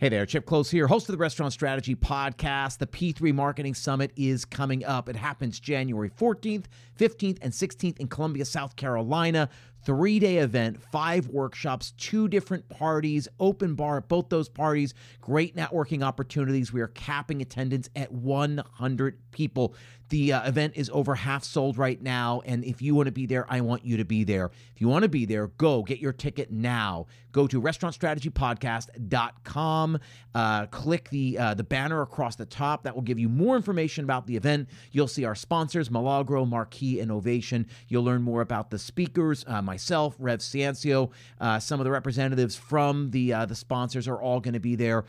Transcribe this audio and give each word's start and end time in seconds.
Hey 0.00 0.08
there, 0.08 0.24
Chip 0.24 0.46
Klose 0.46 0.70
here, 0.70 0.86
host 0.86 1.10
of 1.10 1.12
the 1.12 1.18
Restaurant 1.18 1.52
Strategy 1.52 1.94
Podcast. 1.94 2.78
The 2.78 2.86
P3 2.86 3.34
Marketing 3.34 3.74
Summit 3.74 4.12
is 4.16 4.46
coming 4.46 4.82
up. 4.82 5.10
It 5.10 5.16
happens 5.16 5.60
January 5.60 6.08
14th, 6.08 6.64
15th, 6.98 7.36
and 7.42 7.52
16th 7.52 7.98
in 7.98 8.08
Columbia, 8.08 8.46
South 8.46 8.76
Carolina 8.76 9.50
three 9.84 10.18
day 10.18 10.38
event, 10.38 10.82
five 10.92 11.28
workshops, 11.28 11.92
two 11.92 12.28
different 12.28 12.68
parties, 12.68 13.28
open 13.38 13.74
bar 13.74 13.98
at 13.98 14.08
both 14.08 14.28
those 14.28 14.48
parties, 14.48 14.94
great 15.20 15.56
networking 15.56 16.02
opportunities. 16.02 16.72
We 16.72 16.80
are 16.80 16.88
capping 16.88 17.42
attendance 17.42 17.88
at 17.96 18.12
100 18.12 19.18
people. 19.30 19.74
The 20.08 20.32
uh, 20.32 20.48
event 20.48 20.74
is 20.76 20.90
over 20.92 21.14
half 21.14 21.44
sold 21.44 21.78
right 21.78 22.00
now. 22.00 22.42
And 22.44 22.64
if 22.64 22.82
you 22.82 22.94
want 22.94 23.06
to 23.06 23.12
be 23.12 23.26
there, 23.26 23.46
I 23.48 23.60
want 23.60 23.84
you 23.84 23.96
to 23.98 24.04
be 24.04 24.24
there. 24.24 24.50
If 24.74 24.80
you 24.80 24.88
want 24.88 25.04
to 25.04 25.08
be 25.08 25.24
there, 25.24 25.46
go 25.46 25.82
get 25.82 26.00
your 26.00 26.12
ticket 26.12 26.50
now. 26.50 27.06
Go 27.32 27.46
to 27.46 27.60
restaurantstrategypodcast.com. 27.60 29.98
Uh, 30.34 30.66
click 30.66 31.10
the, 31.10 31.38
uh, 31.38 31.54
the 31.54 31.64
banner 31.64 32.02
across 32.02 32.36
the 32.36 32.46
top. 32.46 32.84
That 32.84 32.94
will 32.94 33.02
give 33.02 33.18
you 33.18 33.28
more 33.28 33.56
information 33.56 34.04
about 34.04 34.26
the 34.26 34.36
event. 34.36 34.68
You'll 34.92 35.08
see 35.08 35.24
our 35.24 35.34
sponsors, 35.34 35.90
Milagro, 35.90 36.44
Marquee, 36.44 37.00
Innovation. 37.00 37.66
You'll 37.88 38.04
learn 38.04 38.22
more 38.22 38.40
about 38.40 38.70
the 38.70 38.78
speakers. 38.78 39.44
Um, 39.46 39.64
myself, 39.64 40.16
Rev 40.18 40.40
Ciancio, 40.40 41.10
uh, 41.40 41.58
some 41.58 41.80
of 41.80 41.84
the 41.84 41.90
representatives 41.90 42.56
from 42.56 43.10
the 43.10 43.32
uh, 43.32 43.46
the 43.46 43.54
sponsors 43.54 44.08
are 44.08 44.20
all 44.20 44.40
going 44.40 44.54
to 44.54 44.60
be 44.60 44.76
there 44.76 45.04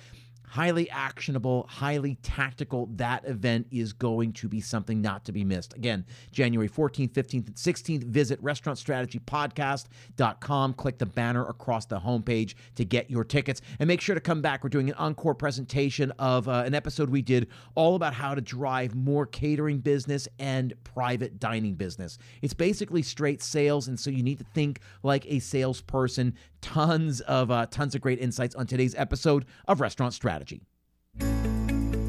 highly 0.52 0.88
actionable, 0.90 1.66
highly 1.70 2.16
tactical. 2.24 2.90
That 2.98 3.26
event 3.26 3.68
is 3.72 3.94
going 3.94 4.34
to 4.34 4.50
be 4.50 4.60
something 4.60 5.02
not 5.02 5.24
to 5.24 5.32
be 5.32 5.46
missed. 5.46 5.74
Again, 5.76 6.06
January 6.34 6.68
14th, 6.68 7.14
15th, 7.14 7.48
and 7.48 7.56
16th. 7.56 8.04
Visit 8.04 8.44
restaurantstrategypodcast.com. 8.44 10.74
Click 10.74 10.98
the 10.98 11.06
banner 11.06 11.46
across 11.46 11.86
the 11.86 12.02
homepage 12.02 12.56
to 12.76 12.84
get 12.84 13.10
your 13.10 13.24
tickets. 13.24 13.62
And 13.80 13.88
make 13.88 14.02
sure 14.02 14.14
to 14.14 14.20
come 14.20 14.42
back. 14.42 14.62
We're 14.62 14.70
doing 14.70 14.90
an 14.90 14.96
encore 14.96 15.36
presentation 15.36 16.12
of 16.20 16.50
uh, 16.50 16.64
an 16.66 16.76
episode 16.76 17.10
we 17.10 17.22
did 17.22 17.48
all 17.76 17.96
about 17.96 18.14
how 18.14 18.36
to 18.36 18.42
drive 18.42 18.94
more 18.94 19.26
catering 19.26 19.80
business 19.80 20.28
and 20.38 20.74
private 20.84 21.40
dining 21.40 21.76
business. 21.76 22.18
It's 22.42 22.54
basically 22.54 23.04
straight 23.04 23.42
sales. 23.42 23.88
And 23.88 23.98
so 23.98 24.10
you 24.10 24.22
need 24.22 24.40
to 24.40 24.46
think 24.54 24.82
like 25.02 25.26
a 25.28 25.40
salesperson. 25.40 26.36
Tons 26.60 27.22
of 27.22 27.50
uh, 27.50 27.68
tons 27.68 27.96
of 27.96 28.02
great 28.02 28.20
insights 28.20 28.54
on 28.54 28.68
today's 28.68 28.96
episode 28.96 29.46
of 29.68 29.80
Restaurant 29.80 30.14
Strategy 30.14 30.41
strategy. 30.42 30.62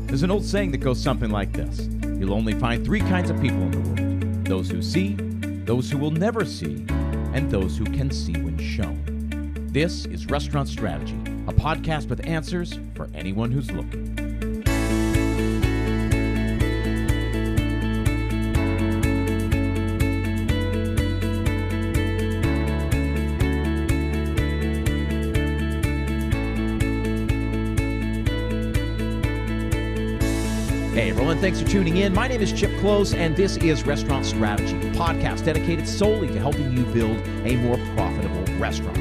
There's 0.07 0.23
an 0.23 0.31
old 0.31 0.45
saying 0.45 0.73
that 0.73 0.79
goes 0.79 1.03
something 1.03 1.31
like 1.31 1.53
this 1.53 1.89
You'll 2.19 2.35
only 2.35 2.55
find 2.55 2.85
three 2.85 3.01
kinds 3.01 3.31
of 3.31 3.41
people 3.41 3.63
in 3.63 3.71
the 3.71 3.79
world 3.79 3.99
those 4.45 4.71
who 4.71 4.83
see, 4.83 5.15
those 5.65 5.91
who 5.91 5.97
will 5.97 6.11
never 6.11 6.45
see, 6.45 6.85
and 7.33 7.51
those 7.51 7.77
who 7.79 7.85
can 7.85 8.11
see 8.11 8.35
when 8.35 8.59
shown. 8.59 9.69
This 9.73 10.05
is 10.07 10.27
Restaurant 10.27 10.69
Strategy, 10.69 11.17
a 11.47 11.53
podcast 11.53 12.09
with 12.09 12.27
answers 12.27 12.79
for 12.95 13.09
anyone 13.15 13.51
who's 13.51 13.71
looking. 13.71 14.12
Hey 31.03 31.11
everyone, 31.11 31.39
thanks 31.39 31.61
for 31.61 31.67
tuning 31.67 31.97
in. 31.97 32.15
My 32.15 32.29
name 32.29 32.41
is 32.41 32.53
Chip 32.53 32.71
Klose, 32.75 33.13
and 33.13 33.35
this 33.35 33.57
is 33.57 33.85
Restaurant 33.85 34.25
Strategy, 34.25 34.77
a 34.77 34.93
podcast 34.93 35.45
dedicated 35.45 35.89
solely 35.89 36.29
to 36.29 36.39
helping 36.39 36.77
you 36.77 36.85
build 36.85 37.17
a 37.45 37.57
more 37.57 37.77
profitable 37.97 38.45
restaurant. 38.61 38.97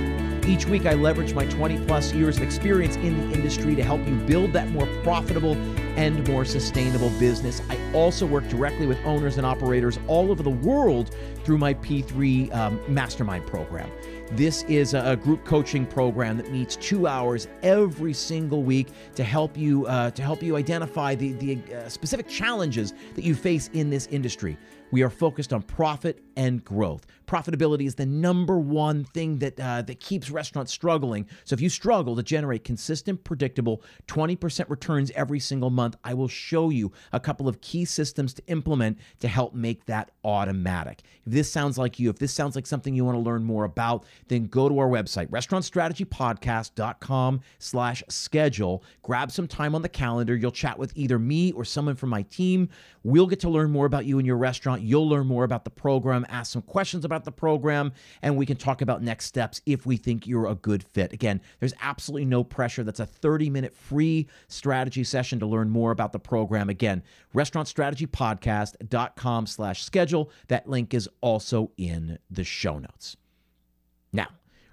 Each 0.48 0.66
week, 0.66 0.88
I 0.88 0.96
leverage 0.96 1.36
my 1.36 1.46
20 1.46 1.86
plus 1.86 2.12
years 2.12 2.38
of 2.38 2.44
experience 2.44 2.96
in 2.96 3.30
the 3.30 3.36
industry 3.36 3.76
to 3.76 3.84
help 3.84 4.04
you 4.08 4.16
build 4.16 4.52
that 4.54 4.68
more 4.72 4.88
profitable 5.04 5.54
and 5.96 6.28
more 6.28 6.44
sustainable 6.44 7.12
business. 7.20 7.62
I 7.70 7.78
also 7.94 8.26
work 8.26 8.48
directly 8.48 8.88
with 8.88 8.98
owners 9.06 9.38
and 9.38 9.46
operators 9.46 10.00
all 10.08 10.32
over 10.32 10.42
the 10.42 10.50
world 10.50 11.16
through 11.44 11.60
my 11.60 11.76
P3 11.76 12.52
um, 12.56 12.82
Mastermind 12.92 13.46
program. 13.46 13.92
This 14.34 14.64
is 14.64 14.94
a, 14.94 15.18
group 15.18 15.44
coaching 15.44 15.86
program 15.86 16.38
that 16.38 16.50
meets 16.50 16.78
two 16.78 17.06
hours 17.06 17.50
every 17.64 18.14
single 18.14 18.64
week 18.64 18.88
to 19.16 19.26
help 19.26 19.58
you 19.58 19.86
uh, 19.88 20.12
to 20.12 20.22
help 20.24 20.42
you 20.42 20.56
identify 20.56 21.16
the 21.16 21.34
the 21.34 21.60
uh, 21.74 21.90
specific 21.90 22.30
challenges 22.30 22.94
that 23.16 23.26
you 23.26 23.36
face 23.36 23.70
in 23.74 23.90
this 23.90 24.08
industry. 24.08 24.58
We 24.92 25.04
are 25.04 25.10
focused 25.10 25.54
on 25.54 25.62
profit 25.62 26.22
and 26.36 26.64
growth. 26.64 27.06
Profitability 27.28 27.86
is 27.86 27.96
the 27.96 28.06
number 28.06 28.60
one 28.60 29.06
thing 29.06 29.40
that 29.40 29.60
uh, 29.60 29.82
that 29.84 30.02
keeps 30.02 30.30
restaurants 30.30 30.72
struggling. 30.72 31.26
So 31.46 31.54
if 31.54 31.62
you 31.62 31.70
struggle 31.70 32.16
to 32.18 32.24
generate 32.24 32.66
consistent, 32.66 33.24
predictable 33.24 33.82
20% 34.08 34.70
returns 34.70 35.12
every 35.16 35.40
single 35.40 35.70
month, 35.70 35.96
I 36.04 36.14
will 36.14 36.28
show 36.28 36.70
you 36.70 36.92
a 37.14 37.22
couple 37.22 37.48
of 37.48 37.62
key 37.62 37.86
systems 37.86 38.34
to 38.34 38.44
implement 38.48 38.98
to 39.20 39.30
help 39.30 39.54
make 39.54 39.86
that 39.86 40.12
automatic. 40.26 41.04
If 41.26 41.34
this 41.34 41.52
sounds 41.52 41.78
like 41.78 42.00
you, 42.00 42.10
if 42.10 42.20
this 42.20 42.34
sounds 42.34 42.56
like 42.56 42.68
something 42.68 42.94
you 42.94 43.06
want 43.06 43.16
to 43.16 43.22
learn 43.22 43.46
more 43.46 43.64
about, 43.64 44.06
then 44.28 44.48
go 44.48 44.68
to 44.68 44.78
our 44.80 44.90
website, 44.90 45.30
restaurantstrategypodcast.com 45.30 47.42
slash 47.60 48.04
schedule. 48.10 48.84
Grab 49.04 49.32
some 49.32 49.48
time 49.48 49.74
on 49.74 49.82
the 49.82 49.90
calendar. 49.90 50.36
You'll 50.36 50.52
chat 50.52 50.78
with 50.78 50.92
either 50.96 51.18
me 51.18 51.54
or 51.54 51.64
someone 51.64 51.96
from 51.96 52.10
my 52.10 52.24
team. 52.24 52.68
We'll 53.04 53.28
get 53.28 53.40
to 53.42 53.50
learn 53.50 53.70
more 53.72 53.86
about 53.86 54.06
you 54.06 54.18
and 54.18 54.28
your 54.28 54.38
restaurant. 54.38 54.81
You'll 54.82 55.08
learn 55.08 55.28
more 55.28 55.44
about 55.44 55.64
the 55.64 55.70
program, 55.70 56.26
ask 56.30 56.52
some 56.52 56.62
questions 56.62 57.06
about 57.06 57.26
the 57.26 57.32
program, 57.32 57.94
and 58.22 58.38
we 58.38 58.46
can 58.46 58.58
talk 58.58 58.82
about 58.82 59.02
next 59.02 59.26
steps 59.26 59.62
if 59.66 59.86
we 59.86 59.98
think 59.98 60.28
you're 60.28 60.48
a 60.48 60.56
good 60.56 60.84
fit. 60.84 61.14
Again, 61.14 61.42
there's 61.60 61.74
absolutely 61.82 62.26
no 62.26 62.44
pressure. 62.44 62.84
That's 62.84 63.00
a 63.00 63.06
30 63.06 63.50
minute 63.50 63.76
free 63.76 64.28
strategy 64.48 65.04
session 65.04 65.40
to 65.40 65.46
learn 65.46 65.70
more 65.70 65.92
about 65.92 66.12
the 66.12 66.20
program. 66.20 66.70
Again, 66.70 67.04
restaurantstrategypodcast.com 67.36 69.48
slash 69.48 69.84
schedule. 69.84 70.32
That 70.48 70.68
link 70.68 70.94
is 70.94 71.10
also 71.22 71.72
in 71.78 72.20
the 72.30 72.44
show 72.44 72.80
notes. 72.80 73.18
Now, 74.14 74.28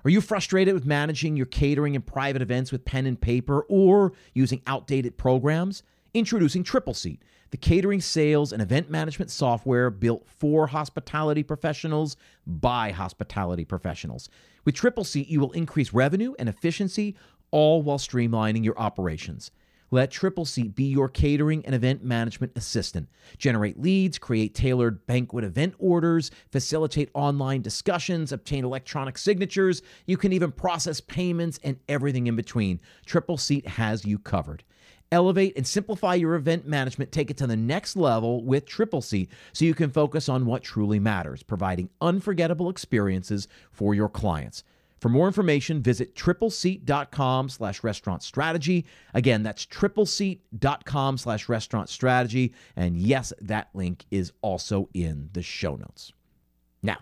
are 0.05 0.11
you 0.11 0.21
frustrated 0.21 0.75
with 0.75 0.87
managing 0.87 1.37
your 1.37 1.47
catering 1.47 1.95
and 1.95 2.07
private 2.07 2.43
events 2.43 2.73
with 2.73 2.85
pen 2.85 3.07
and 3.07 3.21
paper 3.21 3.61
or 3.69 4.13
using 4.33 4.63
outdated 4.67 5.17
programs? 5.17 5.83
Introducing 6.15 6.65
Tripleseat, 6.65 7.19
the 7.51 7.57
catering, 7.57 8.01
sales, 8.01 8.53
and 8.53 8.61
event 8.61 8.91
management 8.91 9.31
software 9.31 9.91
built 9.91 10.27
for 10.27 10.67
hospitality 10.67 11.43
professionals 11.43 12.17
by 12.47 12.91
hospitality 12.91 13.65
professionals. 13.65 14.29
With 14.65 14.75
Tripleseat, 14.75 15.29
you 15.29 15.41
will 15.41 15.53
increase 15.53 15.93
revenue 15.93 16.35
and 16.39 16.49
efficiency, 16.49 17.17
all 17.51 17.83
while 17.83 17.99
streamlining 17.99 18.65
your 18.65 18.79
operations. 18.79 19.51
Let 19.91 20.11
Tripleseat 20.11 20.75
be 20.75 20.85
your 20.85 21.09
catering 21.09 21.65
and 21.65 21.75
event 21.75 22.05
management 22.05 22.53
assistant. 22.57 23.09
Generate 23.39 23.81
leads, 23.81 24.19
create 24.19 24.55
tailored 24.55 25.07
banquet 25.07 25.45
event 25.45 25.75
orders, 25.79 26.31
facilitate 26.51 27.09
online 27.15 27.63
discussions, 27.63 28.33
obtain 28.33 28.67
electronic 28.67 29.17
signatures. 29.17 29.81
You 30.05 30.19
can 30.19 30.35
even 30.35 30.53
process 30.53 31.01
payments 31.01 31.59
and 31.65 31.79
everything 31.89 32.27
in 32.27 32.37
between. 32.37 32.81
Tripleseat 33.07 33.67
has 33.67 34.05
you 34.05 34.19
covered. 34.19 34.63
Elevate 35.11 35.57
and 35.57 35.67
simplify 35.67 36.15
your 36.15 36.35
event 36.35 36.67
management. 36.67 37.13
Take 37.13 37.31
it 37.31 37.37
to 37.39 37.47
the 37.47 37.57
next 37.57 37.97
level 37.97 38.45
with 38.45 38.67
Tripleseat 38.67 39.29
so 39.53 39.65
you 39.65 39.75
can 39.75 39.91
focus 39.91 40.29
on 40.29 40.45
what 40.47 40.63
truly 40.63 40.99
matters, 40.99 41.43
providing 41.43 41.89
unforgettable 42.01 42.69
experiences 42.69 43.49
for 43.71 43.95
your 43.95 44.09
clients. 44.09 44.65
For 45.01 45.09
more 45.09 45.29
information, 45.29 45.81
visit 45.81 46.17
tripleseat.com 46.17 47.49
slash 47.49 47.85
restaurant 47.85 48.23
strategy. 48.23 48.85
Again, 49.15 49.45
that's 49.45 49.65
tripleseat.com 49.65 51.19
slash 51.19 51.49
restaurant 51.49 51.89
strategy. 51.89 52.53
And 52.75 52.97
yes, 52.97 53.33
that 53.41 53.69
link 53.75 54.05
is 54.11 54.33
also 54.43 54.89
in 54.93 55.31
the 55.33 55.43
show 55.43 55.77
notes. 55.77 56.13
Now, 56.83 56.99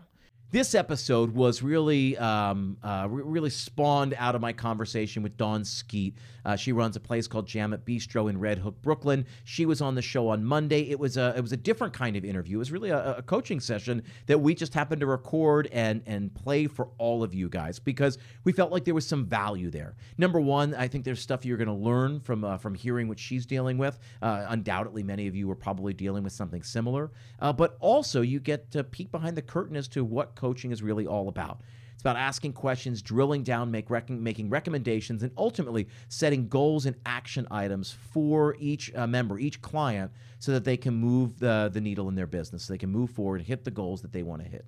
this 0.51 0.75
episode 0.75 1.35
was 1.35 1.63
really, 1.63 2.17
um, 2.19 2.77
uh, 2.83 3.07
really 3.11 3.51
spawned 3.51 4.15
out 4.17 4.35
of 4.35 4.41
my 4.41 4.53
conversation 4.53 5.23
with 5.23 5.37
Dawn 5.37 5.65
Skeet. 5.65 6.17
Uh, 6.45 6.55
she 6.55 6.71
runs 6.71 6.95
a 6.95 7.01
place 7.01 7.27
called 7.27 7.47
Jammet 7.49 7.85
Bistro 7.85 8.31
in 8.31 8.39
Red 8.39 8.59
Hook, 8.59 8.81
Brooklyn. 8.81 9.27
She 9.43 9.67
was 9.67 9.81
on 9.81 9.97
the 9.97 10.03
show 10.03 10.29
on 10.29 10.45
Monday. 10.45 10.89
It 10.89 11.01
was 11.01 11.17
a, 11.17 11.35
it 11.37 11.41
was 11.41 11.51
a 11.51 11.57
different 11.57 11.93
kind 11.93 12.17
of 12.17 12.25
interview. 12.25 12.59
It 12.59 12.61
was 12.61 12.71
really 12.71 12.91
a, 12.91 13.17
a 13.17 13.23
coaching 13.23 13.59
session 13.59 14.05
that 14.27 14.39
we 14.39 14.55
just 14.55 14.73
happened 14.73 15.01
to 15.01 15.07
record 15.07 15.69
and 15.73 16.03
and 16.07 16.33
play 16.33 16.69
for 16.69 16.89
all 16.99 17.25
of 17.25 17.35
you 17.35 17.49
guys 17.49 17.81
because 17.81 18.17
we 18.45 18.53
felt 18.53 18.71
like 18.71 18.85
there 18.85 18.95
was 18.95 19.07
some 19.07 19.27
value 19.27 19.71
there. 19.71 19.97
Number 20.19 20.41
one, 20.41 20.73
I 20.75 20.87
think 20.87 21.05
there's 21.05 21.21
stuff 21.21 21.45
you're 21.45 21.57
going 21.57 21.67
to 21.67 21.75
learn 21.75 22.21
from 22.21 22.45
uh, 22.45 22.59
from 22.59 22.77
hearing 22.77 23.09
what 23.09 23.19
she's 23.19 23.45
dealing 23.45 23.77
with. 23.77 23.99
Uh, 24.23 24.47
undoubtedly, 24.49 25.03
many 25.03 25.27
of 25.27 25.35
you 25.35 25.51
are 25.51 25.57
probably 25.57 25.93
dealing 25.93 26.23
with 26.23 26.33
something 26.33 26.63
similar, 26.63 27.11
uh, 27.41 27.53
but 27.53 27.77
also 27.81 28.21
you 28.21 28.39
get 28.39 28.71
to 28.71 28.85
peek 28.85 29.11
behind 29.11 29.37
the 29.37 29.43
curtain 29.43 29.75
as 29.75 29.89
to 29.89 30.05
what 30.05 30.36
coaching 30.37 30.71
is 30.71 30.83
really 30.83 31.07
all 31.07 31.29
about. 31.29 31.63
It's 31.95 32.03
about 32.03 32.17
asking 32.17 32.53
questions, 32.53 33.01
drilling 33.01 33.43
down, 33.43 33.71
make 33.71 33.89
rec- 33.89 34.11
making 34.11 34.51
recommendations, 34.51 35.23
and 35.23 35.33
ultimately 35.39 35.89
setting 36.09 36.47
goals 36.47 36.85
and 36.85 36.95
action 37.07 37.47
items 37.51 37.97
for 38.13 38.55
each 38.61 38.95
uh, 38.95 39.07
member, 39.07 39.39
each 39.39 39.63
client, 39.63 40.13
so 40.39 40.53
that 40.53 40.65
they 40.65 40.77
can 40.77 40.95
move 40.95 41.39
the, 41.39 41.71
the 41.73 41.81
needle 41.81 42.09
in 42.11 42.15
their 42.15 42.27
business, 42.27 42.65
so 42.65 42.75
they 42.75 42.79
can 42.79 42.91
move 42.91 43.11
forward, 43.11 43.41
and 43.41 43.47
hit 43.47 43.65
the 43.65 43.71
goals 43.71 44.03
that 44.03 44.13
they 44.13 44.23
want 44.23 44.43
to 44.43 44.49
hit. 44.49 44.67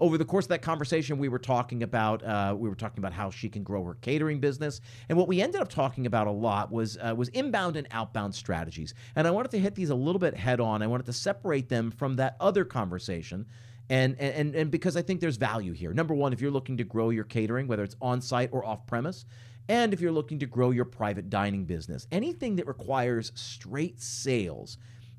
over 0.00 0.16
the 0.16 0.24
course 0.24 0.44
of 0.44 0.50
that 0.50 0.62
conversation, 0.62 1.18
we 1.18 1.28
were 1.28 1.38
talking 1.38 1.82
about 1.82 2.22
uh, 2.22 2.54
we 2.56 2.68
were 2.68 2.74
talking 2.74 2.98
about 2.98 3.12
how 3.12 3.30
she 3.30 3.48
can 3.48 3.62
grow 3.62 3.84
her 3.84 3.94
catering 3.94 4.38
business, 4.40 4.80
and 5.08 5.18
what 5.18 5.28
we 5.28 5.40
ended 5.42 5.60
up 5.60 5.68
talking 5.68 6.06
about 6.06 6.26
a 6.26 6.30
lot 6.30 6.70
was 6.70 6.96
uh, 6.98 7.14
was 7.16 7.28
inbound 7.30 7.76
and 7.76 7.86
outbound 7.90 8.34
strategies. 8.34 8.94
And 9.16 9.26
I 9.26 9.30
wanted 9.30 9.50
to 9.52 9.58
hit 9.58 9.74
these 9.74 9.90
a 9.90 9.94
little 9.94 10.20
bit 10.20 10.34
head 10.34 10.60
on. 10.60 10.82
I 10.82 10.86
wanted 10.86 11.06
to 11.06 11.12
separate 11.12 11.68
them 11.68 11.90
from 11.90 12.16
that 12.16 12.36
other 12.40 12.64
conversation. 12.64 13.46
And, 13.90 14.18
and, 14.20 14.54
and 14.54 14.70
because 14.70 14.96
I 14.96 15.02
think 15.02 15.20
there's 15.20 15.36
value 15.36 15.72
here. 15.72 15.92
Number 15.94 16.14
one, 16.14 16.32
if 16.32 16.40
you're 16.40 16.50
looking 16.50 16.76
to 16.76 16.84
grow 16.84 17.10
your 17.10 17.24
catering, 17.24 17.66
whether 17.66 17.82
it's 17.82 17.96
on 18.02 18.20
site 18.20 18.50
or 18.52 18.64
off 18.64 18.86
premise, 18.86 19.24
and 19.68 19.92
if 19.92 20.00
you're 20.00 20.12
looking 20.12 20.38
to 20.38 20.46
grow 20.46 20.70
your 20.70 20.84
private 20.84 21.30
dining 21.30 21.64
business, 21.64 22.06
anything 22.10 22.56
that 22.56 22.66
requires 22.66 23.32
straight 23.34 24.00
sales 24.00 24.78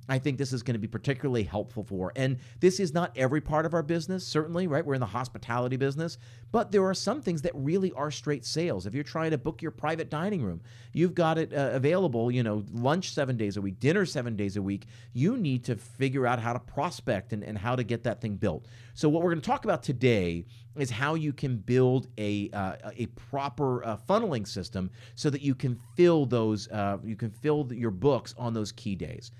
I 0.09 0.19
think 0.19 0.37
this 0.37 0.53
is 0.53 0.63
going 0.63 0.73
to 0.73 0.79
be 0.79 0.87
particularly 0.87 1.43
helpful 1.43 1.83
for. 1.83 2.11
And 2.15 2.37
this 2.59 2.79
is 2.79 2.93
not 2.93 3.11
every 3.15 3.41
part 3.41 3.65
of 3.65 3.73
our 3.73 3.83
business, 3.83 4.25
certainly, 4.25 4.67
right? 4.67 4.85
We're 4.85 4.95
in 4.95 4.99
the 4.99 5.05
hospitality 5.05 5.77
business, 5.77 6.17
but 6.51 6.71
there 6.71 6.83
are 6.85 6.93
some 6.93 7.21
things 7.21 7.41
that 7.43 7.51
really 7.55 7.91
are 7.93 8.11
straight 8.11 8.45
sales. 8.45 8.85
If 8.85 8.95
you're 8.95 9.03
trying 9.03 9.31
to 9.31 9.37
book 9.37 9.61
your 9.61 9.71
private 9.71 10.09
dining 10.09 10.41
room, 10.41 10.61
you've 10.93 11.13
got 11.13 11.37
it 11.37 11.53
uh, 11.53 11.71
available, 11.73 12.31
you 12.31 12.43
know, 12.43 12.65
lunch 12.71 13.13
seven 13.13 13.37
days 13.37 13.57
a 13.57 13.61
week, 13.61 13.79
dinner 13.79 14.05
seven 14.05 14.35
days 14.35 14.57
a 14.57 14.61
week. 14.61 14.87
You 15.13 15.37
need 15.37 15.63
to 15.65 15.75
figure 15.75 16.25
out 16.25 16.39
how 16.39 16.53
to 16.53 16.59
prospect 16.59 17.33
and, 17.33 17.43
and 17.43 17.57
how 17.57 17.75
to 17.75 17.83
get 17.83 18.03
that 18.03 18.21
thing 18.21 18.35
built. 18.35 18.65
So, 18.95 19.07
what 19.09 19.23
we're 19.23 19.31
going 19.31 19.41
to 19.41 19.47
talk 19.47 19.63
about 19.63 19.83
today 19.83 20.45
is 20.75 20.89
how 20.89 21.15
you 21.15 21.33
can 21.33 21.57
build 21.57 22.07
a 22.17 22.49
uh, 22.51 22.75
a 22.97 23.05
proper 23.07 23.83
uh, 23.85 23.97
funneling 24.07 24.47
system 24.47 24.89
so 25.15 25.29
that 25.29 25.41
you 25.41 25.55
can 25.55 25.79
fill 25.95 26.25
those 26.25 26.67
uh, 26.69 26.97
you 27.03 27.15
can 27.15 27.29
fill 27.29 27.67
your 27.71 27.91
books 27.91 28.33
on 28.37 28.53
those 28.53 28.71
key 28.71 28.95
days. 28.95 29.31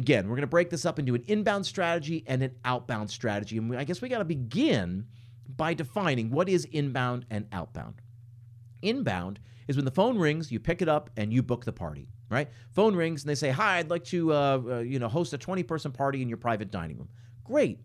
Again, 0.00 0.30
we're 0.30 0.36
going 0.36 0.40
to 0.40 0.46
break 0.46 0.70
this 0.70 0.86
up 0.86 0.98
into 0.98 1.14
an 1.14 1.22
inbound 1.26 1.66
strategy 1.66 2.24
and 2.26 2.42
an 2.42 2.54
outbound 2.64 3.10
strategy. 3.10 3.58
And 3.58 3.76
I 3.76 3.84
guess 3.84 4.00
we 4.00 4.08
got 4.08 4.20
to 4.20 4.24
begin 4.24 5.04
by 5.58 5.74
defining 5.74 6.30
what 6.30 6.48
is 6.48 6.64
inbound 6.64 7.26
and 7.28 7.46
outbound. 7.52 8.00
Inbound 8.80 9.40
is 9.68 9.76
when 9.76 9.84
the 9.84 9.90
phone 9.90 10.16
rings, 10.16 10.50
you 10.50 10.58
pick 10.58 10.80
it 10.80 10.88
up, 10.88 11.10
and 11.18 11.30
you 11.30 11.42
book 11.42 11.66
the 11.66 11.72
party. 11.72 12.08
Right? 12.30 12.48
Phone 12.70 12.96
rings, 12.96 13.22
and 13.22 13.28
they 13.28 13.34
say, 13.34 13.50
"Hi, 13.50 13.76
I'd 13.76 13.90
like 13.90 14.04
to, 14.04 14.32
uh, 14.32 14.62
uh, 14.66 14.78
you 14.78 14.98
know, 14.98 15.08
host 15.08 15.34
a 15.34 15.38
20-person 15.38 15.92
party 15.92 16.22
in 16.22 16.30
your 16.30 16.38
private 16.38 16.70
dining 16.70 16.96
room." 16.96 17.10
Great, 17.44 17.80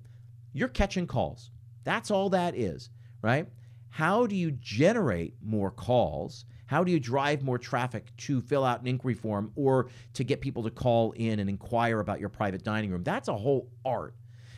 you're 0.53 0.69
catching 0.69 1.07
calls. 1.07 1.51
That's 1.83 2.11
all 2.11 2.29
that 2.29 2.56
is, 2.56 2.91
right? 3.21 3.50
How 3.89 4.25
do 4.25 4.38
you 4.38 4.51
generate 4.51 5.33
more 5.44 5.69
calls 5.69 6.45
how 6.65 6.83
do 6.83 6.91
you 6.91 7.00
drive 7.00 7.44
more 7.44 7.57
traffic 7.57 8.15
to 8.17 8.41
fill 8.41 8.63
out 8.63 8.81
an 8.81 8.88
inquiry 8.88 9.13
form 9.13 9.51
or 9.56 9.89
to 10.13 10.23
get 10.23 10.41
people 10.41 10.63
to 10.63 10.71
call 10.71 11.12
in 11.13 11.39
and 11.39 11.50
inquire 11.50 12.00
about 12.00 12.19
your 12.19 12.29
private 12.29 12.63
dining 12.63 12.91
room? 12.91 13.03
That's 13.03 13.27
a 13.27 13.35
whole 13.35 13.69
art. 13.85 14.15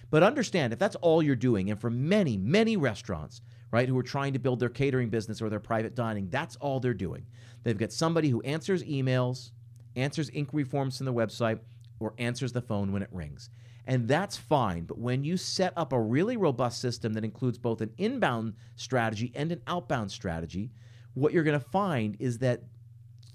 But 0.09 0.23
understand 0.23 0.71
if 0.71 0.79
that's 0.79 0.95
all 0.97 1.21
you're 1.21 1.35
doing, 1.35 1.69
and 1.69 1.79
for 1.79 1.89
many, 1.89 2.37
many 2.37 2.77
restaurants, 2.77 3.41
right, 3.71 3.89
who 3.89 3.97
are 3.97 4.03
trying 4.03 4.33
to 4.33 4.39
build 4.39 4.59
their 4.59 4.69
catering 4.69 5.09
business 5.09 5.41
or 5.41 5.49
their 5.49 5.59
private 5.59 5.95
dining, 5.95 6.29
that's 6.29 6.55
all 6.57 6.79
they're 6.79 6.93
doing. 6.93 7.25
They've 7.63 7.77
got 7.77 7.91
somebody 7.91 8.29
who 8.29 8.41
answers 8.41 8.83
emails, 8.83 9.51
answers 9.97 10.29
inquiry 10.29 10.63
forms 10.63 10.97
from 10.97 11.05
the 11.05 11.13
website, 11.13 11.59
or 11.99 12.13
answers 12.17 12.53
the 12.53 12.61
phone 12.61 12.93
when 12.93 13.01
it 13.01 13.09
rings. 13.11 13.49
And 13.85 14.07
that's 14.07 14.37
fine. 14.37 14.83
But 14.83 14.99
when 14.99 15.23
you 15.23 15.37
set 15.37 15.73
up 15.75 15.91
a 15.93 15.99
really 15.99 16.37
robust 16.37 16.79
system 16.79 17.13
that 17.13 17.23
includes 17.23 17.57
both 17.57 17.81
an 17.81 17.91
inbound 17.97 18.53
strategy 18.75 19.31
and 19.33 19.51
an 19.51 19.61
outbound 19.65 20.11
strategy, 20.11 20.71
what 21.17 21.33
you're 21.33 21.43
going 21.43 21.59
to 21.59 21.65
find 21.65 22.15
is 22.19 22.37
that 22.39 22.61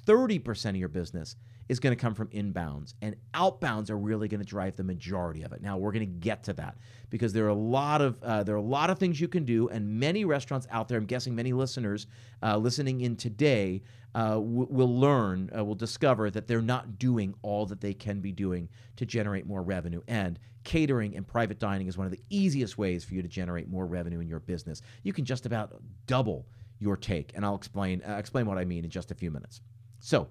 30% 0.07 0.71
of 0.71 0.77
your 0.77 0.89
business 0.89 1.37
is 1.69 1.79
going 1.81 1.97
to 1.97 2.01
come 2.01 2.15
from 2.15 2.29
inbounds 2.29 2.95
and 3.03 3.17
outbounds 3.35 3.89
are 3.89 3.97
really 3.97 4.29
going 4.29 4.41
to 4.41 4.47
drive 4.47 4.77
the 4.77 4.85
majority 4.85 5.43
of 5.43 5.53
it. 5.53 5.63
Now 5.63 5.79
we're 5.79 5.93
going 5.93 6.07
to 6.07 6.19
get 6.21 6.43
to 6.45 6.53
that 6.55 6.77
because 7.09 7.33
there 7.33 7.45
are 7.45 7.51
a 7.51 7.55
lot 7.55 8.01
of 8.01 8.23
uh, 8.23 8.43
there 8.43 8.55
are 8.55 8.59
a 8.59 8.63
lot 8.63 8.91
of 8.91 8.99
things 8.99 9.21
you 9.21 9.29
can 9.29 9.45
do 9.45 9.69
and 9.69 9.89
many 9.89 10.25
restaurants 10.25 10.67
out 10.71 10.89
there 10.89 10.99
i'm 10.99 11.07
guessing 11.07 11.35
many 11.35 11.53
listeners 11.53 12.07
uh, 12.43 12.57
listening 12.57 13.01
in 13.01 13.17
today 13.17 13.81
uh, 14.15 14.35
w- 14.35 14.67
will 14.71 14.99
learn 14.99 15.51
uh, 15.57 15.65
will 15.65 15.75
discover 15.75 16.31
that 16.31 16.47
they're 16.47 16.61
not 16.61 16.99
doing 16.99 17.35
all 17.43 17.67
that 17.67 17.81
they 17.81 17.95
can 17.95 18.21
be 18.21 18.33
doing 18.33 18.69
to 18.97 19.07
generate 19.07 19.47
more 19.47 19.63
revenue. 19.63 20.03
And 20.07 20.39
catering 20.65 21.17
and 21.17 21.27
private 21.27 21.59
dining 21.59 21.87
is 21.89 21.97
one 21.97 22.07
of 22.07 22.13
the 22.13 22.21
easiest 22.31 22.79
ways 22.79 23.05
for 23.05 23.15
you 23.15 23.23
to 23.23 23.29
generate 23.29 23.69
more 23.69 23.87
revenue 23.87 24.21
in 24.21 24.29
your 24.29 24.41
business. 24.41 24.83
You 25.03 25.13
can 25.13 25.25
just 25.25 25.47
about 25.47 25.81
double 26.07 26.47
your 26.83 26.97
take, 26.97 27.33
and 27.35 27.45
I'll 27.45 27.55
explain 27.55 28.03
uh, 28.07 28.17
explain 28.17 28.47
what 28.47 28.59
I 28.59 28.65
mean 28.65 28.85
in 28.85 28.91
just 28.91 29.13
a 29.13 29.15
few 29.15 29.31
minutes. 29.31 29.61
So, 30.01 30.29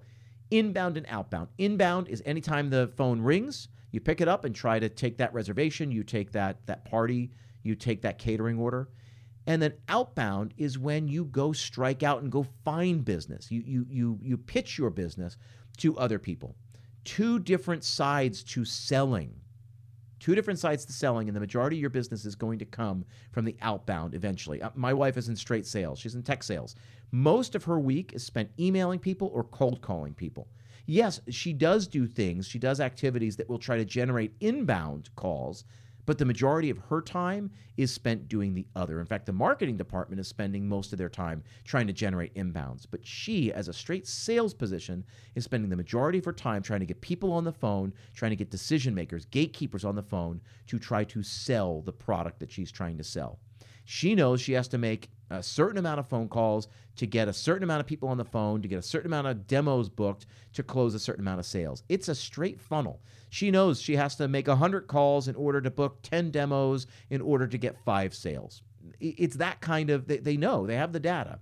inbound 0.50 0.98
and 0.98 1.06
outbound. 1.08 1.48
Inbound 1.56 2.08
is 2.08 2.22
anytime 2.26 2.68
the 2.68 2.92
phone 2.96 3.22
rings, 3.22 3.68
you 3.90 4.00
pick 4.00 4.20
it 4.20 4.28
up 4.28 4.44
and 4.44 4.54
try 4.54 4.78
to 4.78 4.88
take 4.88 5.16
that 5.16 5.32
reservation, 5.32 5.90
you 5.90 6.04
take 6.04 6.30
that 6.32 6.66
that 6.66 6.84
party, 6.84 7.30
you 7.62 7.74
take 7.74 8.02
that 8.02 8.18
catering 8.18 8.58
order. 8.58 8.90
And 9.46 9.60
then 9.60 9.72
outbound 9.88 10.54
is 10.56 10.78
when 10.78 11.08
you 11.08 11.24
go 11.24 11.52
strike 11.52 12.02
out 12.02 12.22
and 12.22 12.30
go 12.30 12.46
find 12.64 13.04
business. 13.04 13.50
You 13.50 13.62
you 13.64 13.86
you 13.88 14.18
you 14.22 14.36
pitch 14.36 14.78
your 14.78 14.90
business 14.90 15.36
to 15.78 15.96
other 15.96 16.18
people. 16.18 16.54
Two 17.04 17.38
different 17.38 17.82
sides 17.82 18.44
to 18.44 18.64
selling 18.64 19.34
two 20.22 20.36
different 20.36 20.60
sides 20.60 20.84
to 20.84 20.92
selling, 20.92 21.28
and 21.28 21.34
the 21.34 21.40
majority 21.40 21.76
of 21.76 21.80
your 21.80 21.90
business 21.90 22.24
is 22.24 22.36
going 22.36 22.56
to 22.60 22.64
come 22.64 23.04
from 23.32 23.44
the 23.44 23.56
outbound 23.60 24.14
eventually. 24.14 24.62
Uh, 24.62 24.70
my 24.76 24.94
wife 24.94 25.16
is 25.16 25.28
in 25.28 25.34
straight 25.34 25.66
sales, 25.66 25.98
she's 25.98 26.14
in 26.14 26.22
tech 26.22 26.44
sales. 26.44 26.76
Most 27.10 27.56
of 27.56 27.64
her 27.64 27.80
week 27.80 28.12
is 28.12 28.24
spent 28.24 28.48
emailing 28.58 29.00
people 29.00 29.32
or 29.34 29.42
cold 29.42 29.80
calling 29.80 30.14
people. 30.14 30.46
Yes, 30.86 31.20
she 31.28 31.52
does 31.52 31.88
do 31.88 32.06
things, 32.06 32.46
she 32.46 32.60
does 32.60 32.80
activities 32.80 33.34
that 33.36 33.48
will 33.48 33.58
try 33.58 33.76
to 33.76 33.84
generate 33.84 34.32
inbound 34.40 35.10
calls, 35.16 35.64
but 36.06 36.18
the 36.18 36.24
majority 36.24 36.70
of 36.70 36.78
her 36.78 37.00
time 37.00 37.50
is 37.76 37.92
spent 37.92 38.28
doing 38.28 38.54
the 38.54 38.66
other. 38.74 39.00
In 39.00 39.06
fact, 39.06 39.26
the 39.26 39.32
marketing 39.32 39.76
department 39.76 40.20
is 40.20 40.28
spending 40.28 40.68
most 40.68 40.92
of 40.92 40.98
their 40.98 41.08
time 41.08 41.42
trying 41.64 41.86
to 41.86 41.92
generate 41.92 42.34
inbounds. 42.34 42.86
But 42.90 43.06
she, 43.06 43.52
as 43.52 43.68
a 43.68 43.72
straight 43.72 44.06
sales 44.06 44.54
position, 44.54 45.04
is 45.34 45.44
spending 45.44 45.70
the 45.70 45.76
majority 45.76 46.18
of 46.18 46.24
her 46.24 46.32
time 46.32 46.62
trying 46.62 46.80
to 46.80 46.86
get 46.86 47.00
people 47.00 47.32
on 47.32 47.44
the 47.44 47.52
phone, 47.52 47.92
trying 48.14 48.30
to 48.30 48.36
get 48.36 48.50
decision 48.50 48.94
makers, 48.94 49.24
gatekeepers 49.26 49.84
on 49.84 49.94
the 49.94 50.02
phone 50.02 50.40
to 50.66 50.78
try 50.78 51.04
to 51.04 51.22
sell 51.22 51.80
the 51.82 51.92
product 51.92 52.40
that 52.40 52.50
she's 52.50 52.72
trying 52.72 52.98
to 52.98 53.04
sell. 53.04 53.38
She 53.84 54.14
knows 54.14 54.40
she 54.40 54.52
has 54.52 54.68
to 54.68 54.78
make 54.78 55.10
a 55.32 55.42
certain 55.42 55.78
amount 55.78 56.00
of 56.00 56.08
phone 56.08 56.28
calls 56.28 56.68
to 56.96 57.06
get 57.06 57.28
a 57.28 57.32
certain 57.32 57.62
amount 57.62 57.80
of 57.80 57.86
people 57.86 58.08
on 58.08 58.18
the 58.18 58.24
phone, 58.24 58.62
to 58.62 58.68
get 58.68 58.78
a 58.78 58.82
certain 58.82 59.08
amount 59.08 59.26
of 59.26 59.46
demos 59.46 59.88
booked, 59.88 60.26
to 60.52 60.62
close 60.62 60.94
a 60.94 60.98
certain 60.98 61.22
amount 61.22 61.40
of 61.40 61.46
sales. 61.46 61.82
It's 61.88 62.08
a 62.08 62.14
straight 62.14 62.60
funnel. 62.60 63.00
She 63.30 63.50
knows 63.50 63.80
she 63.80 63.96
has 63.96 64.16
to 64.16 64.28
make 64.28 64.46
100 64.46 64.86
calls 64.86 65.28
in 65.28 65.34
order 65.34 65.60
to 65.60 65.70
book 65.70 66.00
10 66.02 66.30
demos 66.30 66.86
in 67.10 67.20
order 67.20 67.46
to 67.46 67.58
get 67.58 67.82
five 67.84 68.14
sales. 68.14 68.62
It's 69.00 69.36
that 69.36 69.60
kind 69.60 69.90
of, 69.90 70.06
they 70.06 70.36
know, 70.36 70.66
they 70.66 70.76
have 70.76 70.92
the 70.92 71.00
data. 71.00 71.38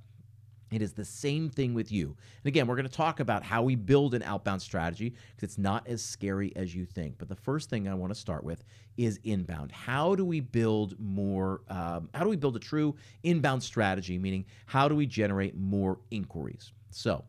It 0.70 0.82
is 0.82 0.93
the 0.93 1.05
same 1.05 1.50
thing 1.50 1.75
with 1.75 1.90
you. 1.90 2.06
And 2.06 2.46
again, 2.46 2.67
we're 2.67 2.76
going 2.76 2.87
to 2.87 2.93
talk 2.93 3.19
about 3.19 3.43
how 3.43 3.62
we 3.62 3.75
build 3.75 4.14
an 4.14 4.22
outbound 4.22 4.62
strategy 4.62 5.11
because 5.11 5.43
it's 5.43 5.58
not 5.58 5.86
as 5.89 6.00
scary 6.00 6.53
as 6.55 6.74
you 6.74 6.84
think. 6.84 7.17
But 7.19 7.29
the 7.29 7.34
first 7.34 7.69
thing 7.69 7.89
I 7.89 7.94
want 7.94 8.15
to 8.15 8.19
start 8.19 8.44
with 8.44 8.62
is 8.96 9.19
inbound. 9.24 9.72
How 9.72 10.15
do 10.15 10.24
we 10.24 10.41
build 10.41 10.98
more? 11.00 11.62
Um, 11.69 12.08
how 12.15 12.22
do 12.22 12.31
we 12.31 12.36
build 12.36 12.55
a 12.55 12.60
true 12.60 12.94
inbound 13.24 13.62
strategy? 13.62 14.17
Meaning, 14.17 14.44
how 14.67 14.86
do 14.86 14.94
we 14.94 15.06
generate 15.06 15.56
more 15.56 15.98
inquiries? 16.10 16.72
So, 16.91 17.24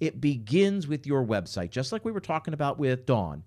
it 0.00 0.20
begins 0.20 0.88
with 0.88 1.06
your 1.06 1.24
website, 1.24 1.70
just 1.70 1.92
like 1.92 2.04
we 2.04 2.10
were 2.10 2.20
talking 2.20 2.54
about 2.54 2.78
with 2.78 3.06
Dawn. 3.06 3.44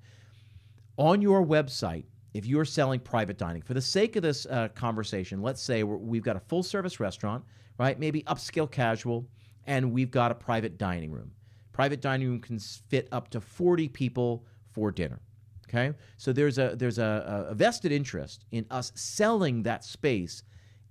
On 0.98 1.22
your 1.22 1.46
website, 1.46 2.06
if 2.34 2.46
you're 2.46 2.63
selling 2.63 3.01
private 3.01 3.38
dining, 3.38 3.62
for 3.62 3.74
the 3.74 3.82
sake 3.82 4.15
of 4.15 4.22
this 4.22 4.46
uh, 4.46 4.70
conversation, 4.70 5.42
let's 5.42 5.62
say 5.62 5.84
we've 5.84 6.24
got 6.24 6.38
a 6.38 6.39
full 6.39 6.63
service 6.63 7.01
restaurant 7.01 7.44
right? 7.77 8.00
Maybe 8.00 8.24
upscale 8.24 8.70
casual, 8.70 9.27
and 9.65 9.91
we've 9.91 10.12
got 10.12 10.32
a 10.32 10.36
private 10.36 10.77
dining 10.77 11.12
room. 11.12 11.32
Private 11.72 12.01
dining 12.01 12.27
room 12.27 12.39
can 12.39 12.60
fit 12.60 13.08
up 13.12 13.29
to 13.32 13.41
40 13.41 13.89
people 13.89 14.46
for 14.72 14.91
dinner. 14.91 15.22
Okay, 15.67 15.96
so 16.17 16.32
there's 16.32 16.58
a 16.60 16.75
there's 16.75 17.00
a, 17.00 17.48
a 17.50 17.55
vested 17.55 17.91
interest 17.91 18.46
in 18.51 18.65
us 18.70 18.91
selling 18.96 19.63
that 19.63 19.84
space 19.84 20.44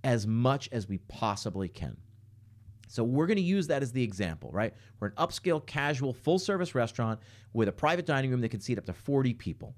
as 0.03 0.27
much 0.27 0.69
as 0.73 0.89
we 0.89 0.99
possibly 0.99 1.69
can. 1.69 1.97
So 2.89 3.03
we're 3.03 3.27
going 3.27 3.39
to 3.39 3.43
use 3.43 3.67
that 3.69 3.83
as 3.83 3.93
the 3.93 4.03
example, 4.03 4.51
right? 4.53 4.75
We're 5.01 5.09
an 5.09 5.15
upscale, 5.15 5.65
casual, 5.65 6.13
full 6.13 6.39
service 6.39 6.75
restaurant 6.75 7.19
with 7.53 7.69
a 7.69 7.73
private 7.73 8.07
dining 8.07 8.31
room 8.31 8.41
that 8.43 8.51
can 8.51 8.61
seat 8.61 8.79
up 8.79 8.85
to 8.87 8.93
40 8.93 9.35
people. 9.35 9.75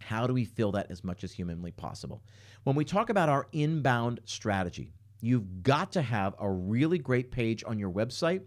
How 0.00 0.26
do 0.26 0.34
we 0.34 0.44
fill 0.44 0.72
that 0.72 0.90
as 0.90 1.02
much 1.02 1.24
as 1.24 1.32
humanly 1.32 1.72
possible? 1.72 2.22
When 2.64 2.76
we 2.76 2.84
talk 2.84 3.10
about 3.10 3.28
our 3.28 3.48
inbound 3.52 4.20
strategy, 4.24 4.92
You've 5.20 5.62
got 5.62 5.92
to 5.92 6.02
have 6.02 6.34
a 6.38 6.50
really 6.50 6.98
great 6.98 7.30
page 7.30 7.64
on 7.66 7.78
your 7.78 7.90
website 7.90 8.42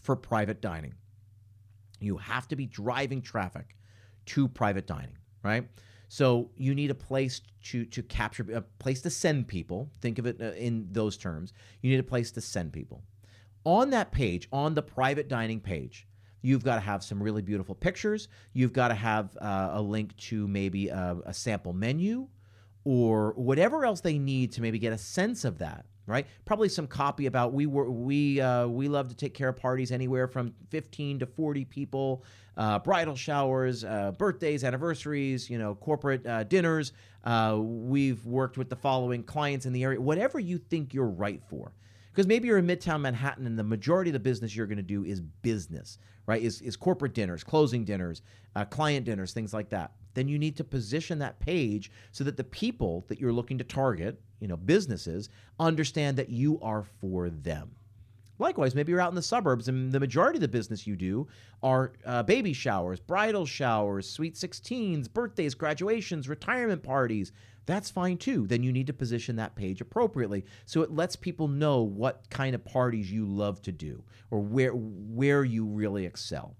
for 0.00 0.14
private 0.14 0.60
dining. 0.60 0.94
You 2.00 2.16
have 2.18 2.46
to 2.48 2.56
be 2.56 2.66
driving 2.66 3.22
traffic 3.22 3.76
to 4.26 4.48
private 4.48 4.86
dining, 4.86 5.18
right? 5.42 5.68
So 6.08 6.50
you 6.56 6.74
need 6.74 6.90
a 6.90 6.94
place 6.94 7.40
to 7.64 7.84
to 7.86 8.02
capture 8.02 8.46
a 8.52 8.60
place 8.60 9.00
to 9.02 9.10
send 9.10 9.48
people. 9.48 9.90
Think 10.00 10.18
of 10.18 10.26
it 10.26 10.40
uh, 10.40 10.52
in 10.52 10.86
those 10.92 11.16
terms. 11.16 11.52
You 11.82 11.90
need 11.90 12.00
a 12.00 12.04
place 12.04 12.30
to 12.32 12.40
send 12.40 12.72
people. 12.72 13.02
On 13.64 13.90
that 13.90 14.12
page, 14.12 14.48
on 14.52 14.74
the 14.74 14.82
private 14.82 15.28
dining 15.28 15.60
page, 15.60 16.06
you've 16.42 16.62
got 16.62 16.76
to 16.76 16.80
have 16.80 17.02
some 17.02 17.20
really 17.20 17.42
beautiful 17.42 17.74
pictures. 17.74 18.28
You've 18.52 18.72
got 18.72 18.88
to 18.88 18.94
have 18.94 19.36
uh, 19.40 19.70
a 19.72 19.82
link 19.82 20.16
to 20.18 20.46
maybe 20.46 20.88
a, 20.88 21.16
a 21.26 21.34
sample 21.34 21.72
menu 21.72 22.28
or 22.84 23.32
whatever 23.32 23.84
else 23.84 24.00
they 24.00 24.18
need 24.18 24.52
to 24.52 24.62
maybe 24.62 24.78
get 24.78 24.92
a 24.92 24.98
sense 24.98 25.44
of 25.44 25.58
that 25.58 25.86
right? 26.06 26.26
Probably 26.44 26.68
some 26.68 26.86
copy 26.86 27.26
about 27.26 27.52
we 27.52 27.66
were 27.66 27.90
we 27.90 28.40
uh, 28.40 28.66
we 28.66 28.88
love 28.88 29.08
to 29.08 29.16
take 29.16 29.34
care 29.34 29.48
of 29.48 29.56
parties 29.56 29.92
anywhere 29.92 30.28
from 30.28 30.54
15 30.70 31.20
to 31.20 31.26
40 31.26 31.64
people 31.64 32.24
uh, 32.56 32.78
bridal 32.78 33.16
showers 33.16 33.84
uh, 33.84 34.12
birthdays 34.12 34.64
anniversaries 34.64 35.50
you 35.50 35.58
know 35.58 35.74
corporate 35.74 36.26
uh, 36.26 36.44
dinners. 36.44 36.92
Uh, 37.24 37.58
we've 37.60 38.24
worked 38.24 38.56
with 38.56 38.70
the 38.70 38.76
following 38.76 39.22
clients 39.22 39.66
in 39.66 39.72
the 39.72 39.82
area 39.82 40.00
whatever 40.00 40.38
you 40.38 40.58
think 40.58 40.94
you're 40.94 41.06
right 41.06 41.42
for. 41.48 41.72
Because 42.12 42.26
maybe 42.26 42.48
you're 42.48 42.56
in 42.56 42.66
midtown 42.66 43.02
manhattan 43.02 43.46
and 43.46 43.58
the 43.58 43.64
majority 43.64 44.08
of 44.08 44.14
the 44.14 44.20
business 44.20 44.56
you're 44.56 44.66
going 44.66 44.78
to 44.78 44.82
do 44.82 45.04
is 45.04 45.20
business 45.20 45.98
right? 46.26 46.42
Is, 46.42 46.60
is 46.60 46.76
corporate 46.76 47.14
dinners 47.14 47.44
closing 47.44 47.84
dinners 47.84 48.22
uh, 48.54 48.64
client 48.64 49.06
dinners 49.06 49.32
things 49.32 49.54
like 49.54 49.68
that 49.70 49.92
then 50.16 50.28
you 50.28 50.38
need 50.38 50.56
to 50.56 50.64
position 50.64 51.18
that 51.18 51.38
page 51.38 51.92
so 52.10 52.24
that 52.24 52.38
the 52.38 52.44
people 52.44 53.04
that 53.08 53.20
you're 53.20 53.34
looking 53.34 53.58
to 53.58 53.64
target, 53.64 54.18
you 54.40 54.48
know, 54.48 54.56
businesses, 54.56 55.28
understand 55.60 56.16
that 56.16 56.30
you 56.30 56.58
are 56.62 56.84
for 57.00 57.28
them. 57.28 57.70
Likewise, 58.38 58.74
maybe 58.74 58.92
you're 58.92 59.00
out 59.00 59.10
in 59.10 59.14
the 59.14 59.22
suburbs 59.22 59.68
and 59.68 59.92
the 59.92 60.00
majority 60.00 60.38
of 60.38 60.40
the 60.40 60.48
business 60.48 60.86
you 60.86 60.96
do 60.96 61.28
are 61.62 61.92
uh, 62.06 62.22
baby 62.22 62.54
showers, 62.54 62.98
bridal 62.98 63.44
showers, 63.44 64.08
sweet 64.08 64.34
16s, 64.34 65.12
birthdays, 65.12 65.54
graduations, 65.54 66.30
retirement 66.30 66.82
parties. 66.82 67.32
That's 67.66 67.90
fine 67.90 68.16
too. 68.16 68.46
Then 68.46 68.62
you 68.62 68.72
need 68.72 68.86
to 68.86 68.94
position 68.94 69.36
that 69.36 69.54
page 69.54 69.82
appropriately 69.82 70.46
so 70.64 70.80
it 70.80 70.92
lets 70.92 71.14
people 71.14 71.46
know 71.46 71.82
what 71.82 72.28
kind 72.30 72.54
of 72.54 72.64
parties 72.64 73.12
you 73.12 73.26
love 73.26 73.60
to 73.62 73.72
do 73.72 74.02
or 74.30 74.40
where 74.40 74.72
where 74.72 75.44
you 75.44 75.66
really 75.66 76.06
excel 76.06 76.56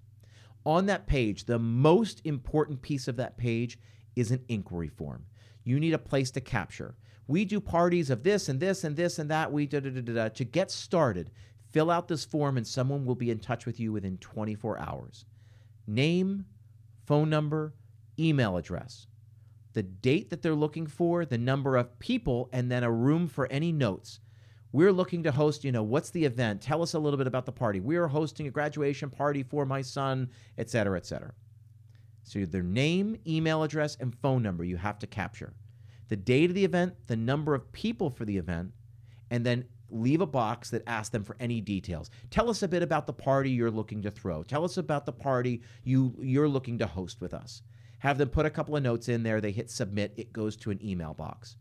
on 0.67 0.87
that 0.87 1.07
page, 1.07 1.45
the 1.45 1.59
most 1.59 2.21
important 2.25 2.83
piece 2.83 3.09
of 3.09 3.17
that 3.17 3.39
page 3.39 3.79
is 4.17 4.33
an 4.33 4.45
inquiry 4.49 4.89
form. 4.89 5.25
You 5.65 5.79
need 5.79 5.95
a 5.95 5.99
place 5.99 6.31
to 6.33 6.41
capture. 6.41 6.97
We 7.29 7.45
do 7.45 7.61
parties 7.61 8.11
of 8.11 8.25
this 8.25 8.49
and 8.49 8.61
this 8.61 8.85
and 8.85 8.97
this 8.97 9.19
and 9.19 9.31
that. 9.31 9.53
We 9.53 9.67
da 9.67 9.81
da 9.81 9.91
da 9.91 10.01
da. 10.01 10.29
To 10.29 10.45
get 10.45 10.71
started, 10.71 11.31
fill 11.71 11.91
out 11.91 12.09
this 12.09 12.25
form 12.25 12.57
and 12.57 12.67
someone 12.67 13.05
will 13.05 13.15
be 13.15 13.31
in 13.31 13.39
touch 13.39 13.65
with 13.65 13.79
you 13.81 13.93
within 13.93 14.19
24 14.19 14.79
hours. 14.79 15.25
Name, 15.87 16.47
phone 17.07 17.31
number, 17.31 17.75
email 18.19 18.57
address, 18.57 19.07
the 19.73 19.83
date 19.83 20.31
that 20.31 20.43
they're 20.43 20.55
looking 20.55 20.87
for, 20.87 21.25
the 21.25 21.39
number 21.39 21.77
of 21.77 21.99
people, 21.99 22.49
and 22.53 22.71
then 22.71 22.83
a 22.83 22.91
room 22.91 23.29
for 23.29 23.47
any 23.53 23.73
notes 23.73 24.21
we're 24.77 24.93
looking 24.93 25.23
to 25.23 25.33
host, 25.33 25.65
you 25.65 25.73
know, 25.73 25.83
what's 25.83 26.11
the 26.11 26.27
event? 26.27 26.61
Tell 26.61 26.83
us 26.83 26.93
a 26.93 26.99
little 26.99 27.17
bit 27.17 27.27
about 27.27 27.47
the 27.47 27.53
party. 27.53 27.81
We 27.81 27.97
are 27.97 28.09
hosting 28.09 28.47
a 28.47 28.51
graduation 28.51 29.09
party 29.09 29.43
for 29.43 29.65
my 29.65 29.81
son, 29.81 30.29
et 30.59 30.69
cetera, 30.69 30.99
et 30.99 31.07
cetera. 31.07 31.33
So 32.25 32.45
their 32.45 32.63
name, 32.63 33.17
email 33.27 33.63
address, 33.63 33.97
and 33.99 34.15
phone 34.15 34.43
number 34.43 34.65
you 34.65 34.77
have 34.77 34.99
to 34.99 35.07
capture. 35.07 35.55
The 36.09 36.17
date 36.17 36.51
of 36.51 36.55
the 36.55 36.67
event, 36.67 36.93
the 37.07 37.17
number 37.17 37.55
of 37.55 37.73
people 37.73 38.11
for 38.11 38.27
the 38.27 38.37
event, 38.37 38.73
and 39.31 39.47
then 39.47 39.65
leave 39.89 40.21
a 40.21 40.27
box 40.27 40.69
that 40.69 40.83
asks 40.87 41.09
them 41.09 41.25
for 41.25 41.39
any 41.41 41.63
details. 41.63 42.11
Tell 42.29 42.51
us 42.51 42.63
a 42.63 42.69
bit 42.69 42.83
about 42.83 43.07
the 43.07 43.15
party 43.15 43.49
you're 43.49 43.71
looking 43.71 44.03
to 44.03 44.11
throw. 44.11 44.43
Tell 44.43 44.63
us 44.63 44.77
about 44.77 45.07
the 45.07 45.13
party 45.13 45.63
you 45.85 46.15
you're 46.21 46.51
looking 46.51 46.77
to 46.81 46.87
host 46.87 47.23
with 47.23 47.33
us. 47.33 47.63
Have 48.01 48.19
them 48.19 48.29
put 48.29 48.45
a 48.45 48.51
couple 48.51 48.77
of 48.77 48.83
notes 48.83 49.09
in 49.09 49.23
there, 49.23 49.41
they 49.41 49.53
hit 49.53 49.71
submit, 49.71 50.13
it 50.19 50.35
goes 50.35 50.55
to 50.57 50.71
an 50.71 50.85
email 50.85 51.15
box. 51.15 51.57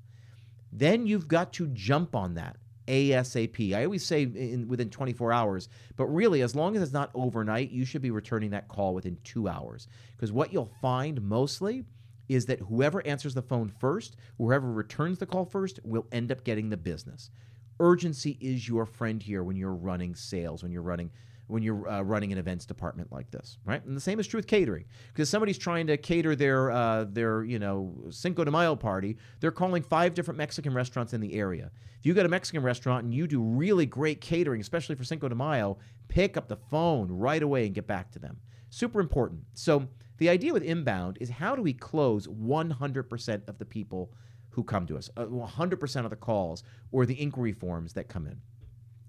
Then 0.70 1.08
you've 1.08 1.30
got 1.30 1.54
to 1.54 1.68
jump 1.68 2.14
on 2.14 2.34
that. 2.34 2.58
ASAP. 2.88 3.74
I 3.76 3.84
always 3.84 4.06
say 4.06 4.24
in, 4.24 4.68
within 4.68 4.90
24 4.90 5.32
hours, 5.32 5.70
but 5.96 6.06
really, 6.06 6.42
as 6.42 6.56
long 6.56 6.76
as 6.76 6.82
it's 6.82 6.94
not 6.94 7.12
overnight, 7.14 7.72
you 7.72 7.86
should 7.86 8.02
be 8.02 8.12
returning 8.12 8.52
that 8.52 8.68
call 8.68 8.94
within 8.94 9.18
two 9.24 9.48
hours. 9.48 9.88
Because 10.16 10.32
what 10.32 10.54
you'll 10.54 10.72
find 10.82 11.22
mostly 11.22 11.86
is 12.28 12.46
that 12.48 12.60
whoever 12.60 13.06
answers 13.06 13.34
the 13.34 13.42
phone 13.42 13.70
first, 13.70 14.16
whoever 14.38 14.72
returns 14.72 15.20
the 15.20 15.26
call 15.26 15.46
first, 15.46 15.80
will 15.84 16.08
end 16.12 16.32
up 16.32 16.44
getting 16.44 16.70
the 16.70 16.78
business. 16.78 17.30
Urgency 17.80 18.38
is 18.40 18.68
your 18.68 18.86
friend 18.86 19.22
here 19.22 19.44
when 19.44 19.56
you're 19.56 19.74
running 19.74 20.16
sales, 20.16 20.64
when 20.64 20.72
you're 20.72 20.82
running 20.82 21.12
when 21.48 21.62
you're 21.62 21.88
uh, 21.88 22.02
running 22.02 22.32
an 22.32 22.38
events 22.38 22.66
department 22.66 23.12
like 23.12 23.30
this, 23.30 23.60
right? 23.66 23.86
And 23.86 23.96
the 23.96 24.02
same 24.02 24.20
is 24.20 24.26
true 24.26 24.40
with 24.40 24.48
catering, 24.48 24.86
because 25.14 25.30
somebody's 25.30 25.58
trying 25.58 25.86
to 25.88 25.98
cater 25.98 26.36
their 26.36 26.72
uh, 26.72 27.06
their 27.06 27.44
you 27.44 27.60
know 27.60 27.94
Cinco 28.10 28.44
de 28.44 28.52
Mayo 28.52 28.76
party. 28.76 29.18
They're 29.40 29.52
calling 29.52 29.84
five 29.84 30.14
different 30.14 30.38
Mexican 30.38 30.74
restaurants 30.74 31.14
in 31.14 31.22
the 31.22 31.36
area. 31.36 31.72
If 32.00 32.06
you 32.06 32.14
got 32.14 32.26
a 32.26 32.30
Mexican 32.30 32.64
restaurant 32.64 33.04
and 33.04 33.14
you 33.14 33.28
do 33.28 33.42
really 33.42 33.86
great 33.86 34.22
catering, 34.22 34.62
especially 34.62 34.96
for 34.96 35.04
Cinco 35.04 35.30
de 35.30 35.36
Mayo, 35.36 35.78
pick 36.08 36.38
up 36.38 36.48
the 36.48 36.58
phone 36.58 37.12
right 37.12 37.44
away 37.44 37.66
and 37.66 37.76
get 37.76 37.88
back 37.88 38.12
to 38.12 38.20
them. 38.20 38.38
Super 38.70 39.00
important. 39.00 39.42
So 39.54 39.88
the 40.18 40.30
idea 40.30 40.54
with 40.54 40.64
inbound 40.64 41.18
is 41.22 41.30
how 41.30 41.56
do 41.56 41.62
we 41.62 41.74
close 41.74 42.28
100% 42.28 43.48
of 43.48 43.58
the 43.58 43.66
people 43.66 44.12
who 44.56 44.64
come 44.64 44.88
to 44.88 44.98
us, 44.98 45.10
uh, 45.18 45.26
100% 45.26 46.06
of 46.06 46.10
the 46.10 46.16
calls 46.16 46.64
or 46.94 47.06
the 47.06 47.22
inquiry 47.22 47.52
forms 47.52 47.92
that 47.92 48.08
come 48.08 48.26
in. 48.26 48.40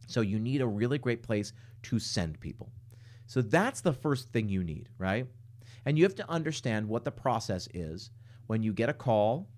So 0.08 0.20
you 0.20 0.40
need 0.40 0.60
a 0.60 0.66
really 0.66 0.98
great 0.98 1.22
place 1.22 1.52
to 1.84 2.00
send 2.00 2.40
people. 2.40 2.72
So 3.26 3.42
that's 3.42 3.80
the 3.80 3.92
first 3.92 4.32
thing 4.32 4.48
you 4.48 4.64
need, 4.64 4.88
right? 4.98 5.28
And 5.84 5.96
you 5.96 6.02
have 6.02 6.16
to 6.16 6.28
understand 6.28 6.88
what 6.88 7.04
the 7.04 7.12
process 7.12 7.68
is 7.72 8.10
when 8.48 8.64
you 8.64 8.72
get 8.72 8.88
a 8.88 8.92
call 8.92 9.48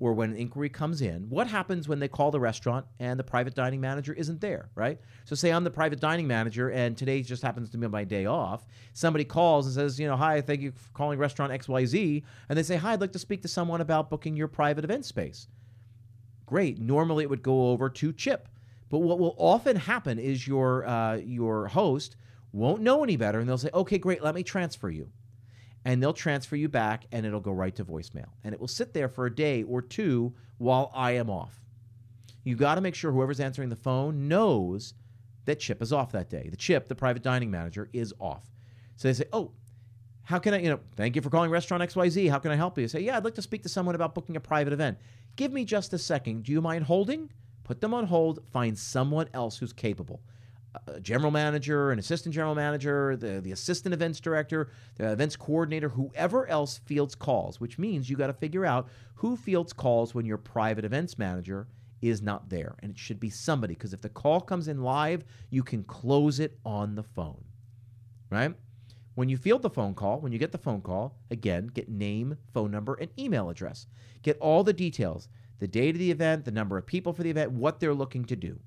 or 0.00 0.12
when 0.12 0.30
an 0.30 0.36
inquiry 0.36 0.68
comes 0.68 1.00
in. 1.00 1.28
What 1.28 1.46
happens 1.46 1.86
when 1.88 2.00
they 2.00 2.08
call 2.08 2.32
the 2.32 2.40
restaurant 2.40 2.86
and 2.98 3.18
the 3.18 3.24
private 3.24 3.54
dining 3.54 3.80
manager 3.80 4.12
isn't 4.12 4.40
there, 4.40 4.70
right? 4.74 4.98
So, 5.24 5.36
say 5.36 5.50
I'm 5.50 5.62
the 5.62 5.70
private 5.70 6.00
dining 6.00 6.26
manager 6.26 6.70
and 6.70 6.96
today 6.96 7.22
just 7.22 7.42
happens 7.42 7.70
to 7.70 7.78
be 7.78 7.86
my 7.86 8.02
day 8.02 8.26
off. 8.26 8.66
Somebody 8.92 9.24
calls 9.24 9.66
and 9.66 9.74
says, 9.74 10.00
you 10.00 10.08
know, 10.08 10.16
hi, 10.16 10.40
thank 10.40 10.60
you 10.60 10.72
for 10.72 10.90
calling 10.92 11.18
restaurant 11.18 11.52
XYZ. 11.52 12.24
And 12.48 12.58
they 12.58 12.64
say, 12.64 12.76
hi, 12.76 12.94
I'd 12.94 13.00
like 13.00 13.12
to 13.12 13.18
speak 13.20 13.42
to 13.42 13.48
someone 13.48 13.80
about 13.80 14.10
booking 14.10 14.36
your 14.36 14.48
private 14.48 14.82
event 14.82 15.04
space. 15.04 15.46
Great. 16.46 16.80
Normally 16.80 17.22
it 17.22 17.30
would 17.30 17.42
go 17.42 17.70
over 17.70 17.88
to 17.88 18.12
Chip 18.12 18.48
but 18.90 18.98
what 18.98 19.18
will 19.18 19.36
often 19.38 19.76
happen 19.76 20.18
is 20.18 20.46
your 20.46 20.84
uh, 20.86 21.16
your 21.16 21.68
host 21.68 22.16
won't 22.52 22.82
know 22.82 23.02
any 23.04 23.16
better, 23.16 23.38
and 23.38 23.48
they'll 23.48 23.56
say, 23.56 23.70
"Okay, 23.72 23.98
great, 23.98 24.22
let 24.22 24.34
me 24.34 24.42
transfer 24.42 24.90
you," 24.90 25.08
and 25.84 26.02
they'll 26.02 26.12
transfer 26.12 26.56
you 26.56 26.68
back, 26.68 27.06
and 27.12 27.24
it'll 27.24 27.40
go 27.40 27.52
right 27.52 27.74
to 27.76 27.84
voicemail, 27.84 28.28
and 28.44 28.52
it 28.54 28.60
will 28.60 28.68
sit 28.68 28.92
there 28.92 29.08
for 29.08 29.26
a 29.26 29.34
day 29.34 29.62
or 29.62 29.80
two 29.80 30.34
while 30.58 30.90
I 30.94 31.12
am 31.12 31.30
off. 31.30 31.60
You 32.44 32.56
got 32.56 32.76
to 32.76 32.80
make 32.80 32.94
sure 32.94 33.12
whoever's 33.12 33.40
answering 33.40 33.68
the 33.68 33.76
phone 33.76 34.28
knows 34.28 34.94
that 35.44 35.60
Chip 35.60 35.82
is 35.82 35.92
off 35.92 36.12
that 36.12 36.30
day. 36.30 36.48
The 36.50 36.56
Chip, 36.56 36.88
the 36.88 36.94
private 36.94 37.22
dining 37.22 37.50
manager, 37.50 37.88
is 37.92 38.12
off. 38.18 38.50
So 38.96 39.08
they 39.08 39.14
say, 39.14 39.24
"Oh, 39.32 39.52
how 40.22 40.38
can 40.38 40.54
I, 40.54 40.60
you 40.60 40.70
know, 40.70 40.80
thank 40.96 41.16
you 41.16 41.22
for 41.22 41.30
calling 41.30 41.50
Restaurant 41.50 41.82
XYZ. 41.82 42.30
How 42.30 42.38
can 42.38 42.50
I 42.50 42.56
help 42.56 42.78
you? 42.78 42.86
say, 42.86 43.00
yeah, 43.00 43.16
I'd 43.16 43.24
like 43.24 43.34
to 43.34 43.42
speak 43.42 43.62
to 43.64 43.68
someone 43.68 43.94
about 43.94 44.14
booking 44.14 44.36
a 44.36 44.40
private 44.40 44.72
event. 44.72 44.98
Give 45.36 45.52
me 45.52 45.64
just 45.64 45.92
a 45.92 45.98
second. 45.98 46.44
Do 46.44 46.52
you 46.52 46.60
mind 46.60 46.84
holding? 46.84 47.30
put 47.70 47.80
them 47.80 47.94
on 47.94 48.06
hold, 48.06 48.40
find 48.50 48.76
someone 48.76 49.28
else 49.32 49.58
who's 49.58 49.72
capable. 49.72 50.20
A 50.86 51.00
general 51.00 51.32
manager, 51.32 51.90
an 51.90 51.98
assistant 51.98 52.34
general 52.34 52.54
manager, 52.54 53.16
the, 53.16 53.40
the 53.40 53.50
assistant 53.50 53.92
events 53.92 54.20
director, 54.20 54.70
the 54.96 55.10
events 55.10 55.34
coordinator, 55.34 55.88
whoever 55.88 56.46
else 56.46 56.78
fields 56.78 57.16
calls, 57.16 57.60
which 57.60 57.78
means 57.78 58.08
you 58.08 58.16
got 58.16 58.28
to 58.28 58.32
figure 58.32 58.64
out 58.64 58.88
who 59.14 59.36
fields 59.36 59.72
calls 59.72 60.14
when 60.14 60.24
your 60.24 60.38
private 60.38 60.84
events 60.84 61.18
manager 61.18 61.66
is 62.00 62.22
not 62.22 62.48
there. 62.48 62.76
And 62.80 62.92
it 62.92 62.98
should 62.98 63.18
be 63.18 63.30
somebody, 63.30 63.74
because 63.74 63.92
if 63.92 64.00
the 64.00 64.08
call 64.08 64.40
comes 64.40 64.68
in 64.68 64.82
live, 64.82 65.24
you 65.50 65.64
can 65.64 65.82
close 65.82 66.38
it 66.38 66.58
on 66.64 66.94
the 66.94 67.02
phone, 67.02 67.44
right? 68.30 68.54
When 69.16 69.28
you 69.28 69.36
field 69.36 69.62
the 69.62 69.70
phone 69.70 69.94
call, 69.94 70.20
when 70.20 70.32
you 70.32 70.38
get 70.38 70.52
the 70.52 70.58
phone 70.58 70.82
call, 70.82 71.18
again, 71.30 71.66
get 71.66 71.88
name, 71.88 72.36
phone 72.54 72.70
number, 72.70 72.94
and 72.94 73.10
email 73.18 73.50
address. 73.50 73.86
Get 74.22 74.38
all 74.38 74.62
the 74.62 74.72
details 74.72 75.28
the 75.58 75.68
date 75.68 75.94
of 75.94 75.98
the 75.98 76.10
event, 76.10 76.46
the 76.46 76.50
number 76.50 76.78
of 76.78 76.86
people 76.86 77.12
for 77.12 77.22
the 77.22 77.28
event, 77.28 77.52
what 77.52 77.80
they're 77.80 77.92
looking 77.92 78.24
to 78.24 78.34
do. 78.34 78.58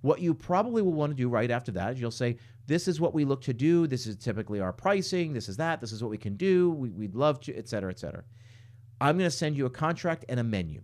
What 0.00 0.20
you 0.20 0.34
probably 0.34 0.82
will 0.82 0.92
want 0.92 1.10
to 1.10 1.16
do 1.16 1.28
right 1.28 1.50
after 1.50 1.72
that 1.72 1.94
is 1.94 2.00
you'll 2.00 2.10
say, 2.10 2.36
This 2.66 2.88
is 2.88 3.00
what 3.00 3.14
we 3.14 3.24
look 3.24 3.42
to 3.42 3.52
do. 3.52 3.86
This 3.86 4.06
is 4.06 4.16
typically 4.16 4.60
our 4.60 4.72
pricing. 4.72 5.32
This 5.32 5.48
is 5.48 5.56
that. 5.56 5.80
This 5.80 5.92
is 5.92 6.02
what 6.02 6.10
we 6.10 6.18
can 6.18 6.36
do. 6.36 6.70
We, 6.70 6.90
would 6.90 7.16
love 7.16 7.40
to, 7.42 7.56
et 7.56 7.68
cetera, 7.68 7.90
et 7.90 7.98
cetera. 7.98 8.24
I'm 9.00 9.16
going 9.16 9.30
to 9.30 9.36
send 9.36 9.56
you 9.56 9.66
a 9.66 9.70
contract 9.70 10.24
and 10.28 10.40
a 10.40 10.44
menu. 10.44 10.82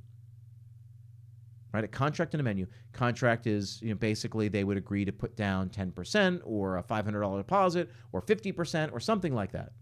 Right? 1.72 1.84
A 1.84 1.88
contract 1.88 2.34
and 2.34 2.40
a 2.40 2.44
menu. 2.44 2.66
Contract 2.92 3.46
is 3.46 3.80
you 3.82 3.88
know, 3.88 3.96
basically 3.96 4.48
they 4.48 4.62
would 4.62 4.76
agree 4.76 5.04
to 5.04 5.12
put 5.12 5.36
down 5.36 5.68
10% 5.68 6.40
or 6.44 6.76
a 6.78 6.82
$500 6.82 7.36
deposit 7.36 7.90
or 8.12 8.22
50% 8.22 8.92
or 8.92 9.00
something 9.00 9.34
like 9.34 9.52
that. 9.52 9.72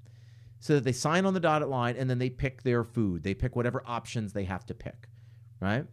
So 0.61 0.75
that 0.75 0.85
they 0.85 0.93
sign 0.93 1.27
on 1.27 1.35
the 1.35 1.41
dotted 1.41 1.69
line 1.69 1.97
and 1.97 2.09
then 2.09 2.19
they 2.19 2.31
pick 2.31 2.63
their 2.63 2.85
food. 2.85 3.23
They 3.23 3.35
pick 3.35 3.57
whatever 3.57 3.83
options 3.85 4.33
they 4.33 4.45
have 4.45 4.65
to 4.67 4.75
pick 4.75 5.09
right? 5.63 5.87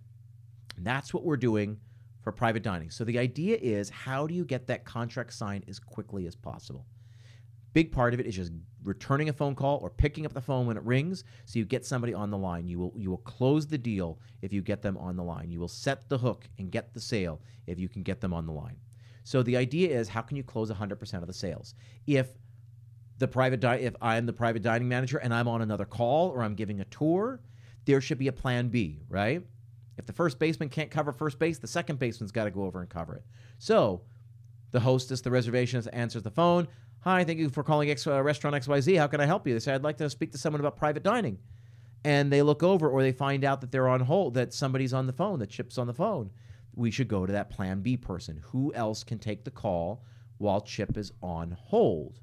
And 0.75 0.85
that's 0.85 1.13
what 1.13 1.23
we're 1.23 1.37
doing 1.37 1.77
for 2.29 2.33
private 2.33 2.61
dining. 2.61 2.91
So 2.91 3.03
the 3.03 3.17
idea 3.17 3.57
is 3.59 3.89
how 3.89 4.27
do 4.27 4.35
you 4.35 4.45
get 4.45 4.67
that 4.67 4.85
contract 4.85 5.33
signed 5.33 5.65
as 5.67 5.79
quickly 5.79 6.27
as 6.27 6.35
possible? 6.35 6.85
Big 7.73 7.91
part 7.91 8.13
of 8.13 8.19
it 8.19 8.27
is 8.27 8.35
just 8.35 8.51
returning 8.83 9.29
a 9.29 9.33
phone 9.33 9.55
call 9.55 9.79
or 9.81 9.89
picking 9.89 10.27
up 10.27 10.33
the 10.33 10.41
phone 10.41 10.67
when 10.67 10.77
it 10.77 10.83
rings 10.83 11.23
so 11.45 11.57
you 11.57 11.65
get 11.65 11.87
somebody 11.87 12.13
on 12.13 12.29
the 12.29 12.37
line. 12.37 12.67
You 12.67 12.77
will 12.77 12.93
you 12.95 13.09
will 13.09 13.17
close 13.17 13.65
the 13.65 13.79
deal 13.79 14.19
if 14.43 14.53
you 14.53 14.61
get 14.61 14.83
them 14.83 14.95
on 14.97 15.15
the 15.15 15.23
line. 15.23 15.49
You 15.49 15.59
will 15.59 15.67
set 15.67 16.07
the 16.07 16.19
hook 16.19 16.47
and 16.59 16.71
get 16.71 16.93
the 16.93 16.99
sale 16.99 17.41
if 17.65 17.79
you 17.79 17.89
can 17.89 18.03
get 18.03 18.21
them 18.21 18.31
on 18.31 18.45
the 18.45 18.51
line. 18.51 18.77
So 19.23 19.41
the 19.41 19.57
idea 19.57 19.99
is 19.99 20.07
how 20.07 20.21
can 20.21 20.37
you 20.37 20.43
close 20.43 20.69
100% 20.69 21.13
of 21.21 21.27
the 21.27 21.33
sales? 21.33 21.73
If 22.05 22.27
the 23.17 23.27
private 23.27 23.59
di- 23.59 23.77
if 23.77 23.95
I'm 24.01 24.27
the 24.27 24.33
private 24.33 24.61
dining 24.61 24.87
manager 24.87 25.17
and 25.17 25.33
I'm 25.33 25.47
on 25.47 25.63
another 25.63 25.85
call 25.85 26.29
or 26.29 26.43
I'm 26.43 26.53
giving 26.53 26.79
a 26.79 26.85
tour, 26.85 27.41
there 27.85 28.01
should 28.01 28.19
be 28.19 28.27
a 28.27 28.33
plan 28.33 28.69
B, 28.69 29.01
right? 29.09 29.43
If 29.99 30.05
the 30.05 30.13
first 30.13 30.39
baseman 30.39 30.69
can't 30.69 30.89
cover 30.89 31.11
first 31.11 31.37
base, 31.39 31.59
the 31.59 31.67
second 31.67 31.99
baseman's 31.99 32.31
got 32.31 32.45
to 32.45 32.51
go 32.51 32.63
over 32.63 32.79
and 32.79 32.89
cover 32.89 33.15
it. 33.15 33.25
So 33.57 34.03
the 34.71 34.79
hostess, 34.79 35.19
the 35.19 35.29
reservationist, 35.29 35.89
answers 35.91 36.23
the 36.23 36.31
phone. 36.31 36.69
Hi, 37.01 37.25
thank 37.25 37.37
you 37.37 37.49
for 37.49 37.63
calling 37.63 37.91
X, 37.91 38.07
uh, 38.07 38.23
Restaurant 38.23 38.55
XYZ. 38.55 38.97
How 38.97 39.07
can 39.07 39.19
I 39.19 39.25
help 39.25 39.45
you? 39.45 39.53
They 39.53 39.59
say, 39.59 39.73
I'd 39.73 39.83
like 39.83 39.97
to 39.97 40.09
speak 40.09 40.31
to 40.31 40.37
someone 40.37 40.61
about 40.61 40.77
private 40.77 41.03
dining. 41.03 41.37
And 42.05 42.31
they 42.31 42.41
look 42.41 42.63
over 42.63 42.89
or 42.89 43.01
they 43.01 43.11
find 43.11 43.43
out 43.43 43.59
that 43.59 43.73
they're 43.73 43.89
on 43.89 43.99
hold, 43.99 44.35
that 44.35 44.53
somebody's 44.53 44.93
on 44.93 45.05
the 45.05 45.11
phone, 45.11 45.39
that 45.39 45.49
Chip's 45.49 45.77
on 45.77 45.87
the 45.87 45.93
phone. 45.93 46.31
We 46.73 46.91
should 46.91 47.09
go 47.09 47.25
to 47.25 47.33
that 47.33 47.49
plan 47.49 47.81
B 47.81 47.97
person. 47.97 48.41
Who 48.45 48.73
else 48.73 49.03
can 49.03 49.19
take 49.19 49.43
the 49.43 49.51
call 49.51 50.05
while 50.37 50.61
Chip 50.61 50.95
is 50.97 51.11
on 51.21 51.57
hold? 51.59 52.21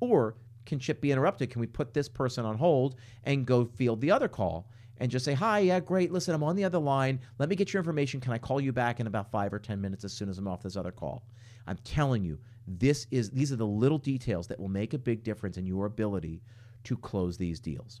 Or 0.00 0.36
can 0.66 0.78
Chip 0.78 1.00
be 1.00 1.10
interrupted? 1.10 1.48
Can 1.48 1.62
we 1.62 1.66
put 1.68 1.94
this 1.94 2.08
person 2.08 2.44
on 2.44 2.58
hold 2.58 2.96
and 3.24 3.46
go 3.46 3.64
field 3.64 4.02
the 4.02 4.10
other 4.10 4.28
call? 4.28 4.68
And 4.98 5.10
just 5.10 5.24
say, 5.24 5.34
Hi, 5.34 5.60
yeah, 5.60 5.80
great. 5.80 6.12
Listen, 6.12 6.34
I'm 6.34 6.42
on 6.42 6.56
the 6.56 6.64
other 6.64 6.78
line. 6.78 7.20
Let 7.38 7.48
me 7.48 7.56
get 7.56 7.72
your 7.72 7.80
information. 7.80 8.20
Can 8.20 8.32
I 8.32 8.38
call 8.38 8.60
you 8.60 8.72
back 8.72 9.00
in 9.00 9.06
about 9.06 9.30
five 9.30 9.52
or 9.52 9.58
10 9.58 9.80
minutes 9.80 10.04
as 10.04 10.12
soon 10.12 10.28
as 10.28 10.38
I'm 10.38 10.48
off 10.48 10.62
this 10.62 10.76
other 10.76 10.92
call? 10.92 11.24
I'm 11.66 11.78
telling 11.78 12.24
you, 12.24 12.38
this 12.66 13.06
is 13.10 13.30
these 13.30 13.52
are 13.52 13.56
the 13.56 13.66
little 13.66 13.98
details 13.98 14.46
that 14.48 14.58
will 14.58 14.68
make 14.68 14.94
a 14.94 14.98
big 14.98 15.22
difference 15.22 15.56
in 15.56 15.66
your 15.66 15.86
ability 15.86 16.42
to 16.84 16.96
close 16.96 17.36
these 17.36 17.60
deals. 17.60 18.00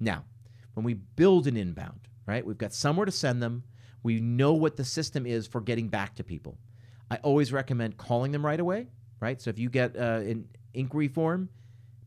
Now, 0.00 0.24
when 0.74 0.84
we 0.84 0.94
build 0.94 1.46
an 1.46 1.56
inbound, 1.56 2.08
right, 2.26 2.44
we've 2.44 2.58
got 2.58 2.72
somewhere 2.72 3.06
to 3.06 3.12
send 3.12 3.42
them. 3.42 3.64
We 4.02 4.20
know 4.20 4.52
what 4.52 4.76
the 4.76 4.84
system 4.84 5.26
is 5.26 5.46
for 5.46 5.60
getting 5.60 5.88
back 5.88 6.14
to 6.16 6.24
people. 6.24 6.58
I 7.10 7.16
always 7.18 7.52
recommend 7.52 7.96
calling 7.96 8.32
them 8.32 8.44
right 8.44 8.60
away, 8.60 8.88
right? 9.20 9.40
So 9.40 9.50
if 9.50 9.58
you 9.58 9.70
get 9.70 9.96
uh, 9.96 10.20
an 10.24 10.48
inquiry 10.74 11.08
form, 11.08 11.48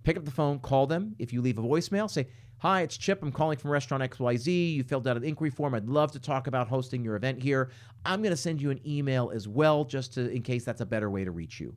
pick 0.04 0.18
up 0.18 0.26
the 0.26 0.32
phone, 0.32 0.60
call 0.60 0.88
them. 0.88 1.16
If 1.20 1.34
you 1.34 1.42
leave 1.42 1.58
a 1.58 1.62
voicemail, 1.62 2.10
say, 2.10 2.28
Hi, 2.62 2.82
it's 2.82 2.98
Chip. 2.98 3.24
I'm 3.24 3.32
calling 3.32 3.58
from 3.58 3.72
Restaurant 3.72 4.04
XYZ. 4.04 4.74
You 4.74 4.84
filled 4.84 5.08
out 5.08 5.16
an 5.16 5.24
inquiry 5.24 5.50
form. 5.50 5.74
I'd 5.74 5.88
love 5.88 6.12
to 6.12 6.20
talk 6.20 6.46
about 6.46 6.68
hosting 6.68 7.06
your 7.06 7.16
event 7.16 7.42
here. 7.42 7.70
I'm 8.04 8.22
going 8.22 8.34
to 8.34 8.38
send 8.38 8.62
you 8.62 8.70
an 8.70 8.82
email 8.86 9.32
as 9.34 9.48
well, 9.48 9.86
just 9.86 10.16
to, 10.16 10.30
in 10.30 10.42
case 10.42 10.66
that's 10.66 10.82
a 10.82 10.86
better 10.86 11.10
way 11.10 11.24
to 11.24 11.32
reach 11.32 11.62
you. 11.62 11.74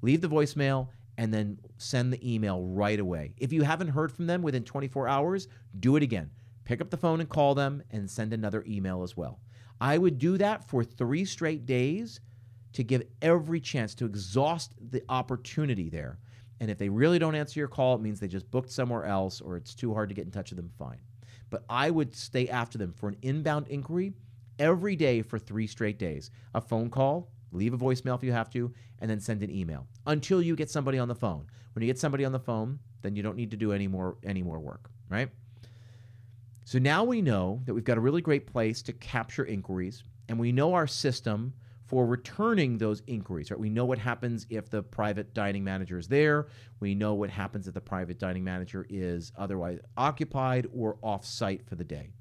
Leave 0.00 0.20
the 0.20 0.26
voicemail 0.26 0.88
and 1.16 1.32
then 1.32 1.58
send 1.78 2.12
the 2.12 2.34
email 2.34 2.60
right 2.64 2.98
away. 2.98 3.34
If 3.38 3.52
you 3.52 3.62
haven't 3.62 3.86
heard 3.86 4.10
from 4.10 4.26
them 4.26 4.42
within 4.42 4.64
24 4.64 5.06
hours, 5.06 5.46
do 5.78 5.94
it 5.94 6.02
again. 6.02 6.32
Pick 6.64 6.80
up 6.80 6.90
the 6.90 6.96
phone 6.96 7.20
and 7.20 7.28
call 7.28 7.54
them 7.54 7.84
and 7.92 8.10
send 8.10 8.32
another 8.32 8.64
email 8.66 9.04
as 9.04 9.16
well. 9.16 9.38
I 9.80 9.96
would 9.96 10.18
do 10.18 10.38
that 10.38 10.68
for 10.68 10.82
three 10.82 11.24
straight 11.24 11.66
days 11.66 12.18
to 12.72 12.82
give 12.82 13.04
every 13.20 13.60
chance 13.60 13.94
to 13.94 14.06
exhaust 14.06 14.74
the 14.90 15.04
opportunity 15.08 15.88
there. 15.88 16.18
And 16.62 16.70
if 16.70 16.78
they 16.78 16.88
really 16.88 17.18
don't 17.18 17.34
answer 17.34 17.58
your 17.58 17.66
call, 17.66 17.96
it 17.96 18.00
means 18.00 18.20
they 18.20 18.28
just 18.28 18.48
booked 18.48 18.70
somewhere 18.70 19.04
else 19.04 19.40
or 19.40 19.56
it's 19.56 19.74
too 19.74 19.92
hard 19.92 20.08
to 20.10 20.14
get 20.14 20.26
in 20.26 20.30
touch 20.30 20.50
with 20.50 20.58
them, 20.58 20.70
fine. 20.78 21.00
But 21.50 21.64
I 21.68 21.90
would 21.90 22.14
stay 22.14 22.48
after 22.48 22.78
them 22.78 22.92
for 22.92 23.08
an 23.08 23.16
inbound 23.20 23.66
inquiry 23.66 24.12
every 24.60 24.94
day 24.94 25.22
for 25.22 25.40
three 25.40 25.66
straight 25.66 25.98
days. 25.98 26.30
A 26.54 26.60
phone 26.60 26.88
call, 26.88 27.32
leave 27.50 27.74
a 27.74 27.78
voicemail 27.78 28.14
if 28.14 28.22
you 28.22 28.30
have 28.30 28.48
to, 28.50 28.72
and 29.00 29.10
then 29.10 29.18
send 29.18 29.42
an 29.42 29.50
email 29.50 29.88
until 30.06 30.40
you 30.40 30.54
get 30.54 30.70
somebody 30.70 31.00
on 31.00 31.08
the 31.08 31.16
phone. 31.16 31.48
When 31.72 31.82
you 31.82 31.88
get 31.88 31.98
somebody 31.98 32.24
on 32.24 32.30
the 32.30 32.38
phone, 32.38 32.78
then 33.02 33.16
you 33.16 33.24
don't 33.24 33.36
need 33.36 33.50
to 33.50 33.56
do 33.56 33.72
any 33.72 33.88
more 33.88 34.18
any 34.22 34.44
more 34.44 34.60
work, 34.60 34.88
right? 35.08 35.30
So 36.64 36.78
now 36.78 37.02
we 37.02 37.22
know 37.22 37.60
that 37.64 37.74
we've 37.74 37.82
got 37.82 37.98
a 37.98 38.00
really 38.00 38.22
great 38.22 38.46
place 38.46 38.82
to 38.82 38.92
capture 38.92 39.44
inquiries, 39.44 40.04
and 40.28 40.38
we 40.38 40.52
know 40.52 40.74
our 40.74 40.86
system 40.86 41.54
for 41.92 42.06
returning 42.06 42.78
those 42.78 43.02
inquiries. 43.06 43.50
Right? 43.50 43.60
We 43.60 43.68
know 43.68 43.84
what 43.84 43.98
happens 43.98 44.46
if 44.48 44.70
the 44.70 44.82
private 44.82 45.34
dining 45.34 45.62
manager 45.62 45.98
is 45.98 46.08
there. 46.08 46.46
We 46.80 46.94
know 46.94 47.12
what 47.12 47.28
happens 47.28 47.68
if 47.68 47.74
the 47.74 47.82
private 47.82 48.18
dining 48.18 48.42
manager 48.42 48.86
is 48.88 49.30
otherwise 49.36 49.78
occupied 49.98 50.66
or 50.74 50.96
off 51.02 51.26
site 51.26 51.66
for 51.68 51.74
the 51.74 51.84
day. 51.84 52.14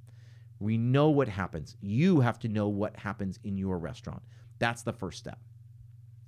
We 0.59 0.77
know 0.77 1.09
what 1.09 1.29
happens. 1.29 1.77
You 1.79 2.19
have 2.19 2.37
to 2.39 2.49
know 2.49 2.67
what 2.67 2.97
happens 2.97 3.39
in 3.45 3.57
your 3.57 3.79
restaurant. 3.79 4.21
That's 4.59 4.83
the 4.83 4.91
first 4.91 5.19
step. 5.19 5.39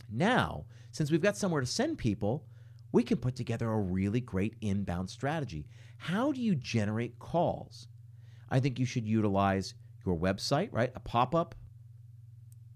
Now, 0.10 0.64
since 0.92 1.12
we've 1.12 1.20
got 1.20 1.36
somewhere 1.36 1.60
to 1.60 1.68
send 1.68 1.98
people, 1.98 2.46
we 2.94 3.04
can 3.04 3.18
put 3.18 3.36
together 3.36 3.70
a 3.70 3.78
really 3.78 4.22
great 4.22 4.56
inbound 4.62 5.10
strategy. 5.10 5.68
How 5.98 6.32
do 6.32 6.40
you 6.40 6.56
generate 6.56 7.20
calls? 7.20 7.89
I 8.50 8.62
think 8.62 8.80
you 8.80 8.86
should 8.86 9.06
utilize 9.06 9.74
your 10.06 10.17
website, 10.17 10.70
right? 10.72 10.94
A 10.96 11.02
pop 11.02 11.36
up, 11.36 11.56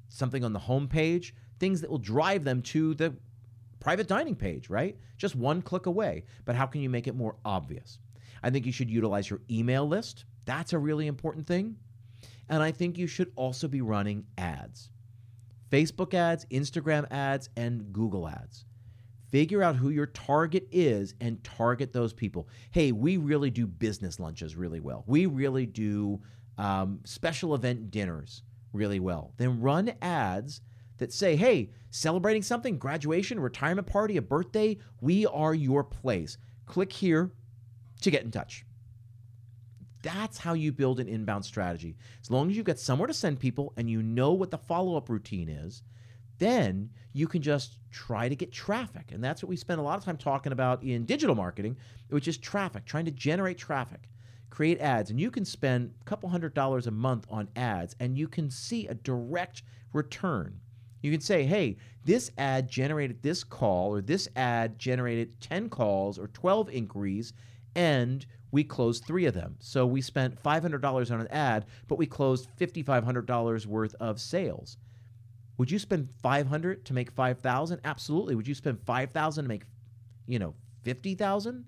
something 0.09 0.43
on 0.43 0.53
the 0.53 0.59
home 0.59 0.87
page, 0.87 1.33
things 1.59 1.81
that 1.81 1.89
will 1.89 1.97
drive 1.97 2.43
them 2.43 2.61
to 2.61 2.93
the 2.95 3.15
private 3.79 4.07
dining 4.07 4.35
page, 4.35 4.69
right? 4.69 4.97
Just 5.17 5.35
one 5.35 5.61
click 5.61 5.85
away. 5.85 6.25
But 6.45 6.55
how 6.55 6.65
can 6.65 6.81
you 6.81 6.89
make 6.89 7.07
it 7.07 7.15
more 7.15 7.35
obvious? 7.45 7.99
I 8.43 8.49
think 8.49 8.65
you 8.65 8.71
should 8.71 8.89
utilize 8.89 9.29
your 9.29 9.41
email 9.49 9.87
list. 9.87 10.25
That's 10.45 10.73
a 10.73 10.79
really 10.79 11.07
important 11.07 11.47
thing. 11.47 11.77
And 12.49 12.63
I 12.63 12.71
think 12.71 12.97
you 12.97 13.07
should 13.07 13.31
also 13.35 13.67
be 13.67 13.81
running 13.81 14.25
ads 14.37 14.89
Facebook 15.71 16.13
ads, 16.13 16.45
Instagram 16.45 17.05
ads, 17.11 17.49
and 17.57 17.91
Google 17.91 18.27
ads. 18.27 18.63
Figure 19.29 19.61
out 19.61 19.75
who 19.75 19.89
your 19.89 20.05
target 20.05 20.65
is 20.71 21.13
and 21.19 21.43
target 21.43 21.91
those 21.91 22.13
people. 22.13 22.47
Hey, 22.71 22.93
we 22.93 23.17
really 23.17 23.49
do 23.49 23.67
business 23.67 24.19
lunches 24.19 24.55
really 24.55 24.79
well. 24.79 25.03
We 25.05 25.25
really 25.25 25.65
do 25.65 26.21
um, 26.57 27.01
special 27.03 27.53
event 27.53 27.91
dinners 27.91 28.43
really 28.77 28.99
well. 28.99 29.33
Then 29.37 29.61
run 29.61 29.93
ads 30.01 30.61
that 30.97 31.13
say, 31.13 31.35
hey, 31.35 31.71
celebrating 31.91 32.41
something, 32.41 32.77
graduation, 32.77 33.39
retirement 33.39 33.87
party, 33.87 34.17
a 34.17 34.21
birthday, 34.21 34.77
we 35.01 35.25
are 35.25 35.53
your 35.53 35.83
place. 35.83 36.37
Click 36.65 36.91
here 36.91 37.31
to 38.01 38.11
get 38.11 38.23
in 38.23 38.31
touch. 38.31 38.65
That's 40.03 40.37
how 40.37 40.53
you 40.53 40.71
build 40.71 40.99
an 40.99 41.07
inbound 41.07 41.43
strategy. 41.43 41.97
As 42.21 42.31
long 42.31 42.49
as 42.49 42.55
you've 42.55 42.65
got 42.65 42.79
somewhere 42.79 43.07
to 43.07 43.13
send 43.13 43.39
people 43.39 43.73
and 43.77 43.89
you 43.89 44.01
know 44.01 44.33
what 44.33 44.51
the 44.51 44.57
follow 44.57 44.95
up 44.95 45.09
routine 45.09 45.49
is, 45.49 45.83
then 46.37 46.89
you 47.13 47.27
can 47.27 47.41
just 47.41 47.79
try 47.91 48.29
to 48.29 48.35
get 48.35 48.51
traffic. 48.51 49.11
And 49.11 49.23
that's 49.23 49.41
what 49.41 49.49
we 49.49 49.55
spend 49.55 49.79
a 49.79 49.83
lot 49.83 49.97
of 49.97 50.05
time 50.05 50.17
talking 50.17 50.51
about 50.51 50.83
in 50.83 51.05
digital 51.05 51.35
marketing, 51.35 51.77
which 52.09 52.27
is 52.27 52.37
traffic, 52.37 52.85
trying 52.85 53.05
to 53.05 53.11
generate 53.11 53.57
traffic 53.57 54.07
create 54.49 54.79
ads, 54.79 55.09
and 55.09 55.19
you 55.19 55.31
can 55.31 55.45
spend 55.45 55.93
a 56.01 56.03
couple 56.05 56.29
hundred 56.29 56.53
dollars 56.53 56.87
a 56.87 56.91
month 56.91 57.25
on 57.29 57.49
ads, 57.55 57.95
and 57.99 58.17
you 58.17 58.27
can 58.27 58.49
see 58.49 58.87
a 58.87 58.93
direct 58.93 59.63
return. 59.93 60.59
You 61.01 61.11
can 61.11 61.21
say, 61.21 61.45
hey, 61.45 61.77
this 62.05 62.31
ad 62.37 62.69
generated 62.69 63.21
this 63.21 63.43
call, 63.43 63.93
or 63.93 64.01
this 64.01 64.27
ad 64.35 64.79
generated 64.79 65.39
10 65.41 65.69
calls 65.69 66.17
or 66.17 66.27
12 66.27 66.69
inquiries, 66.69 67.33
and 67.75 68.25
we 68.51 68.63
closed 68.63 69.05
three 69.05 69.25
of 69.25 69.33
them. 69.33 69.55
So 69.59 69.85
we 69.85 70.01
spent 70.01 70.41
$500 70.41 71.11
on 71.11 71.21
an 71.21 71.27
ad, 71.27 71.65
but 71.87 71.97
we 71.97 72.05
closed 72.05 72.49
$5,500 72.57 73.65
worth 73.65 73.95
of 73.99 74.19
sales. 74.19 74.77
Would 75.57 75.71
you 75.71 75.79
spend 75.79 76.09
500 76.21 76.85
to 76.85 76.93
make 76.93 77.11
5,000? 77.11 77.81
Absolutely. 77.83 78.35
Would 78.35 78.47
you 78.47 78.55
spend 78.55 78.79
5,000 78.79 79.43
to 79.43 79.47
make, 79.47 79.63
you 80.27 80.39
know, 80.39 80.53
50,000? 80.83 81.65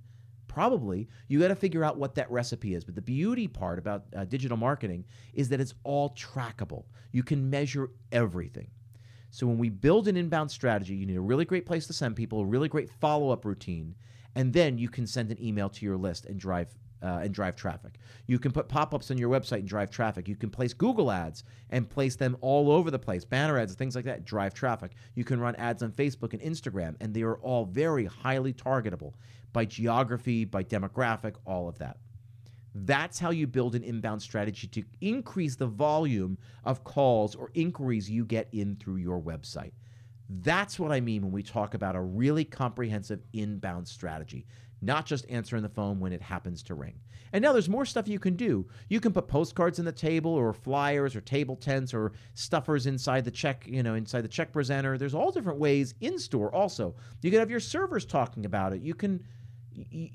Probably 0.49 1.07
you 1.29 1.39
got 1.39 1.47
to 1.47 1.55
figure 1.55 1.83
out 1.83 1.97
what 1.97 2.15
that 2.15 2.29
recipe 2.29 2.73
is 2.73 2.83
but 2.83 2.95
the 2.95 3.01
beauty 3.01 3.47
part 3.47 3.79
about 3.79 4.03
uh, 4.15 4.25
digital 4.25 4.57
marketing 4.57 5.05
is 5.33 5.47
that 5.47 5.61
it's 5.61 5.75
all 5.85 6.09
trackable 6.09 6.83
you 7.13 7.23
can 7.23 7.49
measure 7.49 7.91
everything 8.11 8.67
so 9.31 9.47
when 9.47 9.57
we 9.57 9.69
build 9.69 10.09
an 10.09 10.17
inbound 10.17 10.51
strategy 10.51 10.95
you 10.95 11.05
need 11.05 11.15
a 11.15 11.21
really 11.21 11.45
great 11.45 11.65
place 11.65 11.87
to 11.87 11.93
send 11.93 12.15
people 12.15 12.41
a 12.41 12.45
really 12.45 12.67
great 12.67 12.89
follow-up 12.89 13.45
routine 13.45 13.95
and 14.35 14.51
then 14.51 14.77
you 14.77 14.89
can 14.89 15.07
send 15.07 15.31
an 15.31 15.41
email 15.41 15.69
to 15.69 15.85
your 15.85 15.97
list 15.97 16.25
and 16.25 16.37
drive 16.37 16.67
uh, 17.01 17.19
and 17.23 17.33
drive 17.33 17.55
traffic. 17.55 17.99
You 18.27 18.39
can 18.39 18.51
put 18.51 18.67
pop 18.67 18.93
ups 18.93 19.11
on 19.11 19.17
your 19.17 19.29
website 19.29 19.59
and 19.59 19.67
drive 19.67 19.89
traffic. 19.89 20.27
You 20.27 20.35
can 20.35 20.49
place 20.49 20.73
Google 20.73 21.11
ads 21.11 21.43
and 21.69 21.89
place 21.89 22.15
them 22.15 22.37
all 22.41 22.71
over 22.71 22.91
the 22.91 22.99
place, 22.99 23.23
banner 23.23 23.57
ads, 23.57 23.73
things 23.75 23.95
like 23.95 24.05
that, 24.05 24.25
drive 24.25 24.53
traffic. 24.53 24.91
You 25.15 25.23
can 25.23 25.39
run 25.39 25.55
ads 25.55 25.83
on 25.83 25.91
Facebook 25.91 26.33
and 26.33 26.41
Instagram, 26.41 26.95
and 26.99 27.13
they 27.13 27.21
are 27.21 27.37
all 27.37 27.65
very 27.65 28.05
highly 28.05 28.53
targetable 28.53 29.13
by 29.53 29.65
geography, 29.65 30.45
by 30.45 30.63
demographic, 30.63 31.35
all 31.45 31.67
of 31.67 31.77
that. 31.79 31.97
That's 32.75 33.19
how 33.19 33.31
you 33.31 33.47
build 33.47 33.75
an 33.75 33.83
inbound 33.83 34.21
strategy 34.21 34.67
to 34.67 34.83
increase 35.01 35.55
the 35.55 35.65
volume 35.67 36.37
of 36.63 36.83
calls 36.83 37.35
or 37.35 37.51
inquiries 37.55 38.09
you 38.09 38.25
get 38.25 38.47
in 38.51 38.75
through 38.75 38.97
your 38.97 39.19
website. 39.21 39.71
That's 40.29 40.77
what 40.79 40.91
I 40.91 41.01
mean 41.01 41.23
when 41.23 41.31
we 41.31 41.41
talk 41.41 41.73
about 41.73 41.95
a 41.95 42.01
really 42.01 42.45
comprehensive 42.45 43.21
inbound 43.33 43.87
strategy 43.87 44.45
not 44.81 45.05
just 45.05 45.25
answering 45.29 45.63
the 45.63 45.69
phone 45.69 45.99
when 45.99 46.13
it 46.13 46.21
happens 46.21 46.63
to 46.63 46.75
ring. 46.75 46.99
And 47.31 47.43
now 47.43 47.53
there's 47.53 47.69
more 47.69 47.85
stuff 47.85 48.07
you 48.07 48.19
can 48.19 48.35
do. 48.35 48.65
You 48.87 48.99
can 48.99 49.13
put 49.13 49.27
postcards 49.27 49.77
in 49.77 49.85
the 49.85 49.91
table 49.91 50.31
or 50.31 50.51
flyers 50.51 51.15
or 51.15 51.21
table 51.21 51.55
tents 51.55 51.93
or 51.93 52.13
stuffers 52.33 52.87
inside 52.87 53.23
the 53.23 53.31
check, 53.31 53.65
you 53.67 53.83
know, 53.83 53.93
inside 53.93 54.21
the 54.21 54.29
check 54.29 54.51
presenter. 54.51 54.97
There's 54.97 55.13
all 55.13 55.31
different 55.31 55.59
ways 55.59 55.93
in 56.01 56.17
store 56.17 56.53
also. 56.53 56.95
You 57.21 57.29
can 57.29 57.39
have 57.39 57.51
your 57.51 57.59
servers 57.59 58.05
talking 58.05 58.45
about 58.45 58.73
it. 58.73 58.81
You 58.81 58.95
can 58.95 59.23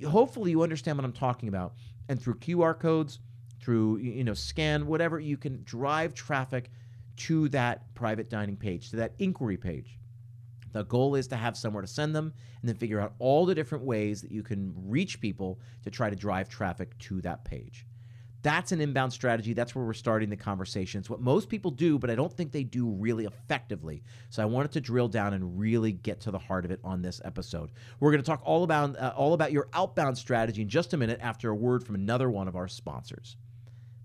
hopefully 0.07 0.51
you 0.51 0.63
understand 0.63 0.99
what 0.99 1.05
I'm 1.05 1.13
talking 1.13 1.49
about. 1.49 1.75
And 2.09 2.21
through 2.21 2.37
QR 2.37 2.79
codes, 2.79 3.21
through 3.61 3.99
you 3.99 4.25
know, 4.25 4.35
scan 4.35 4.87
whatever, 4.87 5.19
you 5.19 5.37
can 5.37 5.63
drive 5.65 6.15
traffic 6.15 6.71
to 7.17 7.49
that 7.51 7.95
private 7.95 8.29
dining 8.29 8.57
page, 8.57 8.91
to 8.91 8.97
that 8.97 9.15
inquiry 9.19 9.57
page. 9.57 9.99
The 10.73 10.85
goal 10.85 11.15
is 11.15 11.29
to 11.29 11.37
have 11.37 11.57
somewhere 11.57 11.83
to 11.83 11.89
send 11.89 12.15
them 12.17 12.33
and 12.61 12.69
then 12.69 12.77
figure 12.77 13.01
out 13.01 13.15
all 13.21 13.47
the 13.47 13.55
different 13.55 13.85
ways 13.85 14.21
that 14.23 14.33
you 14.33 14.43
can 14.43 14.75
reach 14.77 15.21
people 15.21 15.61
to 15.85 15.91
try 15.91 16.11
to 16.11 16.17
drive 16.17 16.49
traffic 16.49 16.99
to 16.99 17.21
that 17.21 17.45
page. 17.45 17.87
That's 18.45 18.73
an 18.73 18.81
inbound 18.83 19.11
strategy. 19.11 19.55
That's 19.55 19.75
where 19.75 19.87
we're 19.87 19.95
starting 19.95 20.29
the 20.29 20.37
conversation. 20.37 20.99
It's 21.01 21.09
what 21.09 21.23
most 21.23 21.49
people 21.49 21.71
do, 21.71 21.99
but 21.99 22.11
I 22.11 22.15
don't 22.15 22.31
think 22.31 22.53
they 22.53 22.63
do 22.63 22.91
really 22.91 23.25
effectively. 23.25 24.03
So 24.29 24.43
I 24.43 24.45
wanted 24.45 24.71
to 24.73 24.83
drill 24.83 25.09
down 25.09 25.33
and 25.33 25.59
really 25.59 25.93
get 25.93 26.21
to 26.21 26.31
the 26.31 26.39
heart 26.39 26.67
of 26.67 26.71
it 26.71 26.79
on 26.85 27.01
this 27.01 27.23
episode. 27.25 27.71
We're 28.01 28.11
going 28.11 28.23
to 28.23 28.27
talk 28.27 28.43
all 28.45 28.63
about 28.63 28.99
uh, 28.99 29.15
all 29.17 29.33
about 29.33 29.51
your 29.51 29.69
outbound 29.73 30.19
strategy 30.19 30.61
in 30.61 30.69
just 30.69 30.93
a 30.93 30.99
minute 30.99 31.21
after 31.23 31.49
a 31.49 31.55
word 31.55 31.85
from 31.85 31.95
another 31.95 32.31
one 32.31 32.47
of 32.47 32.55
our 32.55 32.69
sponsors. 32.69 33.39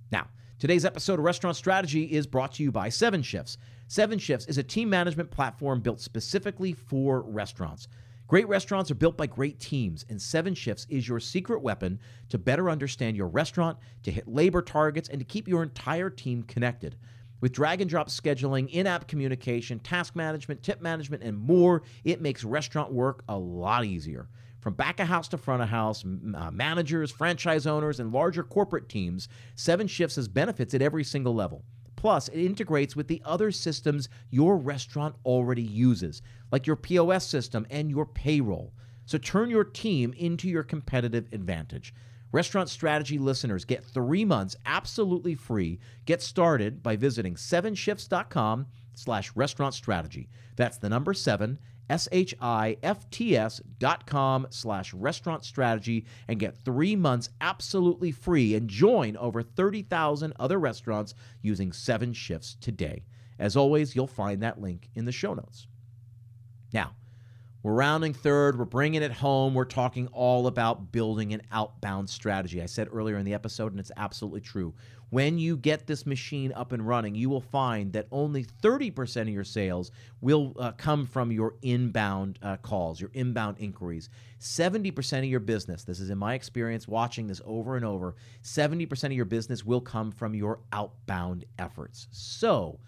Now, 0.10 0.30
today's 0.58 0.86
episode 0.86 1.20
of 1.20 1.26
Restaurant 1.26 1.58
Strategy 1.58 2.06
is 2.06 2.26
brought 2.26 2.54
to 2.54 2.64
you 2.64 2.72
by 2.72 2.88
Seven 2.88 3.22
Shifts. 3.22 3.58
Seven 3.90 4.18
Shifts 4.18 4.46
is 4.46 4.58
a 4.58 4.64
team 4.64 4.90
management 4.90 5.32
platform 5.32 5.82
built 5.82 6.00
specifically 6.00 6.72
for 6.72 7.24
restaurants. 7.24 7.90
Great 8.30 8.48
restaurants 8.48 8.92
are 8.92 8.96
built 8.96 9.18
by 9.18 9.26
great 9.26 9.60
teams, 9.60 10.06
and 10.08 10.22
Seven 10.22 10.54
Shifts 10.54 10.86
is 10.88 11.08
your 11.08 11.20
secret 11.20 11.64
weapon 11.64 12.00
to 12.30 12.38
better 12.38 12.70
understand 12.70 13.18
your 13.18 13.28
restaurant, 13.28 13.76
to 14.04 14.12
hit 14.12 14.28
labor 14.28 14.62
targets, 14.62 15.10
and 15.10 15.18
to 15.18 15.26
keep 15.26 15.48
your 15.48 15.64
entire 15.64 16.12
team 16.12 16.44
connected. 16.44 16.96
With 17.42 17.54
drag 17.54 17.82
and 17.82 17.90
drop 17.90 18.08
scheduling, 18.08 18.70
in 18.70 18.86
app 18.86 19.08
communication, 19.08 19.80
task 19.80 20.16
management, 20.16 20.62
tip 20.62 20.80
management, 20.80 21.24
and 21.24 21.40
more, 21.40 21.82
it 22.04 22.22
makes 22.22 22.44
restaurant 22.44 22.94
work 22.94 23.24
a 23.28 23.36
lot 23.36 23.84
easier. 23.84 24.30
From 24.60 24.76
back 24.76 25.00
of 25.00 25.08
house 25.08 25.28
to 25.30 25.38
front 25.40 25.64
of 25.64 25.70
house, 25.70 26.06
uh, 26.06 26.52
managers, 26.52 27.10
franchise 27.10 27.66
owners, 27.66 28.00
and 28.00 28.12
larger 28.12 28.44
corporate 28.44 28.90
teams, 28.90 29.28
Seven 29.56 29.88
Shifts 29.88 30.18
has 30.18 30.28
benefits 30.28 30.76
at 30.76 30.84
every 30.84 31.04
single 31.04 31.34
level. 31.34 31.64
Plus, 32.00 32.30
it 32.30 32.40
integrates 32.40 32.96
with 32.96 33.10
the 33.10 33.22
other 33.26 33.52
systems 33.52 34.08
your 34.30 34.56
restaurant 34.56 35.18
already 35.26 35.62
uses, 35.62 36.22
like 36.50 36.66
your 36.66 36.78
POS 36.78 37.28
system 37.28 37.68
and 37.70 37.92
your 37.92 38.06
payroll. 38.06 38.72
So 39.06 39.18
turn 39.18 39.50
your 39.50 39.66
team 39.66 40.14
into 40.16 40.48
your 40.48 40.64
competitive 40.64 41.28
advantage. 41.34 41.94
Restaurant 42.32 42.70
Strategy 42.70 43.18
listeners 43.18 43.66
get 43.66 43.84
three 43.84 44.24
months 44.24 44.56
absolutely 44.66 45.36
free. 45.36 45.78
Get 46.06 46.22
started 46.22 46.82
by 46.82 46.96
visiting 46.96 47.36
sevenshifts.com 47.36 48.68
slash 48.94 49.36
restaurant 49.36 49.74
strategy. 49.74 50.30
That's 50.56 50.78
the 50.78 50.88
number 50.88 51.14
seven, 51.14 51.60
S-H-I-F-T-S 51.90 53.62
dot 53.80 54.06
com 54.06 54.48
slash 54.50 54.94
restaurant 54.94 55.44
strategy 55.44 56.06
and 56.28 56.40
get 56.40 56.58
three 56.58 56.96
months 56.96 57.30
absolutely 57.42 58.12
free 58.12 58.56
and 58.56 58.70
join 58.70 59.18
over 59.18 59.42
30,000 59.42 60.34
other 60.40 60.60
restaurants 60.60 61.16
using 61.42 61.72
seven 61.72 62.14
shifts 62.14 62.56
today. 62.62 63.04
As 63.40 63.56
always, 63.56 63.96
you'll 63.96 64.08
find 64.08 64.44
that 64.44 64.62
link 64.62 64.90
in 64.96 65.06
the 65.06 65.12
show 65.12 65.34
notes. 65.34 65.68
Now, 66.74 66.96
we're 67.64 67.74
rounding 67.74 68.14
third. 68.14 68.58
We're 68.58 68.66
bringing 68.66 69.02
it 69.02 69.12
home. 69.12 69.54
We're 69.54 69.66
talking 69.66 70.08
all 70.08 70.48
about 70.48 70.92
building 70.94 71.34
an 71.34 71.42
outbound 71.52 72.10
strategy. 72.10 72.62
I 72.62 72.68
said 72.68 72.88
earlier 72.92 73.18
in 73.18 73.26
the 73.26 73.34
episode, 73.34 73.74
and 73.74 73.80
it's 73.80 73.92
absolutely 73.98 74.42
true. 74.42 74.74
When 75.10 75.40
you 75.40 75.58
get 75.58 75.88
this 75.88 76.06
machine 76.06 76.54
up 76.56 76.72
and 76.72 76.88
running, 76.88 77.16
you 77.16 77.30
will 77.30 77.42
find 77.42 77.94
that 77.94 78.08
only 78.12 78.46
30% 78.46 79.22
of 79.22 79.30
your 79.30 79.44
sales 79.44 79.92
will 80.22 80.54
uh, 80.60 80.72
come 80.74 81.06
from 81.08 81.32
your 81.32 81.56
inbound 81.64 82.38
uh, 82.44 82.58
calls, 82.58 83.02
your 83.02 83.10
inbound 83.14 83.58
inquiries. 83.60 84.10
70% 84.40 85.20
of 85.20 85.26
your 85.26 85.40
business, 85.40 85.84
this 85.84 86.00
is 86.00 86.12
in 86.12 86.18
my 86.18 86.36
experience 86.36 86.88
watching 86.88 87.26
this 87.26 87.42
over 87.44 87.76
and 87.76 87.86
over, 87.86 88.16
70% 88.44 89.06
of 89.06 89.12
your 89.14 89.26
business 89.26 89.66
will 89.66 89.82
come 89.82 90.12
from 90.12 90.36
your 90.36 90.60
outbound 90.72 91.46
efforts. 91.58 92.08
So, 92.12 92.80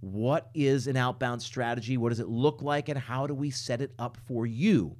what 0.00 0.50
is 0.54 0.86
an 0.86 0.96
outbound 0.96 1.42
strategy? 1.42 1.96
What 1.96 2.10
does 2.10 2.20
it 2.20 2.28
look 2.28 2.62
like? 2.62 2.88
And 2.88 2.98
how 2.98 3.26
do 3.26 3.34
we 3.34 3.50
set 3.50 3.80
it 3.80 3.92
up 3.98 4.16
for 4.26 4.46
you? 4.46 4.96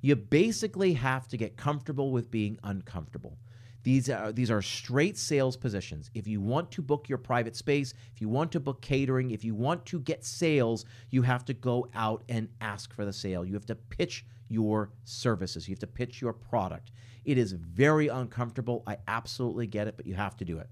You 0.00 0.16
basically 0.16 0.94
have 0.94 1.28
to 1.28 1.36
get 1.36 1.56
comfortable 1.56 2.10
with 2.10 2.30
being 2.30 2.58
uncomfortable. 2.62 3.38
These 3.84 4.10
are, 4.10 4.32
these 4.32 4.50
are 4.50 4.62
straight 4.62 5.16
sales 5.16 5.56
positions. 5.56 6.10
If 6.14 6.26
you 6.26 6.40
want 6.40 6.70
to 6.72 6.82
book 6.82 7.08
your 7.08 7.18
private 7.18 7.54
space, 7.54 7.94
if 8.12 8.20
you 8.20 8.28
want 8.28 8.50
to 8.52 8.60
book 8.60 8.80
catering, 8.80 9.30
if 9.30 9.44
you 9.44 9.54
want 9.54 9.86
to 9.86 10.00
get 10.00 10.24
sales, 10.24 10.84
you 11.10 11.22
have 11.22 11.44
to 11.44 11.54
go 11.54 11.88
out 11.94 12.24
and 12.28 12.48
ask 12.60 12.92
for 12.92 13.04
the 13.04 13.12
sale. 13.12 13.44
You 13.44 13.54
have 13.54 13.66
to 13.66 13.74
pitch 13.74 14.24
your 14.48 14.90
services, 15.04 15.68
you 15.68 15.72
have 15.72 15.80
to 15.80 15.86
pitch 15.86 16.20
your 16.20 16.32
product. 16.32 16.90
It 17.24 17.38
is 17.38 17.52
very 17.52 18.08
uncomfortable. 18.08 18.82
I 18.86 18.98
absolutely 19.08 19.66
get 19.66 19.86
it, 19.86 19.96
but 19.96 20.06
you 20.06 20.14
have 20.14 20.36
to 20.38 20.44
do 20.44 20.58
it 20.58 20.68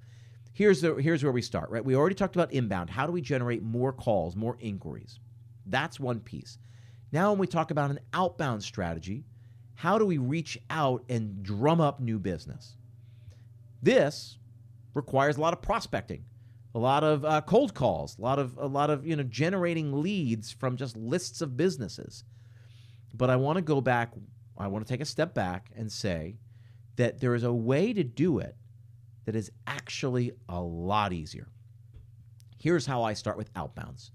here's 0.52 0.80
the 0.80 0.94
here's 0.96 1.22
where 1.22 1.32
we 1.32 1.42
start, 1.42 1.70
right? 1.70 1.84
We 1.84 1.96
already 1.96 2.14
talked 2.14 2.36
about 2.36 2.52
inbound. 2.52 2.90
How 2.90 3.06
do 3.06 3.12
we 3.12 3.20
generate 3.20 3.62
more 3.62 3.92
calls, 3.92 4.36
more 4.36 4.56
inquiries? 4.60 5.18
That's 5.66 5.98
one 5.98 6.20
piece. 6.20 6.58
Now 7.10 7.30
when 7.30 7.38
we 7.38 7.46
talk 7.46 7.70
about 7.70 7.90
an 7.90 8.00
outbound 8.12 8.62
strategy, 8.62 9.24
how 9.74 9.98
do 9.98 10.06
we 10.06 10.18
reach 10.18 10.58
out 10.70 11.04
and 11.08 11.42
drum 11.42 11.80
up 11.80 12.00
new 12.00 12.18
business? 12.18 12.76
This 13.82 14.38
requires 14.94 15.36
a 15.36 15.40
lot 15.40 15.52
of 15.52 15.60
prospecting, 15.60 16.24
a 16.74 16.78
lot 16.78 17.02
of 17.02 17.24
uh, 17.24 17.40
cold 17.42 17.74
calls, 17.74 18.16
a 18.18 18.22
lot 18.22 18.38
of 18.38 18.56
a 18.56 18.66
lot 18.66 18.90
of 18.90 19.04
you 19.04 19.16
know 19.16 19.24
generating 19.24 20.02
leads 20.02 20.52
from 20.52 20.76
just 20.76 20.96
lists 20.96 21.40
of 21.40 21.56
businesses. 21.56 22.24
But 23.14 23.28
I 23.28 23.36
want 23.36 23.56
to 23.56 23.62
go 23.62 23.80
back. 23.80 24.12
I 24.56 24.68
want 24.68 24.86
to 24.86 24.92
take 24.92 25.00
a 25.00 25.06
step 25.06 25.34
back 25.34 25.70
and 25.74 25.90
say 25.90 26.36
that 26.96 27.20
there 27.20 27.34
is 27.34 27.42
a 27.42 27.52
way 27.52 27.92
to 27.92 28.04
do 28.04 28.38
it 28.38 28.56
that 29.24 29.34
is 29.34 29.50
actually 29.66 30.32
a 30.48 30.60
lot 30.60 31.12
easier. 31.12 31.48
Here's 32.58 32.86
how 32.86 33.02
I 33.02 33.14
start 33.14 33.36
with 33.36 33.52
outbounds. 33.54 34.10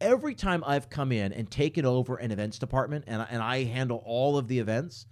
Every 0.00 0.34
time 0.34 0.62
I've 0.64 0.88
come 0.88 1.10
in 1.10 1.32
and 1.32 1.50
taken 1.50 1.84
over 1.84 2.16
an 2.16 2.30
events 2.30 2.58
department 2.58 3.04
and, 3.08 3.26
and 3.28 3.42
I 3.42 3.64
handle 3.64 4.02
all 4.04 4.38
of 4.38 4.46
the 4.46 4.60
events, 4.60 5.06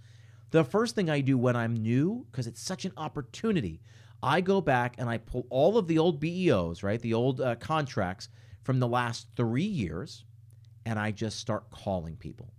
the 0.51 0.63
first 0.63 0.95
thing 0.95 1.09
I 1.09 1.21
do 1.21 1.37
when 1.37 1.55
I'm 1.55 1.75
new, 1.75 2.25
because 2.31 2.47
it's 2.47 2.61
such 2.61 2.85
an 2.85 2.93
opportunity, 2.97 3.81
I 4.23 4.41
go 4.41 4.61
back 4.61 4.95
and 4.97 5.09
I 5.09 5.17
pull 5.17 5.45
all 5.49 5.77
of 5.77 5.87
the 5.87 5.99
old 5.99 6.19
BEOs, 6.19 6.83
right, 6.83 7.01
the 7.01 7.13
old 7.13 7.41
uh, 7.41 7.55
contracts 7.55 8.29
from 8.63 8.79
the 8.79 8.87
last 8.87 9.27
three 9.35 9.63
years, 9.63 10.25
and 10.85 10.97
I 10.97 11.11
just 11.11 11.39
start 11.39 11.69
calling 11.69 12.15
people. 12.15 12.53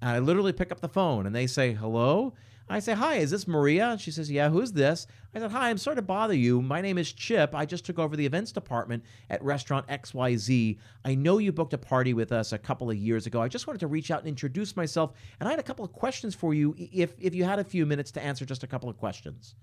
And 0.00 0.10
I 0.10 0.18
literally 0.20 0.52
pick 0.52 0.72
up 0.72 0.80
the 0.80 0.88
phone 0.88 1.26
and 1.26 1.34
they 1.34 1.46
say, 1.46 1.72
hello. 1.72 2.34
I 2.70 2.80
say, 2.80 2.92
Hi, 2.92 3.16
is 3.16 3.30
this 3.30 3.48
Maria? 3.48 3.88
And 3.90 4.00
She 4.00 4.10
says, 4.10 4.30
Yeah, 4.30 4.50
who's 4.50 4.72
this? 4.72 5.06
I 5.34 5.40
said, 5.40 5.50
Hi, 5.50 5.70
I'm 5.70 5.78
sorry 5.78 5.96
to 5.96 6.02
bother 6.02 6.34
you. 6.34 6.60
My 6.60 6.80
name 6.80 6.98
is 6.98 7.12
Chip. 7.12 7.54
I 7.54 7.64
just 7.64 7.86
took 7.86 7.98
over 7.98 8.16
the 8.16 8.26
events 8.26 8.52
department 8.52 9.04
at 9.30 9.42
restaurant 9.42 9.86
XYZ. 9.88 10.78
I 11.04 11.14
know 11.14 11.38
you 11.38 11.50
booked 11.52 11.72
a 11.72 11.78
party 11.78 12.12
with 12.12 12.30
us 12.30 12.52
a 12.52 12.58
couple 12.58 12.90
of 12.90 12.96
years 12.96 13.26
ago. 13.26 13.40
I 13.40 13.48
just 13.48 13.66
wanted 13.66 13.80
to 13.80 13.86
reach 13.86 14.10
out 14.10 14.20
and 14.20 14.28
introduce 14.28 14.76
myself. 14.76 15.12
And 15.40 15.48
I 15.48 15.52
had 15.52 15.60
a 15.60 15.64
couple 15.64 15.84
of 15.84 15.92
questions 15.92 16.34
for 16.34 16.52
you 16.52 16.74
if, 16.78 17.14
if 17.18 17.34
you 17.34 17.44
had 17.44 17.58
a 17.58 17.64
few 17.64 17.86
minutes 17.86 18.10
to 18.12 18.22
answer 18.22 18.44
just 18.44 18.64
a 18.64 18.68
couple 18.68 18.90
of 18.90 18.98
questions. 18.98 19.54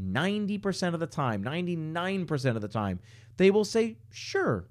90% 0.00 0.94
of 0.94 1.00
the 1.00 1.06
time, 1.06 1.42
99% 1.42 2.56
of 2.56 2.62
the 2.62 2.68
time, 2.68 3.00
they 3.36 3.50
will 3.50 3.64
say, 3.64 3.98
Sure, 4.10 4.68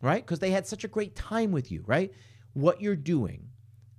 right? 0.00 0.24
Because 0.24 0.38
they 0.38 0.50
had 0.50 0.66
such 0.66 0.84
a 0.84 0.88
great 0.88 1.14
time 1.14 1.52
with 1.52 1.70
you, 1.70 1.82
right? 1.86 2.12
What 2.54 2.80
you're 2.80 2.96
doing 2.96 3.51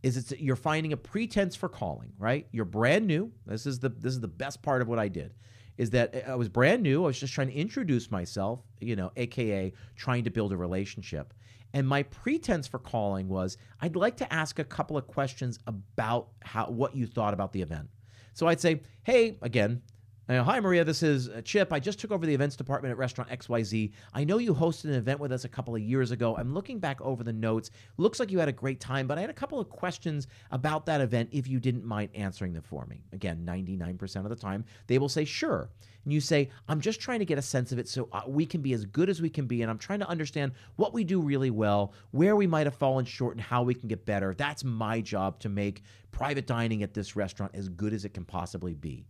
is 0.03 0.17
it's 0.17 0.31
you're 0.33 0.57
finding 0.57 0.93
a 0.93 0.97
pretense 0.97 1.55
for 1.55 1.69
calling, 1.69 2.11
right? 2.19 2.45
You're 2.51 2.65
brand 2.65 3.07
new. 3.07 3.31
This 3.45 3.65
is 3.65 3.79
the 3.79 3.89
this 3.89 4.13
is 4.13 4.19
the 4.19 4.27
best 4.27 4.61
part 4.61 4.81
of 4.81 4.87
what 4.87 4.99
I 4.99 5.07
did. 5.07 5.33
Is 5.77 5.89
that 5.91 6.27
I 6.27 6.35
was 6.35 6.49
brand 6.49 6.83
new. 6.83 7.03
I 7.03 7.07
was 7.07 7.19
just 7.19 7.33
trying 7.33 7.47
to 7.47 7.53
introduce 7.53 8.11
myself, 8.11 8.61
you 8.79 8.95
know, 8.95 9.11
aka 9.15 9.73
trying 9.95 10.25
to 10.25 10.29
build 10.29 10.51
a 10.51 10.57
relationship. 10.57 11.33
And 11.73 11.87
my 11.87 12.03
pretense 12.03 12.67
for 12.67 12.77
calling 12.77 13.27
was 13.27 13.57
I'd 13.81 13.95
like 13.95 14.17
to 14.17 14.31
ask 14.31 14.59
a 14.59 14.63
couple 14.63 14.97
of 14.97 15.07
questions 15.07 15.57
about 15.65 16.27
how 16.41 16.65
what 16.65 16.95
you 16.95 17.07
thought 17.07 17.33
about 17.33 17.53
the 17.53 17.61
event. 17.61 17.89
So 18.33 18.47
I'd 18.47 18.59
say, 18.59 18.81
"Hey, 19.03 19.37
again, 19.41 19.81
uh, 20.29 20.41
hi, 20.41 20.57
Maria. 20.61 20.85
This 20.85 21.03
is 21.03 21.27
uh, 21.27 21.41
Chip. 21.43 21.73
I 21.73 21.81
just 21.81 21.99
took 21.99 22.11
over 22.11 22.25
the 22.25 22.33
events 22.33 22.55
department 22.55 22.91
at 22.91 22.97
Restaurant 22.97 23.29
XYZ. 23.29 23.91
I 24.13 24.23
know 24.23 24.37
you 24.37 24.53
hosted 24.53 24.85
an 24.85 24.93
event 24.93 25.19
with 25.19 25.33
us 25.33 25.43
a 25.43 25.49
couple 25.49 25.75
of 25.75 25.81
years 25.81 26.11
ago. 26.11 26.37
I'm 26.37 26.53
looking 26.53 26.79
back 26.79 27.01
over 27.01 27.25
the 27.25 27.33
notes. 27.33 27.71
Looks 27.97 28.21
like 28.21 28.31
you 28.31 28.39
had 28.39 28.47
a 28.47 28.53
great 28.53 28.79
time, 28.79 29.05
but 29.05 29.17
I 29.17 29.21
had 29.21 29.29
a 29.29 29.33
couple 29.33 29.59
of 29.59 29.67
questions 29.67 30.27
about 30.51 30.85
that 30.85 31.01
event 31.01 31.27
if 31.33 31.45
you 31.49 31.59
didn't 31.59 31.83
mind 31.83 32.09
answering 32.15 32.53
them 32.53 32.63
for 32.63 32.85
me. 32.85 33.03
Again, 33.11 33.43
99% 33.45 34.15
of 34.17 34.29
the 34.29 34.35
time, 34.35 34.63
they 34.87 34.97
will 34.97 35.09
say, 35.09 35.25
sure. 35.25 35.69
And 36.05 36.13
you 36.13 36.21
say, 36.21 36.49
I'm 36.69 36.79
just 36.79 37.01
trying 37.01 37.19
to 37.19 37.25
get 37.25 37.37
a 37.37 37.41
sense 37.41 37.73
of 37.73 37.79
it 37.79 37.89
so 37.89 38.07
uh, 38.13 38.21
we 38.25 38.45
can 38.45 38.61
be 38.61 38.71
as 38.71 38.85
good 38.85 39.09
as 39.09 39.21
we 39.21 39.29
can 39.29 39.45
be. 39.45 39.61
And 39.61 39.69
I'm 39.69 39.77
trying 39.77 39.99
to 39.99 40.07
understand 40.07 40.53
what 40.77 40.93
we 40.93 41.03
do 41.03 41.19
really 41.19 41.51
well, 41.51 41.93
where 42.11 42.37
we 42.37 42.47
might 42.47 42.65
have 42.65 42.75
fallen 42.75 43.03
short, 43.03 43.35
and 43.35 43.41
how 43.41 43.63
we 43.63 43.73
can 43.73 43.89
get 43.89 44.05
better. 44.05 44.33
That's 44.33 44.63
my 44.63 45.01
job 45.01 45.39
to 45.41 45.49
make 45.49 45.83
private 46.11 46.47
dining 46.47 46.81
at 46.81 46.93
this 46.93 47.17
restaurant 47.17 47.53
as 47.55 47.67
good 47.67 47.93
as 47.93 48.05
it 48.05 48.13
can 48.13 48.23
possibly 48.23 48.73
be. 48.73 49.05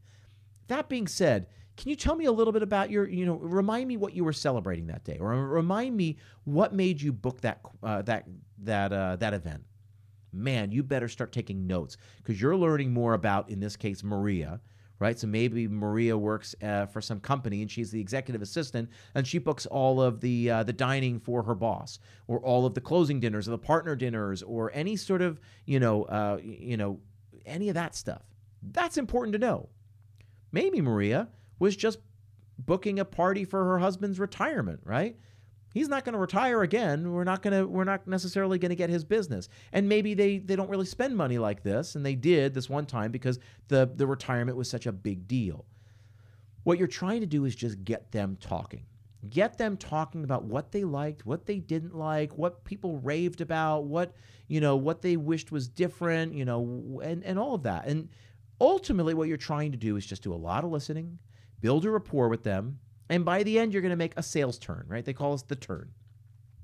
That 0.73 0.89
being 0.89 1.07
said, 1.07 1.45
can 1.77 1.89
you 1.89 1.95
tell 1.95 2.15
me 2.15 2.25
a 2.25 2.31
little 2.31 2.51
bit 2.51 2.63
about 2.63 2.89
your, 2.89 3.07
you 3.07 3.27
know, 3.27 3.35
remind 3.35 3.87
me 3.87 3.95
what 3.95 4.15
you 4.15 4.23
were 4.23 4.33
celebrating 4.33 4.87
that 4.87 5.03
day, 5.03 5.17
or 5.19 5.29
remind 5.29 5.95
me 5.95 6.17
what 6.45 6.73
made 6.73 6.99
you 6.99 7.13
book 7.13 7.41
that 7.41 7.61
uh, 7.83 8.01
that 8.01 8.25
that 8.63 8.91
uh, 8.91 9.15
that 9.17 9.35
event? 9.35 9.63
Man, 10.31 10.71
you 10.71 10.81
better 10.81 11.07
start 11.07 11.31
taking 11.31 11.67
notes 11.67 11.97
because 12.17 12.41
you're 12.41 12.55
learning 12.55 12.91
more 12.91 13.13
about, 13.13 13.49
in 13.49 13.59
this 13.59 13.75
case, 13.75 14.03
Maria, 14.03 14.59
right? 14.97 15.19
So 15.19 15.27
maybe 15.27 15.67
Maria 15.67 16.17
works 16.17 16.55
uh, 16.63 16.87
for 16.87 17.01
some 17.01 17.19
company 17.19 17.61
and 17.61 17.69
she's 17.69 17.91
the 17.91 18.01
executive 18.01 18.41
assistant, 18.41 18.89
and 19.13 19.27
she 19.27 19.37
books 19.37 19.67
all 19.67 20.01
of 20.01 20.21
the 20.21 20.49
uh, 20.49 20.63
the 20.63 20.73
dining 20.73 21.19
for 21.19 21.43
her 21.43 21.53
boss, 21.53 21.99
or 22.27 22.39
all 22.39 22.65
of 22.65 22.73
the 22.73 22.81
closing 22.81 23.19
dinners, 23.19 23.47
or 23.47 23.51
the 23.51 23.59
partner 23.59 23.95
dinners, 23.95 24.41
or 24.41 24.71
any 24.73 24.95
sort 24.95 25.21
of, 25.21 25.39
you 25.65 25.79
know, 25.79 26.05
uh, 26.05 26.39
you 26.41 26.77
know, 26.77 26.99
any 27.45 27.69
of 27.69 27.75
that 27.75 27.93
stuff. 27.95 28.23
That's 28.71 28.97
important 28.97 29.33
to 29.33 29.39
know. 29.39 29.69
Maybe 30.53 30.79
Maria 30.79 31.27
was 31.59 31.75
just 31.75 31.99
booking 32.57 32.99
a 32.99 33.05
party 33.05 33.43
for 33.43 33.63
her 33.65 33.79
husband's 33.79 34.19
retirement, 34.19 34.79
right? 34.85 35.17
He's 35.73 35.89
not 35.89 36.05
going 36.05 36.13
to 36.13 36.19
retire 36.19 36.61
again. 36.61 37.11
We're 37.11 37.23
not 37.23 37.41
going 37.41 37.59
to 37.59 37.67
we're 37.67 37.83
not 37.83 38.07
necessarily 38.07 38.59
going 38.59 38.69
to 38.69 38.75
get 38.75 38.91
his 38.91 39.03
business. 39.03 39.49
And 39.71 39.89
maybe 39.89 40.13
they 40.13 40.37
they 40.37 40.55
don't 40.55 40.69
really 40.69 40.85
spend 40.85 41.17
money 41.17 41.39
like 41.39 41.63
this 41.63 41.95
and 41.95 42.05
they 42.05 42.15
did 42.15 42.53
this 42.53 42.69
one 42.69 42.85
time 42.85 43.11
because 43.11 43.39
the 43.67 43.91
the 43.95 44.05
retirement 44.05 44.55
was 44.55 44.69
such 44.69 44.85
a 44.85 44.91
big 44.91 45.27
deal. 45.27 45.65
What 46.63 46.77
you're 46.77 46.87
trying 46.87 47.21
to 47.21 47.27
do 47.27 47.45
is 47.45 47.55
just 47.55 47.83
get 47.83 48.11
them 48.11 48.37
talking. 48.39 48.85
Get 49.29 49.57
them 49.57 49.77
talking 49.77 50.23
about 50.23 50.43
what 50.43 50.71
they 50.71 50.83
liked, 50.83 51.25
what 51.25 51.45
they 51.45 51.59
didn't 51.59 51.95
like, 51.95 52.37
what 52.37 52.65
people 52.65 52.97
raved 52.99 53.41
about, 53.41 53.85
what, 53.85 54.13
you 54.47 54.59
know, 54.59 54.75
what 54.75 55.01
they 55.01 55.15
wished 55.15 55.51
was 55.51 55.67
different, 55.67 56.33
you 56.33 56.45
know, 56.45 57.01
and 57.03 57.23
and 57.23 57.39
all 57.39 57.55
of 57.55 57.63
that. 57.63 57.87
And 57.87 58.09
ultimately 58.59 59.13
what 59.13 59.27
you're 59.27 59.37
trying 59.37 59.71
to 59.71 59.77
do 59.77 59.95
is 59.95 60.05
just 60.05 60.23
do 60.23 60.33
a 60.33 60.35
lot 60.35 60.63
of 60.63 60.71
listening, 60.71 61.19
build 61.59 61.85
a 61.85 61.91
rapport 61.91 62.29
with 62.29 62.43
them, 62.43 62.79
and 63.09 63.25
by 63.25 63.43
the 63.43 63.59
end, 63.59 63.73
you're 63.73 63.81
going 63.81 63.91
to 63.91 63.95
make 63.95 64.13
a 64.17 64.23
sales 64.23 64.57
turn, 64.57 64.85
right? 64.87 65.03
They 65.03 65.13
call 65.13 65.33
us 65.33 65.43
the 65.43 65.55
turn. 65.55 65.89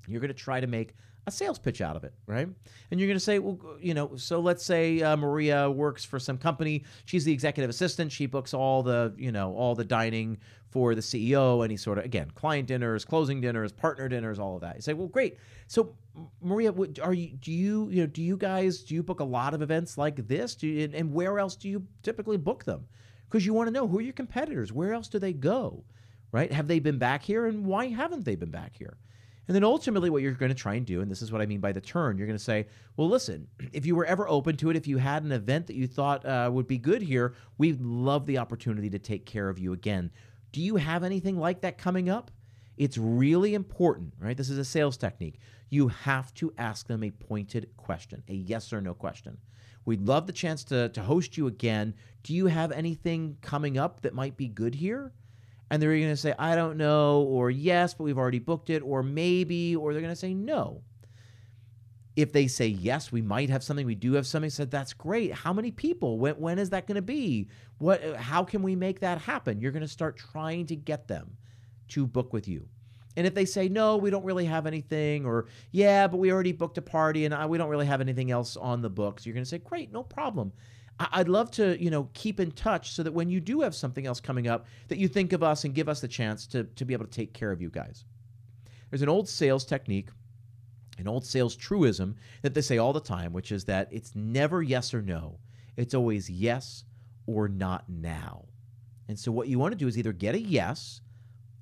You're 0.07 0.21
going 0.21 0.29
to 0.29 0.33
try 0.33 0.59
to 0.59 0.67
make 0.67 0.95
a 1.27 1.31
sales 1.31 1.59
pitch 1.59 1.81
out 1.81 1.95
of 1.95 2.03
it, 2.03 2.13
right? 2.25 2.47
And 2.89 2.99
you're 2.99 3.07
going 3.07 3.17
to 3.17 3.23
say, 3.23 3.39
well, 3.39 3.59
you 3.79 3.93
know, 3.93 4.15
so 4.15 4.39
let's 4.39 4.63
say 4.63 5.01
uh, 5.01 5.15
Maria 5.15 5.69
works 5.69 6.03
for 6.03 6.19
some 6.19 6.37
company. 6.37 6.83
She's 7.05 7.23
the 7.23 7.31
executive 7.31 7.69
assistant. 7.69 8.11
She 8.11 8.25
books 8.25 8.53
all 8.53 8.81
the, 8.83 9.13
you 9.17 9.31
know, 9.31 9.53
all 9.53 9.75
the 9.75 9.85
dining 9.85 10.39
for 10.69 10.95
the 10.95 11.01
CEO, 11.01 11.63
any 11.63 11.77
sort 11.77 11.97
of, 11.97 12.05
again, 12.05 12.31
client 12.35 12.67
dinners, 12.67 13.05
closing 13.05 13.41
dinners, 13.41 13.71
partner 13.71 14.07
dinners, 14.09 14.39
all 14.39 14.55
of 14.55 14.61
that. 14.61 14.75
You 14.75 14.81
say, 14.81 14.93
well, 14.93 15.07
great. 15.07 15.37
So, 15.67 15.95
Maria, 16.41 16.73
are 17.01 17.13
you, 17.13 17.29
do 17.29 17.51
you, 17.51 17.89
you 17.89 18.01
know, 18.01 18.07
do 18.07 18.21
you 18.21 18.37
guys, 18.37 18.83
do 18.83 18.95
you 18.95 19.03
book 19.03 19.19
a 19.19 19.25
lot 19.25 19.53
of 19.53 19.61
events 19.61 19.97
like 19.97 20.27
this? 20.27 20.55
Do 20.55 20.67
you, 20.67 20.89
and 20.93 21.13
where 21.13 21.39
else 21.39 21.55
do 21.55 21.69
you 21.69 21.85
typically 22.03 22.37
book 22.37 22.63
them? 22.63 22.85
Because 23.27 23.45
you 23.45 23.53
want 23.53 23.67
to 23.67 23.71
know 23.71 23.87
who 23.87 23.99
are 23.99 24.01
your 24.01 24.13
competitors? 24.13 24.71
Where 24.71 24.93
else 24.93 25.07
do 25.07 25.19
they 25.19 25.33
go? 25.33 25.83
right? 26.31 26.51
Have 26.51 26.67
they 26.67 26.79
been 26.79 26.97
back 26.97 27.23
here 27.23 27.45
and 27.45 27.65
why 27.65 27.87
haven't 27.87 28.25
they 28.25 28.35
been 28.35 28.51
back 28.51 28.75
here? 28.75 28.97
And 29.47 29.55
then 29.55 29.63
ultimately, 29.63 30.11
what 30.11 30.21
you're 30.21 30.33
going 30.33 30.49
to 30.49 30.55
try 30.55 30.75
and 30.75 30.85
do, 30.85 31.01
and 31.01 31.09
this 31.09 31.23
is 31.23 31.31
what 31.31 31.41
I 31.41 31.47
mean 31.47 31.59
by 31.59 31.71
the 31.71 31.81
turn, 31.81 32.19
you're 32.19 32.27
going 32.27 32.37
to 32.37 32.43
say, 32.43 32.67
well, 32.97 33.09
listen, 33.09 33.47
if 33.73 33.85
you 33.85 33.95
were 33.95 34.05
ever 34.05 34.29
open 34.29 34.55
to 34.57 34.69
it, 34.69 34.75
if 34.75 34.87
you 34.87 34.97
had 34.97 35.23
an 35.23 35.31
event 35.31 35.67
that 35.67 35.75
you 35.75 35.87
thought 35.87 36.23
uh, 36.25 36.49
would 36.53 36.67
be 36.67 36.77
good 36.77 37.01
here, 37.01 37.33
we'd 37.57 37.81
love 37.81 38.25
the 38.25 38.37
opportunity 38.37 38.89
to 38.91 38.99
take 38.99 39.25
care 39.25 39.49
of 39.49 39.57
you 39.57 39.73
again. 39.73 40.11
Do 40.51 40.61
you 40.61 40.75
have 40.75 41.03
anything 41.03 41.37
like 41.37 41.61
that 41.61 41.77
coming 41.77 42.09
up? 42.09 42.31
It's 42.77 42.97
really 42.97 43.55
important, 43.55 44.13
right? 44.19 44.37
This 44.37 44.49
is 44.49 44.57
a 44.57 44.65
sales 44.65 44.97
technique. 44.97 45.39
You 45.69 45.89
have 45.89 46.33
to 46.35 46.53
ask 46.57 46.87
them 46.87 47.03
a 47.03 47.11
pointed 47.11 47.69
question, 47.77 48.23
a 48.27 48.33
yes 48.33 48.73
or 48.73 48.81
no 48.81 48.93
question. 48.93 49.37
We'd 49.85 50.01
love 50.01 50.27
the 50.27 50.33
chance 50.33 50.63
to, 50.65 50.89
to 50.89 51.01
host 51.01 51.37
you 51.37 51.47
again. 51.47 51.93
Do 52.23 52.33
you 52.33 52.47
have 52.47 52.71
anything 52.71 53.37
coming 53.41 53.77
up 53.77 54.01
that 54.01 54.13
might 54.13 54.37
be 54.37 54.47
good 54.47 54.75
here? 54.75 55.13
and 55.69 55.81
they're 55.81 55.95
going 55.95 56.09
to 56.09 56.17
say, 56.17 56.33
I 56.37 56.55
don't 56.55 56.77
know, 56.77 57.21
or 57.21 57.51
yes, 57.51 57.93
but 57.93 58.03
we've 58.03 58.17
already 58.17 58.39
booked 58.39 58.69
it, 58.69 58.81
or 58.81 59.03
maybe, 59.03 59.75
or 59.75 59.93
they're 59.93 60.01
going 60.01 60.13
to 60.13 60.19
say 60.19 60.33
no. 60.33 60.81
If 62.15 62.33
they 62.33 62.47
say 62.47 62.67
yes, 62.67 63.11
we 63.11 63.21
might 63.21 63.49
have 63.49 63.63
something, 63.63 63.85
we 63.85 63.95
do 63.95 64.13
have 64.13 64.27
something, 64.27 64.49
said 64.49 64.71
that's 64.71 64.93
great. 64.93 65.31
How 65.31 65.53
many 65.53 65.71
people? 65.71 66.17
When, 66.17 66.35
when 66.35 66.59
is 66.59 66.71
that 66.71 66.87
going 66.87 66.95
to 66.95 67.01
be? 67.01 67.49
What? 67.77 68.15
How 68.15 68.43
can 68.43 68.61
we 68.61 68.75
make 68.75 68.99
that 69.01 69.19
happen? 69.19 69.61
You're 69.61 69.71
going 69.71 69.83
to 69.83 69.87
start 69.87 70.17
trying 70.17 70.65
to 70.67 70.75
get 70.75 71.07
them 71.07 71.37
to 71.89 72.07
book 72.07 72.33
with 72.33 72.47
you. 72.47 72.67
And 73.19 73.27
if 73.27 73.35
they 73.35 73.43
say 73.43 73.67
no, 73.67 73.97
we 73.97 74.11
don't 74.11 74.23
really 74.23 74.45
have 74.45 74.65
anything, 74.65 75.25
or 75.25 75.47
yeah, 75.73 76.07
but 76.07 76.19
we 76.19 76.31
already 76.31 76.53
booked 76.53 76.77
a 76.77 76.81
party 76.81 77.25
and 77.25 77.33
uh, 77.33 77.45
we 77.49 77.57
don't 77.57 77.67
really 77.67 77.85
have 77.85 77.99
anything 77.99 78.31
else 78.31 78.55
on 78.55 78.81
the 78.81 78.89
books, 78.89 79.25
you're 79.25 79.33
going 79.33 79.43
to 79.43 79.49
say, 79.49 79.57
great, 79.57 79.91
no 79.91 80.03
problem. 80.03 80.53
I'd 80.97 81.27
love 81.27 81.51
to, 81.51 81.77
you 81.83 81.89
know, 81.89 82.07
keep 82.13 82.39
in 82.39 82.51
touch 82.51 82.93
so 82.93 83.03
that 83.03 83.11
when 83.11 83.29
you 83.29 83.41
do 83.41 83.59
have 83.59 83.75
something 83.75 84.07
else 84.07 84.21
coming 84.21 84.47
up, 84.47 84.67
that 84.87 84.99
you 84.99 85.09
think 85.09 85.33
of 85.33 85.43
us 85.43 85.65
and 85.65 85.75
give 85.75 85.89
us 85.89 85.99
the 85.99 86.07
chance 86.07 86.47
to, 86.47 86.63
to 86.63 86.85
be 86.85 86.93
able 86.93 87.03
to 87.03 87.11
take 87.11 87.33
care 87.33 87.51
of 87.51 87.61
you 87.61 87.69
guys. 87.69 88.05
There's 88.89 89.01
an 89.01 89.09
old 89.09 89.27
sales 89.27 89.65
technique, 89.65 90.07
an 90.97 91.09
old 91.09 91.25
sales 91.25 91.57
truism 91.57 92.15
that 92.41 92.53
they 92.53 92.61
say 92.61 92.77
all 92.77 92.93
the 92.93 93.01
time, 93.01 93.33
which 93.33 93.51
is 93.51 93.65
that 93.65 93.89
it's 93.91 94.15
never 94.15 94.63
yes 94.63 94.93
or 94.93 95.01
no. 95.01 95.39
It's 95.75 95.93
always 95.93 96.29
yes 96.29 96.85
or 97.27 97.49
not 97.49 97.83
now. 97.89 98.45
And 99.09 99.19
so 99.19 99.29
what 99.29 99.49
you 99.49 99.59
want 99.59 99.73
to 99.73 99.77
do 99.77 99.89
is 99.89 99.97
either 99.97 100.13
get 100.13 100.35
a 100.35 100.39
yes 100.39 101.01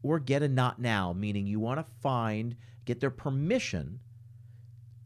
or 0.04 0.20
get 0.20 0.44
a 0.44 0.48
not 0.48 0.80
now, 0.80 1.14
meaning 1.14 1.48
you 1.48 1.60
want 1.60 1.80
to 1.80 1.86
find, 2.02 2.56
get 2.86 3.00
their 3.00 3.10
permission 3.10 4.00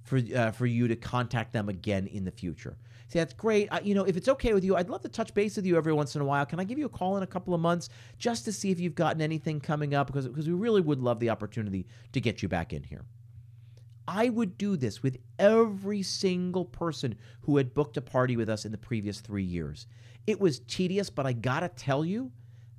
for, 0.04 0.20
uh, 0.36 0.52
for 0.52 0.66
you 0.66 0.88
to 0.88 0.96
contact 0.96 1.54
them 1.54 1.70
again 1.70 2.08
in 2.08 2.26
the 2.26 2.32
future. 2.32 2.78
See, 3.08 3.20
that's 3.20 3.34
great. 3.34 3.68
I, 3.72 3.82
you 3.82 3.94
know, 3.94 4.06
if 4.06 4.16
it's 4.16 4.30
okay 4.30 4.54
with 4.54 4.64
you, 4.64 4.78
I'd 4.78 4.90
love 4.90 5.02
to 5.02 5.10
touch 5.10 5.34
base 5.34 5.58
with 5.58 5.66
you 5.66 5.76
every 5.76 5.92
once 5.92 6.16
in 6.16 6.22
a 6.22 6.26
while. 6.26 6.46
Can 6.46 6.62
I 6.62 6.64
give 6.64 6.78
you 6.78 6.86
a 6.86 6.90
call 6.90 7.18
in 7.18 7.24
a 7.24 7.28
couple 7.28 7.54
of 7.54 7.60
months 7.60 7.90
just 8.18 8.46
to 8.46 8.54
see 8.54 8.72
if 8.72 8.80
you've 8.80 8.96
gotten 8.96 9.22
anything 9.22 9.60
coming 9.60 9.94
up? 9.94 10.08
Because, 10.08 10.28
because 10.28 10.48
we 10.48 10.54
really 10.54 10.80
would 10.80 11.02
love 11.02 11.20
the 11.20 11.30
opportunity 11.30 11.88
to 12.14 12.22
get 12.22 12.42
you 12.42 12.48
back 12.48 12.72
in 12.72 12.84
here. 12.84 13.04
I 14.08 14.30
would 14.30 14.58
do 14.58 14.78
this 14.78 15.04
with 15.04 15.18
every 15.40 16.04
single 16.04 16.66
person 16.66 17.16
who 17.42 17.58
had 17.58 17.74
booked 17.74 17.98
a 17.98 18.02
party 18.02 18.38
with 18.38 18.50
us 18.50 18.66
in 18.66 18.72
the 18.72 18.78
previous 18.78 19.20
three 19.20 19.44
years. 19.44 19.88
It 20.26 20.40
was 20.40 20.60
tedious, 20.60 21.10
but 21.10 21.26
I 21.26 21.34
gotta 21.34 21.70
tell 21.70 22.06
you, 22.06 22.32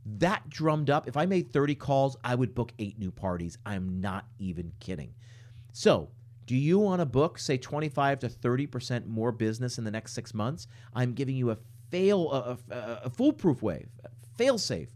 that 0.04 0.48
drummed 0.48 0.90
up. 0.90 1.06
If 1.06 1.16
I 1.16 1.26
made 1.26 1.52
30 1.52 1.74
calls, 1.76 2.16
I 2.24 2.34
would 2.34 2.54
book 2.54 2.72
eight 2.78 2.98
new 2.98 3.10
parties. 3.10 3.58
I'm 3.64 4.00
not 4.00 4.26
even 4.38 4.72
kidding. 4.80 5.14
So 5.72 6.10
do 6.46 6.56
you 6.56 6.78
want 6.78 7.00
to 7.00 7.06
book, 7.06 7.38
say, 7.38 7.56
25 7.56 8.20
to 8.20 8.28
30% 8.28 9.06
more 9.06 9.32
business 9.32 9.78
in 9.78 9.84
the 9.84 9.90
next 9.90 10.12
six 10.12 10.34
months? 10.34 10.66
I'm 10.92 11.12
giving 11.12 11.36
you 11.36 11.50
a 11.50 11.58
fail, 11.90 12.30
a, 12.32 12.74
a, 12.74 13.00
a 13.04 13.10
foolproof 13.10 13.62
way, 13.62 13.86
fail 14.36 14.58
safe 14.58 14.90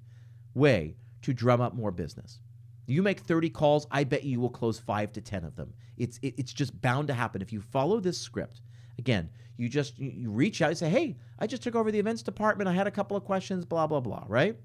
way 0.54 0.96
to 1.22 1.32
drum 1.32 1.60
up 1.60 1.74
more 1.74 1.92
business. 1.92 2.40
You 2.86 3.02
make 3.02 3.20
30 3.20 3.50
calls, 3.50 3.86
I 3.90 4.04
bet 4.04 4.24
you 4.24 4.40
will 4.40 4.50
close 4.50 4.78
five 4.78 5.12
to 5.12 5.20
10 5.20 5.44
of 5.44 5.56
them. 5.56 5.72
It's, 5.96 6.18
it, 6.22 6.34
it's 6.36 6.52
just 6.52 6.80
bound 6.80 7.08
to 7.08 7.14
happen. 7.14 7.42
If 7.42 7.52
you 7.52 7.60
follow 7.60 8.00
this 8.00 8.18
script, 8.18 8.60
again, 8.98 9.30
you 9.56 9.68
just 9.68 9.98
you, 9.98 10.30
reach 10.30 10.62
out 10.62 10.70
and 10.70 10.78
say, 10.78 10.90
hey, 10.90 11.16
I 11.38 11.46
just 11.46 11.62
took 11.62 11.74
over 11.74 11.90
the 11.90 11.98
events 11.98 12.22
department. 12.22 12.68
I 12.68 12.74
had 12.74 12.86
a 12.86 12.90
couple 12.90 13.16
of 13.16 13.24
questions, 13.24 13.64
blah, 13.64 13.86
blah, 13.86 14.00
blah, 14.00 14.24
right? 14.28 14.56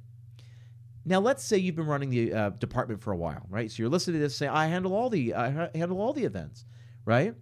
Now, 1.04 1.20
let's 1.20 1.44
say 1.44 1.58
you've 1.58 1.76
been 1.76 1.88
running 1.88 2.10
the 2.10 2.34
uh, 2.34 2.50
department 2.52 3.02
for 3.02 3.12
a 3.12 3.18
while, 3.18 3.46
right? 3.50 3.72
So 3.72 3.82
you're 3.82 3.90
listening 3.90 4.18
to 4.18 4.20
this, 4.20 4.36
say, 4.36 4.48
I 4.48 4.68
handle 4.68 4.94
all 4.94 5.10
the, 5.10 5.34
I 5.34 5.70
handle 5.74 6.00
all 6.00 6.14
the 6.14 6.24
events, 6.24 6.66
right? 7.06 7.34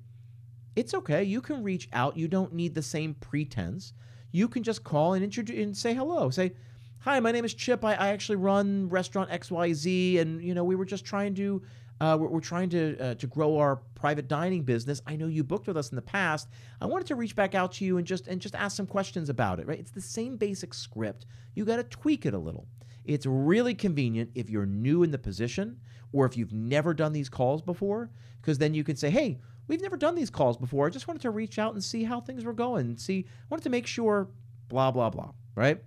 It's 0.75 0.93
okay. 0.93 1.23
You 1.23 1.41
can 1.41 1.61
reach 1.61 1.89
out. 1.91 2.15
You 2.15 2.29
don't 2.29 2.53
need 2.53 2.73
the 2.73 2.81
same 2.81 3.15
pretense. 3.15 3.93
You 4.31 4.47
can 4.47 4.63
just 4.63 4.83
call 4.83 5.13
and 5.13 5.23
introduce 5.23 5.61
and 5.61 5.75
say 5.75 5.93
hello. 5.93 6.29
Say, 6.29 6.53
hi, 6.99 7.19
my 7.19 7.31
name 7.31 7.43
is 7.43 7.53
Chip. 7.53 7.83
I, 7.83 7.95
I 7.95 8.07
actually 8.09 8.37
run 8.37 8.87
restaurant 8.87 9.29
XYZ, 9.29 10.19
and 10.19 10.41
you 10.41 10.53
know 10.53 10.63
we 10.63 10.75
were 10.75 10.85
just 10.85 11.03
trying 11.03 11.33
to, 11.35 11.61
uh, 11.99 12.17
we're, 12.19 12.27
we're, 12.27 12.39
trying 12.39 12.69
to 12.69 12.97
uh, 12.99 13.15
to 13.15 13.27
grow 13.27 13.57
our 13.57 13.77
private 13.95 14.27
dining 14.29 14.63
business. 14.63 15.01
I 15.05 15.15
know 15.15 15.27
you 15.27 15.43
booked 15.43 15.67
with 15.67 15.75
us 15.75 15.89
in 15.89 15.97
the 15.97 16.01
past. 16.01 16.47
I 16.79 16.85
wanted 16.85 17.07
to 17.07 17.15
reach 17.15 17.35
back 17.35 17.55
out 17.55 17.73
to 17.73 17.85
you 17.85 17.97
and 17.97 18.07
just 18.07 18.27
and 18.27 18.39
just 18.39 18.55
ask 18.55 18.77
some 18.77 18.87
questions 18.87 19.29
about 19.29 19.59
it. 19.59 19.67
Right? 19.67 19.79
It's 19.79 19.91
the 19.91 20.01
same 20.01 20.37
basic 20.37 20.73
script. 20.73 21.25
You 21.55 21.65
got 21.65 21.77
to 21.77 21.83
tweak 21.83 22.25
it 22.25 22.33
a 22.33 22.39
little. 22.39 22.67
It's 23.05 23.25
really 23.25 23.73
convenient 23.73 24.31
if 24.35 24.49
you're 24.49 24.65
new 24.65 25.03
in 25.03 25.11
the 25.11 25.17
position 25.17 25.79
or 26.11 26.25
if 26.25 26.37
you've 26.37 26.53
never 26.53 26.93
done 26.93 27.13
these 27.13 27.29
calls 27.29 27.61
before, 27.61 28.09
because 28.41 28.57
then 28.57 28.73
you 28.73 28.83
can 28.83 28.95
say, 28.95 29.09
hey, 29.09 29.39
we've 29.67 29.81
never 29.81 29.97
done 29.97 30.15
these 30.15 30.29
calls 30.29 30.57
before. 30.57 30.87
I 30.87 30.89
just 30.89 31.07
wanted 31.07 31.21
to 31.21 31.31
reach 31.31 31.59
out 31.59 31.73
and 31.73 31.83
see 31.83 32.03
how 32.03 32.19
things 32.19 32.45
were 32.45 32.53
going. 32.53 32.97
See, 32.97 33.25
I 33.27 33.45
wanted 33.49 33.63
to 33.63 33.69
make 33.69 33.87
sure, 33.87 34.29
blah, 34.67 34.91
blah, 34.91 35.09
blah, 35.09 35.31
right? 35.55 35.81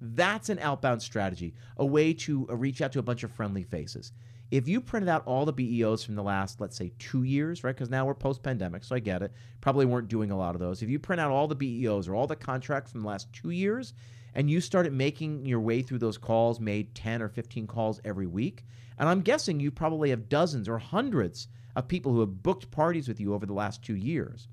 That's 0.00 0.48
an 0.48 0.58
outbound 0.58 1.02
strategy, 1.02 1.54
a 1.76 1.86
way 1.86 2.12
to 2.14 2.46
uh, 2.50 2.56
reach 2.56 2.82
out 2.82 2.92
to 2.92 2.98
a 2.98 3.02
bunch 3.02 3.22
of 3.22 3.32
friendly 3.32 3.62
faces. 3.62 4.12
If 4.50 4.68
you 4.68 4.80
printed 4.80 5.08
out 5.08 5.26
all 5.26 5.44
the 5.44 5.52
BEOs 5.52 6.04
from 6.04 6.14
the 6.14 6.22
last, 6.22 6.60
let's 6.60 6.76
say, 6.76 6.92
two 6.98 7.24
years, 7.24 7.64
right? 7.64 7.74
Because 7.74 7.90
now 7.90 8.06
we're 8.06 8.14
post 8.14 8.42
pandemic, 8.42 8.84
so 8.84 8.94
I 8.94 9.00
get 9.00 9.22
it. 9.22 9.32
Probably 9.60 9.86
weren't 9.86 10.08
doing 10.08 10.30
a 10.30 10.36
lot 10.36 10.54
of 10.54 10.60
those. 10.60 10.82
If 10.82 10.88
you 10.88 10.98
print 10.98 11.20
out 11.20 11.32
all 11.32 11.48
the 11.48 11.56
BEOs 11.56 12.06
or 12.06 12.14
all 12.14 12.28
the 12.28 12.36
contracts 12.36 12.92
from 12.92 13.00
the 13.00 13.08
last 13.08 13.32
two 13.32 13.50
years 13.50 13.94
and 14.36 14.50
you 14.50 14.60
started 14.60 14.92
making 14.92 15.46
your 15.46 15.60
way 15.60 15.80
through 15.80 15.98
those 15.98 16.18
calls, 16.18 16.60
made 16.60 16.94
10 16.94 17.22
or 17.22 17.28
15 17.28 17.66
calls 17.66 18.00
every 18.04 18.26
week, 18.26 18.64
and 18.98 19.08
I'm 19.08 19.22
guessing 19.22 19.58
you 19.58 19.70
probably 19.70 20.10
have 20.10 20.28
dozens 20.28 20.68
or 20.68 20.78
hundreds 20.78 21.48
of 21.74 21.88
people 21.88 22.12
who 22.12 22.20
have 22.20 22.42
booked 22.42 22.70
parties 22.70 23.08
with 23.08 23.18
you 23.18 23.32
over 23.34 23.46
the 23.46 23.54
last 23.54 23.82
two 23.82 23.96
years. 23.96 24.48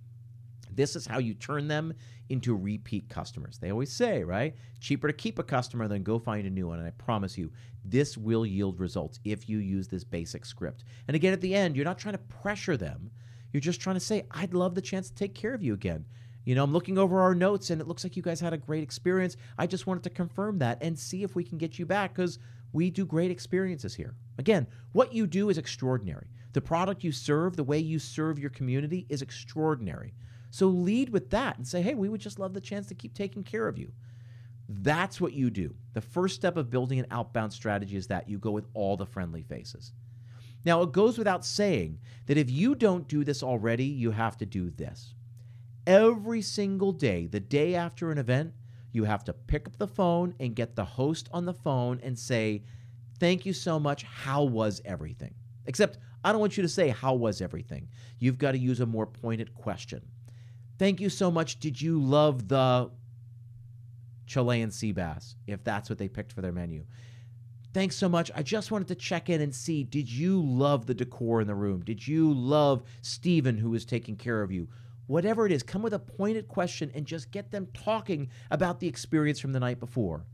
This 0.71 0.95
is 0.95 1.05
how 1.05 1.19
you 1.19 1.33
turn 1.33 1.67
them 1.67 1.93
into 2.29 2.55
repeat 2.55 3.09
customers. 3.09 3.57
They 3.57 3.71
always 3.71 3.91
say, 3.91 4.23
right? 4.23 4.55
Cheaper 4.79 5.07
to 5.07 5.13
keep 5.13 5.37
a 5.37 5.43
customer 5.43 5.87
than 5.87 6.01
go 6.01 6.17
find 6.17 6.47
a 6.47 6.49
new 6.49 6.67
one. 6.67 6.79
And 6.79 6.87
I 6.87 6.91
promise 6.91 7.37
you, 7.37 7.51
this 7.85 8.17
will 8.17 8.45
yield 8.45 8.79
results 8.79 9.19
if 9.25 9.47
you 9.47 9.59
use 9.59 9.87
this 9.87 10.03
basic 10.03 10.45
script. 10.45 10.85
And 11.07 11.15
again, 11.15 11.33
at 11.33 11.41
the 11.41 11.53
end, 11.53 11.75
you're 11.75 11.85
not 11.85 11.99
trying 11.99 12.15
to 12.15 12.19
pressure 12.19 12.77
them. 12.77 13.11
You're 13.51 13.61
just 13.61 13.81
trying 13.81 13.97
to 13.97 13.99
say, 13.99 14.25
I'd 14.31 14.53
love 14.53 14.73
the 14.73 14.81
chance 14.81 15.09
to 15.09 15.15
take 15.15 15.35
care 15.35 15.53
of 15.53 15.61
you 15.61 15.73
again. 15.73 16.05
You 16.45 16.55
know, 16.55 16.63
I'm 16.63 16.73
looking 16.73 16.97
over 16.97 17.21
our 17.21 17.33
notes 17.33 17.69
and 17.69 17.79
it 17.79 17.87
looks 17.87 18.03
like 18.03 18.15
you 18.17 18.23
guys 18.23 18.39
had 18.39 18.53
a 18.53 18.57
great 18.57 18.83
experience. 18.83 19.37
I 19.57 19.67
just 19.67 19.87
wanted 19.87 20.03
to 20.03 20.09
confirm 20.09 20.59
that 20.59 20.77
and 20.81 20.97
see 20.97 21.23
if 21.23 21.35
we 21.35 21.43
can 21.43 21.57
get 21.57 21.79
you 21.79 21.85
back 21.85 22.13
because 22.13 22.39
we 22.73 22.89
do 22.89 23.05
great 23.05 23.31
experiences 23.31 23.95
here. 23.95 24.15
Again, 24.37 24.67
what 24.91 25.13
you 25.13 25.25
do 25.27 25.49
is 25.49 25.57
extraordinary. 25.57 26.27
The 26.53 26.61
product 26.61 27.03
you 27.03 27.11
serve, 27.11 27.55
the 27.55 27.63
way 27.63 27.79
you 27.79 27.97
serve 27.97 28.39
your 28.39 28.49
community 28.49 29.05
is 29.09 29.21
extraordinary. 29.21 30.13
So 30.49 30.67
lead 30.67 31.09
with 31.09 31.29
that 31.31 31.57
and 31.57 31.67
say, 31.67 31.81
hey, 31.81 31.95
we 31.95 32.09
would 32.09 32.21
just 32.21 32.39
love 32.39 32.53
the 32.53 32.61
chance 32.61 32.87
to 32.87 32.95
keep 32.95 33.13
taking 33.13 33.43
care 33.43 33.67
of 33.67 33.77
you. 33.77 33.91
That's 34.69 35.19
what 35.19 35.33
you 35.33 35.49
do. 35.49 35.75
The 35.93 36.01
first 36.01 36.35
step 36.35 36.57
of 36.57 36.69
building 36.69 36.99
an 36.99 37.07
outbound 37.09 37.53
strategy 37.53 37.95
is 37.95 38.07
that 38.07 38.29
you 38.29 38.37
go 38.37 38.51
with 38.51 38.67
all 38.73 38.97
the 38.97 39.05
friendly 39.05 39.43
faces. 39.43 39.93
Now, 40.65 40.81
it 40.81 40.91
goes 40.91 41.17
without 41.17 41.45
saying 41.45 41.99
that 42.27 42.37
if 42.37 42.49
you 42.49 42.75
don't 42.75 43.07
do 43.07 43.23
this 43.23 43.43
already, 43.43 43.85
you 43.85 44.11
have 44.11 44.37
to 44.37 44.45
do 44.45 44.69
this. 44.69 45.13
Every 45.85 46.41
single 46.41 46.91
day, 46.93 47.27
the 47.27 47.39
day 47.39 47.75
after 47.75 48.11
an 48.11 48.17
event, 48.17 48.53
you 48.93 49.03
have 49.03 49.23
to 49.25 49.33
pick 49.33 49.67
up 49.67 49.77
the 49.77 49.87
phone 49.87 50.33
and 50.39 50.55
get 50.55 50.75
the 50.75 50.85
host 50.85 51.27
on 51.33 51.45
the 51.45 51.53
phone 51.53 51.99
and 52.03 52.17
say, 52.17 52.63
Thank 53.19 53.45
you 53.45 53.53
so 53.53 53.79
much. 53.79 54.03
How 54.03 54.43
was 54.43 54.81
everything? 54.85 55.33
Except, 55.65 55.97
I 56.23 56.31
don't 56.31 56.41
want 56.41 56.57
you 56.57 56.63
to 56.63 56.69
say, 56.69 56.89
How 56.89 57.13
was 57.13 57.41
everything? 57.41 57.89
You've 58.19 58.37
got 58.37 58.51
to 58.51 58.57
use 58.57 58.79
a 58.79 58.85
more 58.85 59.07
pointed 59.07 59.53
question. 59.55 60.01
Thank 60.79 61.01
you 61.01 61.09
so 61.09 61.29
much. 61.31 61.59
Did 61.59 61.81
you 61.81 62.01
love 62.01 62.47
the 62.47 62.89
Chilean 64.25 64.71
sea 64.71 64.91
bass, 64.91 65.35
if 65.47 65.63
that's 65.63 65.89
what 65.89 65.99
they 65.99 66.07
picked 66.07 66.31
for 66.31 66.41
their 66.41 66.51
menu? 66.51 66.85
Thanks 67.73 67.95
so 67.95 68.07
much. 68.07 68.29
I 68.35 68.43
just 68.43 68.71
wanted 68.71 68.87
to 68.89 68.95
check 68.95 69.29
in 69.29 69.41
and 69.41 69.53
see 69.53 69.83
did 69.83 70.09
you 70.09 70.41
love 70.41 70.85
the 70.85 70.93
decor 70.93 71.41
in 71.41 71.47
the 71.47 71.55
room? 71.55 71.81
Did 71.81 72.07
you 72.07 72.31
love 72.31 72.83
Steven 73.01 73.57
who 73.57 73.71
was 73.71 73.83
taking 73.83 74.15
care 74.15 74.43
of 74.43 74.51
you? 74.51 74.67
Whatever 75.07 75.45
it 75.45 75.51
is, 75.51 75.63
come 75.63 75.81
with 75.81 75.93
a 75.93 75.99
pointed 75.99 76.47
question 76.47 76.91
and 76.95 77.05
just 77.05 77.31
get 77.31 77.51
them 77.51 77.67
talking 77.73 78.29
about 78.51 78.79
the 78.79 78.87
experience 78.87 79.39
from 79.39 79.51
the 79.51 79.59
night 79.59 79.79
before. 79.79 80.25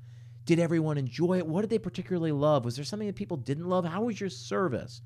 Did 0.45 0.60
everyone 0.60 0.97
enjoy 0.97 1.38
it? 1.38 1.47
What 1.47 1.62
did 1.62 1.69
they 1.69 1.79
particularly 1.79 2.32
love? 2.32 2.65
Was 2.65 2.75
there 2.75 2.86
something 2.86 3.08
that 3.08 3.15
people 3.15 3.38
didn't 3.38 3.69
love? 3.69 3.86
How 3.86 4.03
was 4.03 4.19
your 4.19 4.29
service? 4.29 5.01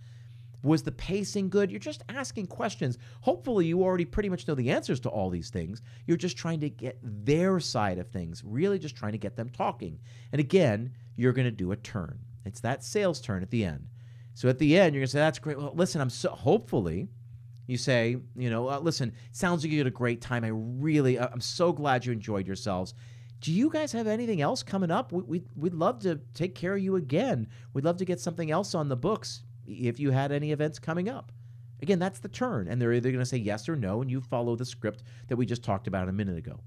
Was 0.63 0.84
the 0.84 0.91
pacing 0.93 1.49
good? 1.49 1.69
You're 1.69 1.80
just 1.80 2.04
asking 2.08 2.47
questions. 2.47 2.97
Hopefully, 3.21 3.65
you 3.65 3.84
already 3.84 4.06
pretty 4.06 4.30
much 4.30 4.47
know 4.47 4.56
the 4.56 4.71
answers 4.71 5.02
to 5.02 5.10
all 5.10 5.30
these 5.30 5.49
things. 5.49 5.82
You're 6.08 6.15
just 6.15 6.38
trying 6.38 6.62
to 6.62 6.69
get 6.69 6.97
their 7.04 7.60
side 7.60 7.99
of 7.99 8.08
things, 8.08 8.41
really 8.45 8.80
just 8.80 8.95
trying 8.95 9.12
to 9.12 9.17
get 9.17 9.36
them 9.36 9.49
talking. 9.49 9.99
And 10.32 10.39
again, 10.39 10.93
you're 11.17 11.34
going 11.34 11.45
to 11.45 11.52
do 11.52 11.73
a 11.73 11.76
turn. 11.76 12.19
It's 12.45 12.62
that 12.62 12.84
sales 12.84 13.19
turn 13.19 13.43
at 13.43 13.52
the 13.52 13.65
end. 13.65 13.88
So 14.34 14.47
at 14.47 14.58
the 14.58 14.78
end, 14.78 14.95
you're 14.95 15.02
going 15.02 15.08
to 15.08 15.12
say, 15.12 15.19
That's 15.19 15.39
great. 15.39 15.58
Well, 15.58 15.73
listen, 15.76 15.99
I'm 15.99 16.10
so, 16.10 16.30
hopefully, 16.30 17.10
you 17.67 17.78
say, 17.78 18.17
you 18.36 18.49
know, 18.49 18.69
uh, 18.69 18.80
listen, 18.80 19.13
sounds 19.32 19.63
like 19.63 19.71
you 19.71 19.78
had 19.78 19.88
a 19.88 19.91
great 19.91 20.21
time. 20.21 20.43
I 20.43 20.49
really, 20.52 21.17
uh, 21.17 21.30
I'm 21.32 21.41
so 21.41 21.71
glad 21.71 22.06
you 22.06 22.12
enjoyed 22.12 22.45
yourselves. 22.47 22.93
Do 23.39 23.52
you 23.52 23.69
guys 23.69 23.91
have 23.91 24.08
anything 24.08 24.41
else 24.41 24.63
coming 24.63 24.91
up? 24.91 25.12
We, 25.12 25.21
we, 25.23 25.43
we'd 25.56 25.73
love 25.73 25.99
to 25.99 26.19
take 26.34 26.56
care 26.56 26.76
of 26.76 26.82
you 26.82 26.95
again. 26.95 27.47
We'd 27.73 27.86
love 27.86 27.97
to 27.97 28.06
get 28.06 28.19
something 28.19 28.52
else 28.52 28.73
on 28.73 28.89
the 28.89 28.95
books 28.95 29.43
if 29.67 29.99
you 29.99 30.12
had 30.12 30.32
any 30.32 30.52
events 30.52 30.80
coming 30.80 31.10
up. 31.10 31.32
Again, 31.82 31.99
that's 31.99 32.19
the 32.19 32.30
turn. 32.30 32.67
And 32.69 32.82
they're 32.82 32.93
either 32.93 33.12
going 33.12 33.19
to 33.19 33.26
say 33.26 33.38
yes 33.38 33.67
or 33.67 33.76
no, 33.76 34.02
and 34.02 34.10
you 34.10 34.21
follow 34.21 34.56
the 34.56 34.65
script 34.65 35.04
that 35.28 35.36
we 35.36 35.45
just 35.45 35.63
talked 35.63 35.88
about 35.88 36.08
a 36.08 36.13
minute 36.13 36.38
ago. 36.38 36.60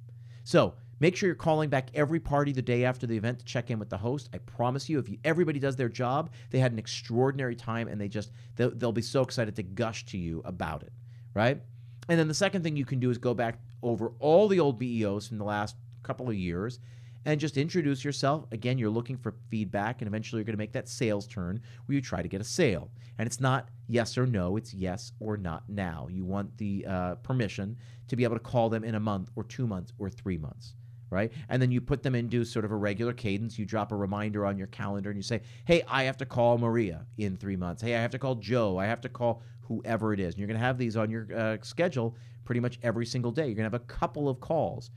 So 0.47 0.75
make 1.01 1.17
sure 1.17 1.27
you're 1.27 1.35
calling 1.35 1.71
back 1.71 1.91
every 1.93 2.21
party 2.21 2.53
the 2.53 2.63
day 2.63 2.85
after 2.85 3.05
the 3.05 3.17
event 3.17 3.41
to 3.41 3.45
check 3.45 3.69
in 3.69 3.81
with 3.81 3.91
the 3.91 3.97
host. 3.97 4.29
I 4.33 4.39
promise 4.39 4.89
you, 4.89 5.01
if 5.01 5.09
you, 5.09 5.19
everybody 5.25 5.59
does 5.59 5.75
their 5.75 5.89
job, 5.89 6.31
they 6.51 6.61
had 6.61 6.71
an 6.71 6.79
extraordinary 6.79 7.57
time, 7.57 7.89
and 7.89 8.01
they 8.01 8.07
just 8.07 8.31
they'll, 8.55 8.71
they'll 8.71 8.93
be 8.93 9.03
so 9.03 9.23
excited 9.23 9.57
to 9.57 9.65
gush 9.65 10.07
to 10.07 10.17
you 10.17 10.43
about 10.45 10.85
it, 10.85 10.93
right? 11.35 11.61
And 12.09 12.17
then 12.17 12.29
the 12.29 12.35
second 12.35 12.63
thing 12.63 12.77
you 12.77 12.85
can 12.85 13.01
do 13.01 13.11
is 13.11 13.19
go 13.19 13.35
back 13.35 13.61
over 13.83 14.13
all 14.21 14.47
the 14.47 14.61
old 14.61 14.79
BEOs 14.79 15.27
from 15.27 15.39
the 15.39 15.45
last 15.45 15.75
couple 16.05 16.29
of 16.29 16.37
years 16.37 16.79
and 17.27 17.41
just 17.41 17.57
introduce 17.57 18.05
yourself. 18.05 18.47
Again, 18.53 18.79
you're 18.79 18.89
looking 18.89 19.19
for 19.19 19.35
feedback, 19.51 20.01
and 20.01 20.09
eventually 20.09 20.39
you're 20.39 20.45
going 20.45 20.55
to 20.55 20.59
make 20.59 20.73
that 20.73 20.89
sales 20.89 21.27
turn 21.27 21.61
where 21.85 21.95
you 21.95 22.01
try 22.01 22.23
to 22.23 22.29
get 22.29 22.41
a 22.41 22.45
sale. 22.45 22.89
And 23.19 23.27
it's 23.27 23.41
not 23.41 23.69
yes 23.89 24.17
or 24.17 24.27
no, 24.27 24.57
it's 24.57 24.73
yes 24.73 25.13
or 25.19 25.37
not 25.37 25.65
now. 25.69 26.07
You 26.09 26.25
want 26.25 26.57
the 26.57 26.87
uh, 26.89 27.15
permission 27.17 27.77
to 28.09 28.17
be 28.17 28.23
able 28.23 28.37
to 28.37 28.41
call 28.41 28.69
them 28.69 28.85
in 28.85 28.95
a 28.95 29.01
month 29.01 29.31
or 29.35 29.43
two 29.43 29.67
months 29.67 29.93
or 29.99 30.09
three 30.09 30.39
months. 30.39 30.75
Right. 31.09 31.33
And 31.49 31.63
then 31.63 31.71
you 31.71 31.81
put 31.81 32.03
them 32.03 32.17
into 32.17 32.45
sort 32.45 32.65
of 32.65 32.73
a 32.73 32.77
regular 32.77 33.13
cadence. 33.13 33.57
You 33.57 33.65
drop 33.65 33.93
a 33.93 33.97
reminder 33.97 34.45
on 34.45 34.59
your 34.59 34.67
calendar 34.67 35.09
and 35.09 35.17
you 35.17 35.23
say, 35.23 35.41
Hey, 35.65 35.85
I 35.89 36.03
have 36.03 36.17
to 36.17 36.27
call 36.27 36.59
Maria 36.59 37.07
in 37.17 37.37
three 37.37 37.55
months. 37.55 37.81
Hey, 37.81 37.95
I 37.95 38.01
have 38.01 38.11
to 38.11 38.19
call 38.19 38.35
Joe. 38.35 38.77
I 38.77 38.87
have 38.87 39.01
to 39.03 39.09
call 39.09 39.41
whoever 39.61 40.13
it 40.13 40.19
is. 40.19 40.35
And 40.35 40.41
you're 40.41 40.49
going 40.49 40.59
to 40.59 40.67
have 40.67 40.79
these 40.79 40.97
on 40.97 41.09
your 41.09 41.29
uh, 41.33 41.59
schedule 41.63 42.17
pretty 42.45 42.61
much 42.61 42.81
every 42.83 43.07
single 43.07 43.31
day. 43.31 43.47
You're 43.47 43.55
going 43.55 43.71
to 43.71 43.73
have 43.73 43.75
a 43.75 43.79
couple 43.81 44.29
of 44.29 44.41
calls 44.41 44.91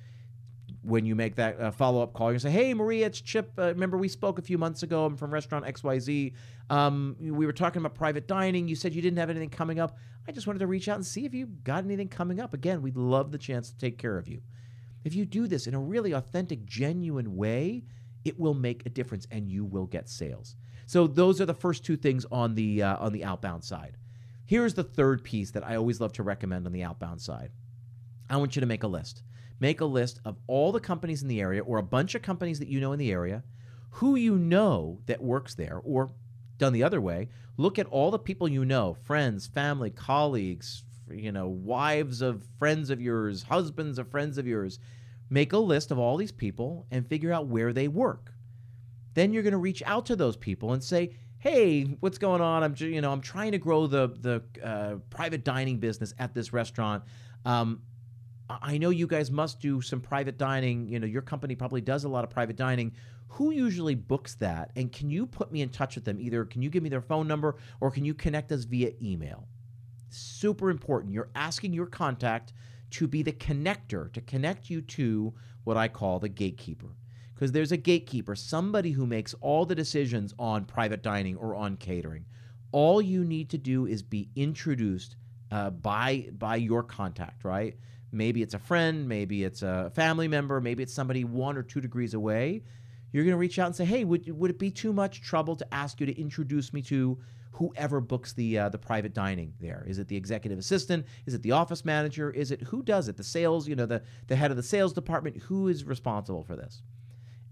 when 0.81 1.05
you 1.05 1.15
make 1.15 1.35
that 1.35 1.59
uh, 1.59 1.71
follow 1.71 2.01
up 2.01 2.13
call, 2.13 2.31
you 2.31 2.39
say, 2.39 2.49
"Hey, 2.49 2.73
Maria, 2.73 3.07
it's 3.07 3.19
Chip. 3.21 3.51
Uh, 3.57 3.67
remember 3.67 3.97
we 3.97 4.07
spoke 4.07 4.39
a 4.39 4.41
few 4.41 4.57
months 4.57 4.83
ago. 4.83 5.05
I'm 5.05 5.17
from 5.17 5.31
Restaurant 5.31 5.65
XYZ. 5.65 6.33
Um, 6.69 7.15
we 7.19 7.45
were 7.45 7.53
talking 7.53 7.81
about 7.81 7.95
private 7.95 8.27
dining. 8.27 8.67
You 8.67 8.75
said 8.75 8.93
you 8.93 9.01
didn't 9.01 9.19
have 9.19 9.29
anything 9.29 9.49
coming 9.49 9.79
up. 9.79 9.97
I 10.27 10.31
just 10.31 10.47
wanted 10.47 10.59
to 10.59 10.67
reach 10.67 10.87
out 10.87 10.95
and 10.95 11.05
see 11.05 11.25
if 11.25 11.33
you 11.33 11.47
got 11.47 11.83
anything 11.83 12.07
coming 12.07 12.39
up. 12.39 12.53
Again, 12.53 12.81
we'd 12.81 12.95
love 12.95 13.31
the 13.31 13.37
chance 13.37 13.69
to 13.71 13.77
take 13.77 13.97
care 13.97 14.17
of 14.17 14.27
you. 14.27 14.41
If 15.03 15.15
you 15.15 15.25
do 15.25 15.47
this 15.47 15.67
in 15.67 15.73
a 15.73 15.79
really 15.79 16.11
authentic, 16.11 16.65
genuine 16.65 17.35
way, 17.35 17.83
it 18.25 18.39
will 18.39 18.53
make 18.53 18.85
a 18.85 18.89
difference, 18.89 19.27
and 19.31 19.49
you 19.49 19.65
will 19.65 19.85
get 19.85 20.09
sales. 20.09 20.55
So 20.85 21.07
those 21.07 21.39
are 21.41 21.45
the 21.45 21.53
first 21.53 21.85
two 21.85 21.97
things 21.97 22.25
on 22.31 22.55
the 22.55 22.83
uh, 22.83 22.97
on 22.97 23.13
the 23.13 23.23
outbound 23.23 23.63
side. 23.63 23.97
Here's 24.45 24.73
the 24.73 24.83
third 24.83 25.23
piece 25.23 25.51
that 25.51 25.65
I 25.65 25.75
always 25.75 26.01
love 26.01 26.13
to 26.13 26.23
recommend 26.23 26.65
on 26.65 26.71
the 26.71 26.83
outbound 26.83 27.21
side. 27.21 27.51
I 28.29 28.37
want 28.37 28.55
you 28.55 28.59
to 28.61 28.65
make 28.65 28.83
a 28.83 28.87
list 28.87 29.23
make 29.60 29.82
a 29.82 29.86
list 29.86 30.19
of 30.26 30.38
all 30.48 30.72
the 30.72 30.80
companies 30.80 31.22
in 31.22 31.28
the 31.28 31.41
area 31.41 31.62
or 31.62 31.78
a 31.78 31.84
bunch 31.84 32.15
of 32.15 32.22
companies 32.22 32.60
that 32.60 32.67
you 32.67 32.80
know 32.80 32.93
in 32.93 33.00
the 33.00 33.12
area, 33.12 33.43
who 33.91 34.15
you 34.15 34.38
know 34.38 35.00
that 35.06 35.22
works 35.22 35.56
there, 35.56 35.82
or 35.84 36.12
done 36.58 36.74
the 36.74 36.84
other 36.84 37.02
way, 37.02 37.30
look 37.58 37.80
at 37.80 37.88
all 37.88 38.12
the 38.12 38.19
people 38.19 38.48
you 38.48 38.63
know 38.63 38.93
friends, 38.93 39.48
family, 39.48 39.89
colleagues, 39.89 40.84
you 41.10 41.32
know, 41.32 41.48
wives 41.48 42.22
of 42.22 42.43
friends 42.58 42.89
of 42.89 43.02
yours, 43.02 43.43
husbands 43.43 43.98
of 43.98 44.10
friends 44.10 44.38
of 44.38 44.48
yours. 44.48 44.80
Make 45.30 45.54
a 45.54 45.58
list 45.58 45.91
of 45.91 46.00
all 46.00 46.17
these 46.17 46.32
people 46.32 46.88
and 46.91 47.08
figure 47.08 47.32
out 47.32 47.48
where 47.48 47.72
they 47.72 47.88
work. 47.88 48.34
Then 49.13 49.34
you're 49.34 49.43
going 49.43 49.52
to 49.52 49.58
reach 49.58 49.84
out 49.86 50.06
to 50.08 50.15
those 50.15 50.36
people 50.36 50.74
and 50.74 50.84
say, 50.84 51.15
"Hey, 51.38 51.84
what's 52.00 52.17
going 52.17 52.41
on? 52.41 52.63
I'm 52.63 52.76
you 52.78 53.02
know 53.02 53.12
I'm 53.12 53.22
trying 53.22 53.52
to 53.52 53.58
grow 53.58 53.86
the 53.86 54.08
the 54.08 54.65
uh, 54.65 54.95
private 55.10 55.43
dining 55.43 55.78
business 55.78 56.13
at 56.17 56.34
this 56.34 56.52
restaurant. 56.52 57.04
Um, 57.45 57.82
I 58.49 58.77
know 58.77 58.89
you 58.89 59.05
guys 59.05 59.29
must 59.29 59.59
do 59.59 59.79
some 59.81 60.01
private 60.01 60.38
dining. 60.38 60.88
You 60.88 60.99
know, 60.99 61.07
your 61.07 61.21
company 61.21 61.55
probably 61.55 61.81
does 61.81 62.03
a 62.03 62.09
lot 62.09 62.23
of 62.23 62.29
private 62.29 62.55
dining. 62.55 62.93
Who 63.27 63.51
usually 63.51 63.93
books 63.93 64.33
that? 64.35 64.71
And 64.75 64.91
can 64.91 65.09
you 65.12 65.27
put 65.27 65.51
me 65.51 65.62
in 65.62 65.69
touch 65.69 65.95
with 65.95 66.03
them? 66.05 66.19
Either 66.19 66.45
can 66.45 66.62
you 66.63 66.69
give 66.69 66.81
me 66.81 66.89
their 66.89 67.01
phone 67.01 67.27
number 67.27 67.57
or 67.79 67.91
can 67.91 68.05
you 68.05 68.15
connect 68.15 68.51
us 68.51 68.63
via 68.63 68.91
email? 69.01 69.47
Super 70.09 70.71
important. 70.71 71.13
You're 71.13 71.29
asking 71.35 71.73
your 71.73 71.85
contact 71.85 72.53
to 72.91 73.07
be 73.07 73.21
the 73.21 73.31
connector, 73.31 74.12
to 74.13 74.21
connect 74.21 74.69
you 74.69 74.81
to 74.81 75.33
what 75.63 75.77
I 75.77 75.88
call 75.88 76.17
the 76.17 76.29
gatekeeper. 76.29 76.95
Because 77.35 77.51
there's 77.51 77.71
a 77.71 77.77
gatekeeper, 77.77 78.35
somebody 78.35 78.91
who 78.91 79.05
makes 79.05 79.35
all 79.41 79.65
the 79.65 79.75
decisions 79.75 80.33
on 80.39 80.65
private 80.65 81.03
dining 81.03 81.38
or 81.38 81.55
on 81.55 81.77
catering. 81.77 82.25
All 82.71 83.01
you 83.01 83.23
need 83.23 83.49
to 83.51 83.57
do 83.57 83.85
is 83.85 84.01
be 84.01 84.29
introduced 84.35 85.15
uh, 85.51 85.69
by 85.69 86.29
by 86.38 86.57
your 86.57 86.83
contact, 86.83 87.43
right? 87.43 87.75
Maybe 88.12 88.41
it's 88.41 88.54
a 88.54 88.60
friend, 88.60 89.08
maybe 89.08 89.43
it's 89.43 89.62
a 89.62 89.91
family 89.93 90.28
member, 90.28 90.60
maybe 90.60 90.84
it's 90.84 90.93
somebody 90.93 91.24
one 91.24 91.58
or 91.58 91.63
two 91.63 91.82
degrees 91.82 92.13
away. 92.13 92.63
You're 93.12 93.24
going 93.24 93.34
to 93.34 93.38
reach 93.38 93.58
out 93.60 93.67
and 93.67 93.76
say, 93.76 93.86
"Hey, 93.86 94.04
would 94.04 94.30
would 94.30 94.52
it 94.52 94.60
be 94.60 94.72
too 94.72 94.93
much 94.93 95.22
trouble 95.22 95.56
to 95.56 95.74
ask 95.74 96.00
you 96.00 96.06
to 96.06 96.19
introduce 96.19 96.74
me 96.74 96.82
to 96.84 97.19
whoever 97.54 98.00
books 98.00 98.34
the 98.34 98.58
uh, 98.58 98.69
the 98.69 98.78
private 98.78 99.13
dining 99.13 99.54
there? 99.60 99.84
Is 99.88 99.98
it 100.00 100.08
the 100.08 100.15
executive 100.15 100.60
assistant? 100.60 101.06
Is 101.26 101.34
it 101.34 101.41
the 101.41 101.52
office 101.52 101.84
manager? 101.86 102.30
Is 102.32 102.52
it 102.52 102.62
who 102.62 102.84
does 102.84 103.08
it? 103.08 103.17
The 103.17 103.24
sales, 103.24 103.67
you 103.67 103.76
know, 103.76 103.86
the 103.86 104.04
the 104.28 104.36
head 104.36 104.52
of 104.52 104.58
the 104.58 104.63
sales 104.63 104.93
department. 104.93 105.38
Who 105.43 105.67
is 105.67 105.84
responsible 105.84 106.43
for 106.43 106.56
this?" 106.56 106.82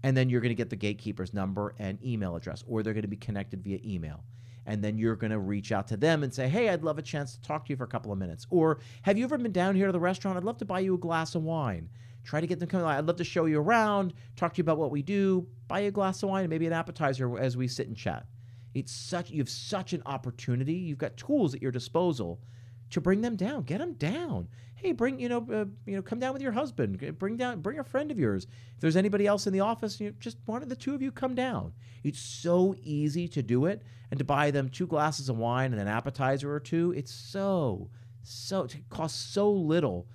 And 0.04 0.16
then 0.16 0.28
you're 0.28 0.40
going 0.40 0.50
to 0.50 0.54
get 0.54 0.70
the 0.70 0.76
gatekeeper's 0.76 1.34
number 1.34 1.74
and 1.78 2.02
email 2.04 2.36
address, 2.36 2.62
or 2.68 2.84
they're 2.84 2.94
going 2.94 3.02
to 3.02 3.08
be 3.08 3.16
connected 3.16 3.64
via 3.64 3.80
email 3.84 4.22
and 4.68 4.84
then 4.84 4.98
you're 4.98 5.16
going 5.16 5.32
to 5.32 5.38
reach 5.38 5.72
out 5.72 5.88
to 5.88 5.96
them 5.96 6.22
and 6.22 6.32
say, 6.32 6.46
"Hey, 6.46 6.68
I'd 6.68 6.84
love 6.84 6.98
a 6.98 7.02
chance 7.02 7.34
to 7.34 7.40
talk 7.40 7.64
to 7.64 7.72
you 7.72 7.76
for 7.76 7.84
a 7.84 7.88
couple 7.88 8.12
of 8.12 8.18
minutes." 8.18 8.46
Or, 8.50 8.78
"Have 9.02 9.18
you 9.18 9.24
ever 9.24 9.38
been 9.38 9.50
down 9.50 9.74
here 9.74 9.86
to 9.86 9.92
the 9.92 9.98
restaurant? 9.98 10.36
I'd 10.36 10.44
love 10.44 10.58
to 10.58 10.64
buy 10.64 10.80
you 10.80 10.94
a 10.94 10.98
glass 10.98 11.34
of 11.34 11.42
wine." 11.42 11.88
Try 12.22 12.42
to 12.42 12.46
get 12.46 12.60
them 12.60 12.68
coming. 12.68 12.86
I'd 12.86 13.06
love 13.06 13.16
to 13.16 13.24
show 13.24 13.46
you 13.46 13.58
around, 13.58 14.12
talk 14.36 14.52
to 14.52 14.58
you 14.58 14.62
about 14.62 14.76
what 14.76 14.90
we 14.90 15.00
do, 15.00 15.48
buy 15.66 15.80
you 15.80 15.88
a 15.88 15.90
glass 15.90 16.22
of 16.22 16.28
wine, 16.28 16.44
and 16.44 16.50
maybe 16.50 16.66
an 16.66 16.74
appetizer 16.74 17.38
as 17.38 17.56
we 17.56 17.66
sit 17.66 17.88
and 17.88 17.96
chat. 17.96 18.26
It's 18.74 18.92
such 18.92 19.30
you 19.30 19.38
have 19.38 19.48
such 19.48 19.94
an 19.94 20.02
opportunity. 20.04 20.74
You've 20.74 20.98
got 20.98 21.16
tools 21.16 21.54
at 21.54 21.62
your 21.62 21.72
disposal 21.72 22.42
to 22.90 23.00
bring 23.00 23.22
them 23.22 23.36
down. 23.36 23.62
Get 23.62 23.78
them 23.78 23.94
down. 23.94 24.48
Hey, 24.80 24.92
bring 24.92 25.18
you 25.18 25.28
know 25.28 25.44
uh, 25.52 25.64
you 25.86 25.96
know 25.96 26.02
come 26.02 26.20
down 26.20 26.32
with 26.32 26.42
your 26.42 26.52
husband. 26.52 27.18
Bring 27.18 27.36
down 27.36 27.60
bring 27.60 27.80
a 27.80 27.84
friend 27.84 28.12
of 28.12 28.18
yours. 28.18 28.46
If 28.76 28.80
there's 28.80 28.96
anybody 28.96 29.26
else 29.26 29.48
in 29.48 29.52
the 29.52 29.60
office, 29.60 30.00
you 30.00 30.10
know, 30.10 30.14
just 30.20 30.38
one 30.46 30.62
of 30.62 30.68
the 30.68 30.76
two 30.76 30.94
of 30.94 31.02
you 31.02 31.10
come 31.10 31.34
down. 31.34 31.72
It's 32.04 32.20
so 32.20 32.76
easy 32.82 33.26
to 33.26 33.42
do 33.42 33.66
it 33.66 33.82
and 34.12 34.18
to 34.18 34.24
buy 34.24 34.52
them 34.52 34.68
two 34.68 34.86
glasses 34.86 35.28
of 35.28 35.36
wine 35.36 35.72
and 35.72 35.82
an 35.82 35.88
appetizer 35.88 36.52
or 36.52 36.60
two. 36.60 36.94
It's 36.96 37.12
so 37.12 37.90
so 38.22 38.62
it 38.62 38.76
costs 38.88 39.18
so 39.18 39.50
little 39.50 40.06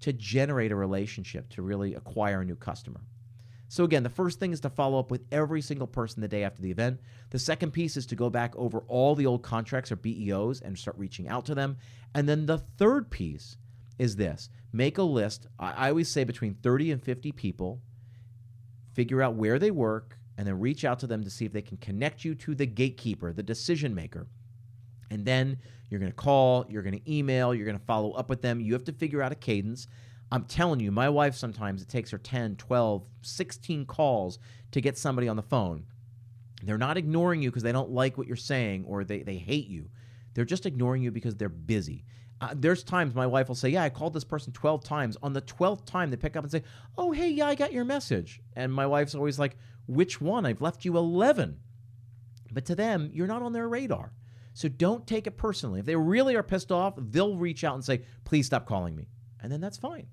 to 0.00 0.12
generate 0.12 0.70
a 0.70 0.76
relationship 0.76 1.48
to 1.50 1.62
really 1.62 1.94
acquire 1.94 2.42
a 2.42 2.44
new 2.44 2.56
customer. 2.56 3.00
So, 3.68 3.84
again, 3.84 4.02
the 4.02 4.10
first 4.10 4.38
thing 4.38 4.52
is 4.52 4.60
to 4.60 4.68
follow 4.68 4.98
up 4.98 5.10
with 5.10 5.24
every 5.32 5.62
single 5.62 5.86
person 5.86 6.20
the 6.20 6.28
day 6.28 6.44
after 6.44 6.60
the 6.60 6.70
event. 6.70 7.00
The 7.30 7.38
second 7.38 7.70
piece 7.70 7.96
is 7.96 8.04
to 8.06 8.14
go 8.14 8.28
back 8.28 8.54
over 8.54 8.80
all 8.80 9.14
the 9.14 9.24
old 9.24 9.42
contracts 9.42 9.90
or 9.90 9.96
BEOs 9.96 10.60
and 10.60 10.78
start 10.78 10.98
reaching 10.98 11.26
out 11.26 11.46
to 11.46 11.54
them. 11.54 11.78
And 12.14 12.28
then 12.28 12.44
the 12.44 12.58
third 12.58 13.10
piece 13.10 13.56
is 14.02 14.16
this 14.16 14.50
make 14.72 14.98
a 14.98 15.02
list. 15.02 15.46
I 15.58 15.88
always 15.88 16.10
say 16.10 16.24
between 16.24 16.54
30 16.54 16.92
and 16.92 17.02
50 17.02 17.32
people. 17.32 17.80
figure 18.94 19.22
out 19.22 19.36
where 19.36 19.58
they 19.58 19.70
work, 19.70 20.18
and 20.36 20.46
then 20.46 20.60
reach 20.60 20.84
out 20.84 20.98
to 20.98 21.06
them 21.06 21.22
to 21.24 21.30
see 21.30 21.46
if 21.46 21.52
they 21.52 21.62
can 21.62 21.78
connect 21.78 22.24
you 22.24 22.34
to 22.34 22.54
the 22.54 22.66
gatekeeper, 22.66 23.32
the 23.32 23.42
decision 23.42 23.94
maker. 23.94 24.26
And 25.10 25.24
then 25.24 25.58
you're 25.88 26.00
going 26.00 26.12
to 26.12 26.16
call, 26.16 26.66
you're 26.68 26.82
going 26.82 26.98
to 26.98 27.10
email, 27.10 27.54
you're 27.54 27.64
going 27.66 27.78
to 27.78 27.84
follow 27.84 28.12
up 28.12 28.28
with 28.28 28.42
them. 28.42 28.60
You 28.60 28.72
have 28.72 28.84
to 28.84 28.92
figure 28.92 29.22
out 29.22 29.32
a 29.32 29.36
cadence. 29.36 29.86
I'm 30.30 30.44
telling 30.44 30.80
you, 30.80 30.90
my 30.90 31.08
wife 31.08 31.36
sometimes 31.36 31.80
it 31.80 31.88
takes 31.88 32.10
her 32.10 32.18
10, 32.18 32.56
12, 32.56 33.06
16 33.22 33.86
calls 33.86 34.38
to 34.72 34.80
get 34.80 34.98
somebody 34.98 35.28
on 35.28 35.36
the 35.36 35.42
phone. 35.42 35.84
They're 36.62 36.78
not 36.78 36.96
ignoring 36.96 37.42
you 37.42 37.50
because 37.50 37.62
they 37.62 37.72
don't 37.72 37.90
like 37.90 38.18
what 38.18 38.26
you're 38.26 38.36
saying 38.36 38.84
or 38.86 39.04
they, 39.04 39.22
they 39.22 39.36
hate 39.36 39.68
you. 39.68 39.90
They're 40.34 40.44
just 40.44 40.66
ignoring 40.66 41.02
you 41.02 41.10
because 41.10 41.36
they're 41.36 41.48
busy. 41.48 42.04
Uh, 42.42 42.54
there's 42.56 42.82
times 42.82 43.14
my 43.14 43.26
wife 43.26 43.46
will 43.46 43.54
say, 43.54 43.68
Yeah, 43.68 43.84
I 43.84 43.88
called 43.88 44.14
this 44.14 44.24
person 44.24 44.52
12 44.52 44.82
times. 44.82 45.16
On 45.22 45.32
the 45.32 45.42
12th 45.42 45.86
time, 45.86 46.10
they 46.10 46.16
pick 46.16 46.36
up 46.36 46.42
and 46.42 46.50
say, 46.50 46.64
Oh, 46.98 47.12
hey, 47.12 47.28
yeah, 47.28 47.46
I 47.46 47.54
got 47.54 47.72
your 47.72 47.84
message. 47.84 48.42
And 48.56 48.72
my 48.72 48.84
wife's 48.84 49.14
always 49.14 49.38
like, 49.38 49.56
Which 49.86 50.20
one? 50.20 50.44
I've 50.44 50.60
left 50.60 50.84
you 50.84 50.96
11. 50.96 51.60
But 52.52 52.66
to 52.66 52.74
them, 52.74 53.10
you're 53.12 53.28
not 53.28 53.42
on 53.42 53.52
their 53.52 53.68
radar. 53.68 54.12
So 54.54 54.68
don't 54.68 55.06
take 55.06 55.28
it 55.28 55.36
personally. 55.36 55.80
If 55.80 55.86
they 55.86 55.94
really 55.94 56.34
are 56.34 56.42
pissed 56.42 56.72
off, 56.72 56.94
they'll 56.98 57.36
reach 57.36 57.62
out 57.62 57.76
and 57.76 57.84
say, 57.84 58.02
Please 58.24 58.46
stop 58.46 58.66
calling 58.66 58.96
me. 58.96 59.06
And 59.40 59.50
then 59.50 59.60
that's 59.60 59.78
fine. 59.78 60.08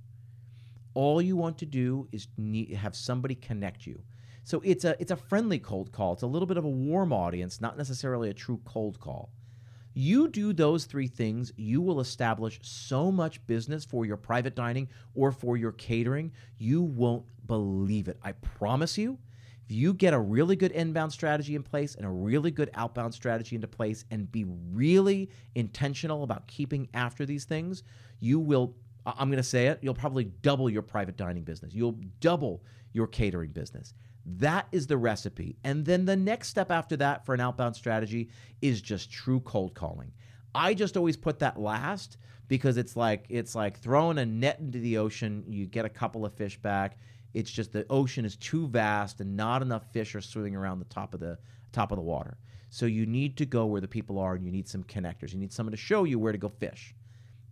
All 0.94 1.24
you 1.24 1.36
want 1.36 1.58
to 1.60 1.66
do 1.66 2.08
is 2.12 2.28
need, 2.38 2.76
have 2.76 2.96
somebody 2.96 3.34
connect 3.34 3.88
you. 3.88 4.04
So 4.44 4.62
it's 4.64 4.86
a 4.86 4.96
it's 5.00 5.12
a 5.12 5.16
friendly 5.16 5.60
cold 5.60 5.92
call. 5.92 6.14
It's 6.14 6.24
a 6.24 6.28
little 6.28 6.48
bit 6.48 6.58
of 6.58 6.66
a 6.66 6.70
warm 6.70 7.12
audience, 7.12 7.60
not 7.60 7.78
necessarily 7.78 8.30
a 8.30 8.34
true 8.34 8.62
cold 8.66 9.00
call. 9.00 9.32
You 9.94 10.28
do 10.28 10.54
those 10.54 10.86
three 10.86 11.08
things, 11.08 11.52
you 11.58 11.82
will 11.82 12.00
establish 12.00 12.60
so 12.62 13.12
much 13.12 13.46
business 13.48 13.84
for 13.84 14.06
your 14.06 14.18
private 14.18 14.56
dining 14.56 14.88
or 15.16 15.32
for 15.32 15.58
your 15.58 15.72
catering. 15.74 16.32
You 16.58 16.82
won't 16.82 17.26
believe 17.48 18.08
it. 18.08 18.18
I 18.24 18.34
promise 18.34 18.98
you. 18.98 19.18
If 19.66 19.76
you 19.76 19.94
get 19.94 20.16
a 20.16 20.20
really 20.20 20.56
good 20.56 20.72
inbound 20.72 21.12
strategy 21.12 21.54
in 21.56 21.62
place 21.62 21.94
and 21.94 22.04
a 22.04 22.10
really 22.10 22.50
good 22.50 22.72
outbound 22.74 23.14
strategy 23.14 23.56
into 23.56 23.68
place 23.68 24.04
and 24.10 24.32
be 24.32 24.46
really 24.74 25.30
intentional 25.54 26.24
about 26.24 26.48
keeping 26.48 26.90
after 26.96 27.24
these 27.24 27.46
things, 27.46 27.84
you 28.20 28.40
will 28.40 28.74
I'm 29.06 29.30
going 29.30 29.38
to 29.38 29.44
say 29.44 29.68
it, 29.68 29.80
you'll 29.82 29.94
probably 29.94 30.26
double 30.26 30.70
your 30.70 30.82
private 30.82 31.18
dining 31.18 31.44
business. 31.44 31.74
You'll 31.74 31.98
double 32.20 32.62
your 32.94 33.08
catering 33.08 33.52
business. 33.52 33.94
That 34.26 34.68
is 34.72 34.88
the 34.88 34.98
recipe. 34.98 35.58
And 35.64 35.86
then 35.86 36.06
the 36.06 36.16
next 36.16 36.50
step 36.50 36.72
after 36.72 36.98
that 36.98 37.26
for 37.26 37.34
an 37.34 37.40
outbound 37.40 37.76
strategy 37.76 38.30
is 38.62 38.82
just 38.82 39.12
true 39.12 39.40
cold 39.40 39.74
calling. 39.74 40.12
I 40.54 40.74
just 40.74 40.98
always 40.98 41.18
put 41.18 41.40
that 41.40 41.60
last 41.60 42.18
because 42.48 42.78
it's 42.78 42.96
like 42.96 43.26
it's 43.30 43.56
like 43.56 43.80
throwing 43.80 44.18
a 44.18 44.26
net 44.26 44.60
into 44.60 44.80
the 44.80 44.98
ocean, 44.98 45.44
you 45.48 45.66
get 45.66 45.86
a 45.86 45.90
couple 45.90 46.26
of 46.26 46.34
fish 46.34 46.58
back. 46.58 46.98
It's 47.34 47.52
just 47.52 47.72
the 47.72 47.86
ocean 47.90 48.26
is 48.26 48.36
too 48.36 48.68
vast 48.68 49.22
and 49.22 49.38
not 49.38 49.62
enough 49.62 49.92
fish 49.94 50.16
are 50.16 50.22
swimming 50.22 50.56
around 50.56 50.80
the 50.80 50.86
top 50.86 51.14
of 51.14 51.20
the 51.20 51.38
top 51.72 51.92
of 51.92 51.98
the 51.98 52.04
water. 52.04 52.38
So 52.70 52.86
you 52.86 53.06
need 53.06 53.38
to 53.38 53.46
go 53.46 53.66
where 53.66 53.82
the 53.82 53.88
people 53.88 54.20
are 54.20 54.36
and 54.36 54.44
you 54.44 54.52
need 54.52 54.68
some 54.68 54.84
connectors. 54.84 55.32
You 55.32 55.40
need 55.40 55.54
someone 55.54 55.72
to 55.72 55.78
show 55.78 56.04
you 56.04 56.20
where 56.20 56.32
to 56.32 56.38
go 56.38 56.50
fish. 56.50 56.96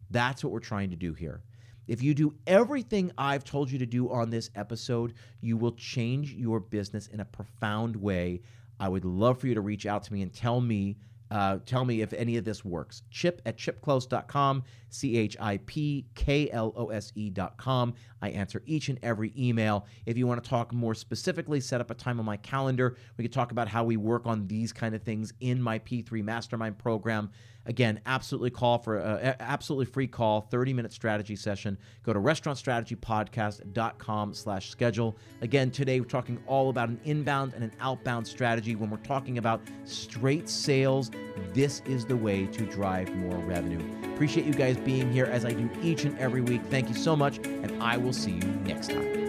That's 0.09 0.43
what 0.43 0.53
we're 0.53 0.59
trying 0.59 0.89
to 0.91 0.95
do 0.95 1.13
here. 1.13 1.43
If 1.87 2.01
you 2.01 2.13
do 2.13 2.35
everything 2.45 3.11
I've 3.17 3.43
told 3.43 3.71
you 3.71 3.79
to 3.79 3.85
do 3.85 4.09
on 4.11 4.29
this 4.29 4.49
episode, 4.55 5.13
you 5.41 5.57
will 5.57 5.73
change 5.73 6.33
your 6.33 6.59
business 6.59 7.07
in 7.07 7.19
a 7.19 7.25
profound 7.25 7.95
way. 7.95 8.41
I 8.79 8.89
would 8.89 9.05
love 9.05 9.39
for 9.39 9.47
you 9.47 9.55
to 9.55 9.61
reach 9.61 9.85
out 9.85 10.03
to 10.03 10.13
me 10.13 10.21
and 10.21 10.33
tell 10.33 10.61
me 10.61 10.97
uh, 11.29 11.59
tell 11.65 11.83
me 11.83 12.01
if 12.01 12.13
any 12.13 12.37
of 12.37 12.45
this 12.45 12.63
works. 12.63 13.03
Chip 13.11 13.41
at 13.45 13.57
chipklose.com, 13.57 14.63
C 14.89 15.17
H 15.17 15.35
I 15.39 15.57
P 15.65 16.05
K 16.15 16.49
L 16.51 16.71
O 16.75 16.87
S 16.87 17.11
E.com. 17.15 17.93
I 18.21 18.29
answer 18.29 18.63
each 18.65 18.89
and 18.89 18.97
every 19.03 19.33
email. 19.37 19.85
If 20.05 20.17
you 20.17 20.25
want 20.25 20.41
to 20.41 20.49
talk 20.49 20.73
more 20.73 20.95
specifically, 20.95 21.59
set 21.59 21.81
up 21.81 21.91
a 21.91 21.95
time 21.95 22.19
on 22.19 22.25
my 22.25 22.37
calendar. 22.37 22.95
We 23.17 23.23
could 23.23 23.33
talk 23.33 23.51
about 23.51 23.67
how 23.67 23.83
we 23.83 23.97
work 23.97 24.25
on 24.25 24.47
these 24.47 24.71
kind 24.71 24.95
of 24.95 25.03
things 25.03 25.33
in 25.41 25.61
my 25.61 25.79
P3 25.79 26.23
Mastermind 26.23 26.77
program. 26.77 27.29
Again, 27.67 27.99
absolutely 28.05 28.49
call 28.49 28.79
for 28.79 28.99
uh, 28.99 29.19
a 29.21 29.41
absolutely 29.41 29.85
free 29.85 30.07
call, 30.07 30.41
30 30.41 30.73
minute 30.73 30.93
strategy 30.93 31.35
session. 31.35 31.77
Go 32.03 32.13
to 32.13 32.19
restaurantstrategypodcast.com 32.19 34.33
slash 34.33 34.69
schedule. 34.69 35.17
Again, 35.41 35.69
today 35.69 35.99
we're 35.99 36.07
talking 36.07 36.41
all 36.47 36.69
about 36.69 36.89
an 36.89 36.99
inbound 37.03 37.53
and 37.53 37.63
an 37.63 37.71
outbound 37.81 38.25
strategy. 38.25 38.75
When 38.75 38.89
we're 38.89 38.97
talking 38.97 39.37
about 39.37 39.61
straight 39.83 40.47
sales, 40.47 41.11
this 41.53 41.81
is 41.85 42.05
the 42.05 42.15
way 42.15 42.47
to 42.47 42.65
drive 42.65 43.13
more 43.15 43.37
revenue. 43.39 43.81
Appreciate 44.13 44.45
you 44.45 44.53
guys 44.53 44.77
being 44.77 45.11
here 45.11 45.25
as 45.25 45.43
I 45.43 45.51
do 45.51 45.69
each 45.81 46.05
and 46.05 46.17
every 46.17 46.41
week. 46.41 46.61
Thank 46.69 46.87
you 46.87 46.95
so 46.95 47.15
much, 47.15 47.37
and 47.39 47.83
I 47.83 47.97
will 47.97 48.13
see 48.13 48.31
you 48.31 48.47
next 48.65 48.89
time. 48.89 49.26